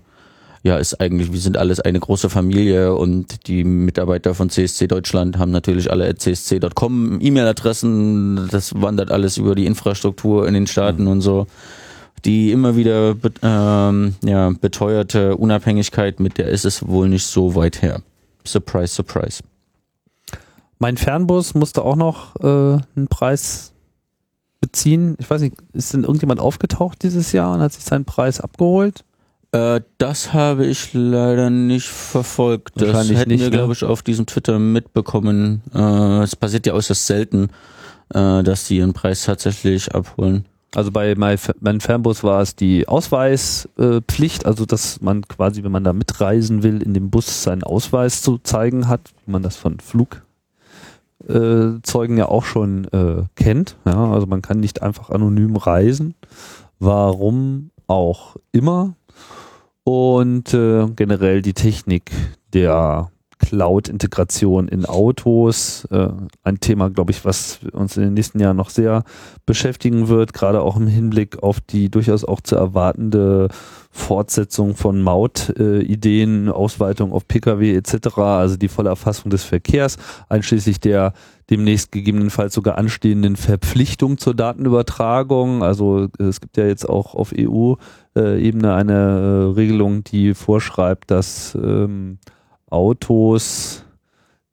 ja, 0.63 0.77
ist 0.77 1.01
eigentlich, 1.01 1.31
wir 1.31 1.39
sind 1.39 1.57
alles 1.57 1.79
eine 1.79 1.99
große 1.99 2.29
Familie 2.29 2.93
und 2.93 3.47
die 3.47 3.63
Mitarbeiter 3.63 4.35
von 4.35 4.49
CSC 4.49 4.87
Deutschland 4.87 5.39
haben 5.39 5.51
natürlich 5.51 5.89
alle 5.89 6.07
at 6.07 6.19
csc.com 6.19 7.19
E-Mail-Adressen, 7.19 8.47
das 8.51 8.79
wandert 8.79 9.11
alles 9.11 9.37
über 9.37 9.55
die 9.55 9.65
Infrastruktur 9.65 10.47
in 10.47 10.53
den 10.53 10.67
Staaten 10.67 11.07
und 11.07 11.21
so. 11.21 11.47
Die 12.23 12.51
immer 12.51 12.75
wieder 12.75 13.15
ähm, 13.41 14.13
ja, 14.23 14.51
beteuerte 14.61 15.35
Unabhängigkeit, 15.37 16.19
mit 16.19 16.37
der 16.37 16.49
ist 16.49 16.65
es 16.65 16.87
wohl 16.87 17.09
nicht 17.09 17.25
so 17.25 17.55
weit 17.55 17.81
her. 17.81 18.03
Surprise, 18.45 18.93
surprise. 18.93 19.41
Mein 20.77 20.97
Fernbus 20.97 21.55
musste 21.55 21.83
auch 21.83 21.95
noch 21.95 22.35
äh, 22.35 22.79
einen 22.95 23.07
Preis 23.09 23.71
beziehen. 24.59 25.15
Ich 25.19 25.29
weiß 25.29 25.41
nicht, 25.41 25.55
ist 25.73 25.93
denn 25.93 26.03
irgendjemand 26.03 26.39
aufgetaucht 26.39 27.01
dieses 27.01 27.31
Jahr 27.31 27.53
und 27.55 27.61
hat 27.61 27.73
sich 27.73 27.83
seinen 27.83 28.05
Preis 28.05 28.39
abgeholt? 28.39 29.03
Äh, 29.51 29.81
das 29.97 30.33
habe 30.33 30.65
ich 30.65 30.93
leider 30.93 31.49
nicht 31.49 31.87
verfolgt. 31.87 32.81
Das 32.81 33.09
hätten 33.09 33.29
nicht, 33.29 33.41
wir, 33.41 33.49
ne? 33.49 33.57
glaube 33.57 33.73
ich, 33.73 33.83
auf 33.83 34.01
diesem 34.01 34.25
Twitter 34.25 34.59
mitbekommen. 34.59 35.61
Äh, 35.73 36.23
es 36.23 36.35
passiert 36.35 36.65
ja 36.65 36.73
äußerst 36.73 37.05
selten, 37.05 37.49
äh, 38.13 38.43
dass 38.43 38.67
die 38.67 38.77
ihren 38.77 38.93
Preis 38.93 39.25
tatsächlich 39.25 39.93
abholen. 39.93 40.45
Also 40.73 40.89
bei 40.89 41.15
mein 41.15 41.37
mein 41.59 41.81
Fernbus 41.81 42.23
war 42.23 42.41
es 42.41 42.55
die 42.55 42.87
Ausweispflicht, 42.87 44.45
also 44.45 44.65
dass 44.65 45.01
man 45.01 45.27
quasi, 45.27 45.65
wenn 45.65 45.71
man 45.73 45.83
da 45.83 45.91
mitreisen 45.91 46.63
will, 46.63 46.81
in 46.81 46.93
dem 46.93 47.09
Bus 47.09 47.43
seinen 47.43 47.63
Ausweis 47.63 48.21
zu 48.21 48.37
zeigen 48.37 48.87
hat, 48.87 49.01
wie 49.25 49.31
man 49.33 49.43
das 49.43 49.57
von 49.57 49.79
Flugzeugen 49.81 50.21
ja 52.17 52.29
auch 52.29 52.45
schon 52.45 52.85
äh, 52.93 53.23
kennt. 53.35 53.75
Ja, 53.83 54.13
also 54.13 54.27
man 54.27 54.41
kann 54.41 54.61
nicht 54.61 54.81
einfach 54.81 55.09
anonym 55.09 55.57
reisen. 55.57 56.15
Warum 56.79 57.71
auch 57.91 58.37
immer. 58.53 58.95
Und 59.83 60.53
äh, 60.53 60.87
generell 60.95 61.41
die 61.41 61.53
Technik 61.53 62.11
der 62.53 63.11
Cloud-Integration 63.41 64.67
in 64.67 64.85
Autos, 64.85 65.85
äh, 65.85 66.09
ein 66.43 66.59
Thema, 66.59 66.89
glaube 66.89 67.11
ich, 67.11 67.25
was 67.25 67.59
uns 67.73 67.97
in 67.97 68.03
den 68.03 68.13
nächsten 68.13 68.39
Jahren 68.39 68.57
noch 68.57 68.69
sehr 68.69 69.03
beschäftigen 69.45 70.07
wird, 70.07 70.33
gerade 70.33 70.61
auch 70.61 70.77
im 70.77 70.87
Hinblick 70.87 71.41
auf 71.41 71.59
die 71.59 71.89
durchaus 71.89 72.23
auch 72.23 72.41
zu 72.41 72.55
erwartende 72.55 73.49
Fortsetzung 73.89 74.75
von 74.75 75.01
Maut-Ideen, 75.01 76.49
Ausweitung 76.49 77.11
auf 77.11 77.27
Pkw 77.27 77.75
etc., 77.75 78.17
also 78.19 78.55
die 78.55 78.69
volle 78.69 78.89
Erfassung 78.89 79.31
des 79.31 79.43
Verkehrs, 79.43 79.97
einschließlich 80.29 80.79
der 80.79 81.13
demnächst 81.49 81.91
gegebenenfalls 81.91 82.53
sogar 82.53 82.77
anstehenden 82.77 83.35
Verpflichtung 83.35 84.17
zur 84.17 84.33
Datenübertragung. 84.33 85.63
Also 85.63 86.07
äh, 86.17 86.23
es 86.23 86.39
gibt 86.39 86.57
ja 86.57 86.65
jetzt 86.65 86.87
auch 86.87 87.13
auf 87.13 87.33
EU-Ebene 88.17 88.73
eine 88.73 88.93
äh, 88.93 89.53
Regelung, 89.55 90.03
die 90.03 90.33
vorschreibt, 90.33 91.11
dass 91.11 91.55
ähm, 91.55 92.17
Autos, 92.69 93.83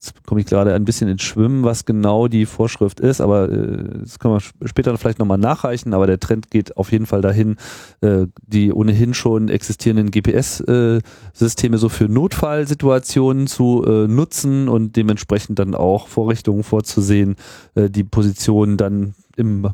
jetzt 0.01 0.25
komme 0.27 0.41
ich 0.41 0.47
gerade 0.47 0.75
ein 0.75 0.85
bisschen 0.85 1.09
ins 1.09 1.23
Schwimmen, 1.23 1.65
was 1.65 1.85
genau 1.85 2.29
die 2.29 2.47
Vorschrift 2.47 3.01
ist, 3.01 3.21
aber 3.21 3.49
äh, 3.51 3.99
das 4.01 4.19
können 4.19 4.35
wir 4.35 4.39
sp- 4.43 4.59
später 4.67 4.97
vielleicht 4.99 5.19
nochmal 5.19 5.39
nachreichen, 5.39 5.93
aber 5.95 6.07
der 6.07 6.21
Trend 6.21 6.51
geht 6.51 6.77
auf 6.77 6.93
jeden 6.93 7.07
Fall 7.07 7.21
dahin, 7.21 7.57
äh, 8.01 8.27
die 8.47 8.73
ohnehin 8.73 9.15
schon 9.15 9.49
existierenden 9.49 10.11
GPS-Systeme 10.11 11.79
so 11.79 11.89
für 11.89 12.09
Notfallsituationen 12.09 13.47
zu 13.47 13.85
äh, 13.87 14.07
nutzen 14.09 14.69
und 14.69 14.97
dementsprechend 14.97 15.59
dann 15.59 15.75
auch 15.75 16.09
Vorrichtungen 16.09 16.63
vorzusehen, 16.63 17.37
äh, 17.75 17.91
die 17.91 18.05
Position 18.05 18.77
dann 18.77 19.15
im 19.37 19.69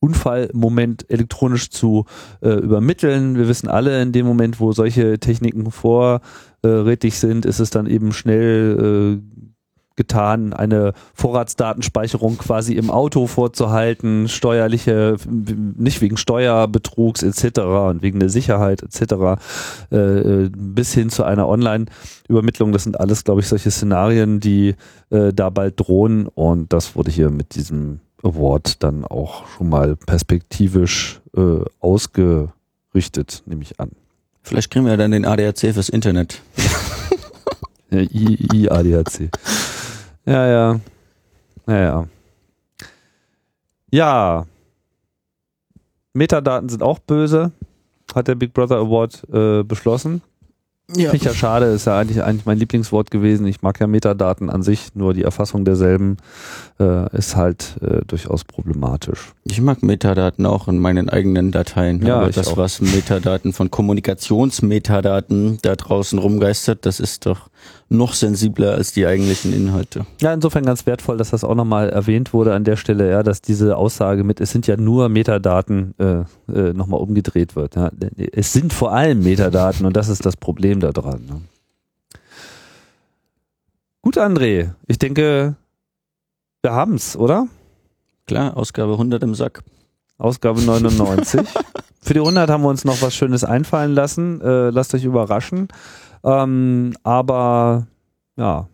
Unfallmoment 0.00 1.10
elektronisch 1.10 1.70
zu 1.70 2.04
äh, 2.40 2.50
übermitteln. 2.50 3.36
Wir 3.36 3.48
wissen 3.48 3.68
alle, 3.68 4.00
in 4.00 4.12
dem 4.12 4.26
Moment, 4.26 4.60
wo 4.60 4.72
solche 4.72 5.18
Techniken 5.18 5.70
vorrätig 5.70 7.18
sind, 7.18 7.46
ist 7.46 7.58
es 7.58 7.70
dann 7.70 7.86
eben 7.86 8.12
schnell 8.12 9.20
äh, 9.20 9.48
getan, 9.98 10.54
eine 10.54 10.94
Vorratsdatenspeicherung 11.12 12.38
quasi 12.38 12.74
im 12.74 12.90
Auto 12.90 13.26
vorzuhalten, 13.26 14.28
steuerliche, 14.28 15.16
nicht 15.26 16.00
wegen 16.00 16.16
Steuerbetrugs 16.16 17.22
etc. 17.22 17.60
und 17.90 18.00
wegen 18.00 18.20
der 18.20 18.30
Sicherheit 18.30 18.82
etc. 18.82 19.42
Äh, 19.90 20.48
bis 20.56 20.94
hin 20.94 21.10
zu 21.10 21.24
einer 21.24 21.48
Online-Übermittlung. 21.48 22.72
Das 22.72 22.84
sind 22.84 22.98
alles, 22.98 23.24
glaube 23.24 23.40
ich, 23.40 23.48
solche 23.48 23.72
Szenarien, 23.72 24.40
die 24.40 24.76
äh, 25.10 25.32
da 25.34 25.50
bald 25.50 25.80
drohen 25.80 26.28
und 26.28 26.72
das 26.72 26.94
wurde 26.94 27.10
hier 27.10 27.30
mit 27.30 27.56
diesem 27.56 28.00
Award 28.22 28.82
dann 28.82 29.04
auch 29.04 29.46
schon 29.46 29.68
mal 29.68 29.96
perspektivisch 29.96 31.20
äh, 31.36 31.64
ausgerichtet, 31.80 33.42
nehme 33.46 33.62
ich 33.62 33.78
an. 33.80 33.90
Vielleicht 34.42 34.70
kriegen 34.70 34.86
wir 34.86 34.96
dann 34.96 35.10
den 35.10 35.24
ADAC 35.24 35.58
fürs 35.58 35.88
Internet. 35.88 36.40
Ja, 37.90 38.00
I, 38.00 38.48
I 38.52 38.68
ADAC. 38.68 39.30
Ja, 40.26 40.46
ja. 40.46 40.80
Ja, 41.66 41.78
ja. 41.78 42.08
Ja. 43.90 44.46
Metadaten 46.12 46.68
sind 46.68 46.82
auch 46.82 46.98
böse, 46.98 47.52
hat 48.14 48.28
der 48.28 48.34
Big 48.34 48.52
Brother 48.52 48.76
Award 48.76 49.24
äh, 49.32 49.62
beschlossen. 49.62 50.20
Ja. 50.96 51.10
Finde 51.10 51.16
ich 51.16 51.24
ja 51.24 51.34
schade, 51.34 51.66
ist 51.66 51.86
ja 51.86 51.98
eigentlich, 51.98 52.22
eigentlich 52.22 52.46
mein 52.46 52.56
Lieblingswort 52.58 53.10
gewesen. 53.10 53.46
Ich 53.46 53.60
mag 53.60 53.78
ja 53.78 53.86
Metadaten 53.86 54.48
an 54.48 54.62
sich, 54.62 54.94
nur 54.94 55.12
die 55.12 55.22
Erfassung 55.22 55.66
derselben 55.66 56.16
äh, 56.80 57.14
ist 57.14 57.36
halt 57.36 57.76
äh, 57.82 58.00
durchaus 58.06 58.44
problematisch. 58.44 59.34
Ich 59.44 59.60
mag 59.60 59.82
Metadaten 59.82 60.46
auch 60.46 60.66
in 60.66 60.78
meinen 60.78 61.10
eigenen 61.10 61.52
Dateien. 61.52 62.04
Ja, 62.06 62.20
Aber 62.20 62.30
das, 62.30 62.48
auch. 62.48 62.56
was 62.56 62.80
Metadaten 62.80 63.52
von 63.52 63.70
Kommunikationsmetadaten 63.70 65.58
da 65.60 65.76
draußen 65.76 66.18
rumgeistert, 66.18 66.86
das 66.86 67.00
ist 67.00 67.26
doch 67.26 67.50
noch 67.88 68.12
sensibler 68.12 68.72
als 68.72 68.92
die 68.92 69.06
eigentlichen 69.06 69.52
Inhalte. 69.52 70.04
Ja, 70.20 70.32
insofern 70.32 70.64
ganz 70.64 70.84
wertvoll, 70.86 71.16
dass 71.16 71.30
das 71.30 71.44
auch 71.44 71.54
nochmal 71.54 71.88
erwähnt 71.88 72.32
wurde 72.32 72.54
an 72.54 72.64
der 72.64 72.76
Stelle, 72.76 73.10
ja, 73.10 73.22
dass 73.22 73.40
diese 73.40 73.76
Aussage 73.76 74.24
mit, 74.24 74.40
es 74.40 74.50
sind 74.50 74.66
ja 74.66 74.76
nur 74.76 75.08
Metadaten, 75.08 75.94
äh, 75.98 76.24
äh, 76.52 76.72
nochmal 76.74 77.00
umgedreht 77.00 77.56
wird. 77.56 77.76
Ja. 77.76 77.90
Es 78.32 78.52
sind 78.52 78.72
vor 78.72 78.92
allem 78.92 79.22
Metadaten 79.22 79.86
und 79.86 79.96
das 79.96 80.08
ist 80.08 80.26
das 80.26 80.36
Problem 80.36 80.80
daran. 80.80 81.24
Ne. 81.26 81.40
Gut, 84.02 84.18
André, 84.18 84.70
ich 84.86 84.98
denke, 84.98 85.56
wir 86.62 86.72
haben's, 86.72 87.16
oder? 87.16 87.48
Klar, 88.26 88.56
Ausgabe 88.56 88.92
100 88.92 89.22
im 89.22 89.34
Sack. 89.34 89.62
Ausgabe 90.18 90.60
99. 90.60 91.40
Für 92.02 92.14
die 92.14 92.20
100 92.20 92.48
haben 92.48 92.62
wir 92.62 92.68
uns 92.68 92.84
noch 92.84 93.02
was 93.02 93.14
Schönes 93.14 93.44
einfallen 93.44 93.94
lassen. 93.94 94.40
Äh, 94.40 94.70
lasst 94.70 94.94
euch 94.94 95.04
überraschen. 95.04 95.68
Ähm, 96.24 96.94
aber 97.02 97.86
ja, 98.36 98.68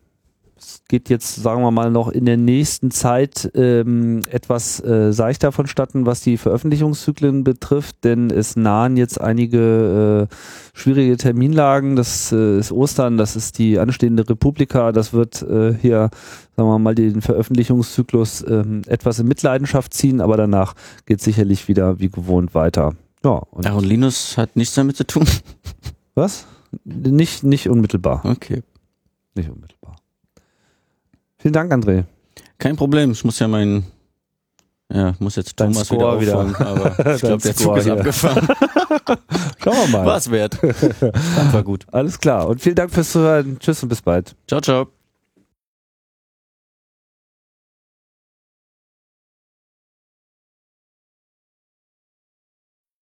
es 0.64 0.82
geht 0.88 1.10
jetzt, 1.10 1.36
sagen 1.36 1.62
wir 1.62 1.70
mal, 1.70 1.90
noch 1.90 2.08
in 2.08 2.24
der 2.24 2.36
nächsten 2.36 2.90
Zeit 2.90 3.50
ähm, 3.54 4.22
etwas 4.30 4.82
äh, 4.82 5.12
seichter 5.12 5.52
vonstatten, 5.52 6.06
was 6.06 6.20
die 6.20 6.38
Veröffentlichungszyklen 6.38 7.44
betrifft, 7.44 8.02
denn 8.04 8.30
es 8.30 8.56
nahen 8.56 8.96
jetzt 8.96 9.20
einige 9.20 10.28
äh, 10.30 10.34
schwierige 10.72 11.16
Terminlagen. 11.16 11.96
Das 11.96 12.32
äh, 12.32 12.58
ist 12.58 12.72
Ostern, 12.72 13.18
das 13.18 13.36
ist 13.36 13.58
die 13.58 13.78
anstehende 13.78 14.28
Republika, 14.28 14.92
das 14.92 15.12
wird 15.12 15.42
äh, 15.42 15.74
hier, 15.74 16.10
sagen 16.56 16.68
wir 16.68 16.78
mal, 16.78 16.94
den 16.94 17.20
Veröffentlichungszyklus 17.20 18.42
äh, 18.42 18.64
etwas 18.86 19.18
in 19.18 19.28
Mitleidenschaft 19.28 19.92
ziehen, 19.92 20.20
aber 20.20 20.36
danach 20.36 20.74
geht 21.04 21.20
sicherlich 21.20 21.68
wieder 21.68 21.98
wie 22.00 22.08
gewohnt 22.08 22.54
weiter. 22.54 22.94
Ja, 23.22 23.42
und, 23.50 23.64
ja, 23.64 23.72
und 23.74 23.84
Linus 23.84 24.38
hat 24.38 24.56
nichts 24.56 24.74
damit 24.74 24.96
zu 24.96 25.06
tun. 25.06 25.26
Was? 26.14 26.46
Nicht, 26.84 27.44
nicht 27.44 27.68
unmittelbar. 27.68 28.24
Okay. 28.24 28.62
Nicht 29.34 29.50
unmittelbar. 29.50 29.96
Vielen 31.38 31.54
Dank, 31.54 31.72
André. 31.72 32.04
Kein 32.58 32.76
Problem. 32.76 33.12
Ich 33.12 33.24
muss 33.24 33.38
ja 33.38 33.48
meinen, 33.48 33.84
ja, 34.92 35.14
muss 35.18 35.36
jetzt 35.36 35.58
Dein 35.60 35.72
Thomas 35.72 35.88
Score 35.88 36.20
wieder 36.20 36.38
auffangen, 36.38 36.54
aber 36.56 36.98
ich 37.14 37.20
glaube, 37.20 37.42
der 37.42 37.56
Zug 37.56 37.76
ist 37.76 37.88
abgefahren. 37.88 38.48
Schauen 39.62 39.76
wir 39.76 39.88
mal. 39.88 40.06
War's 40.06 40.30
wert. 40.30 40.58
Das 40.62 41.52
war 41.52 41.62
gut. 41.62 41.86
Alles 41.92 42.18
klar. 42.18 42.48
Und 42.48 42.60
vielen 42.60 42.76
Dank 42.76 42.90
fürs 42.92 43.12
Zuhören. 43.12 43.58
Tschüss 43.58 43.82
und 43.82 43.88
bis 43.88 44.02
bald. 44.02 44.34
Ciao, 44.46 44.60
ciao. 44.60 45.03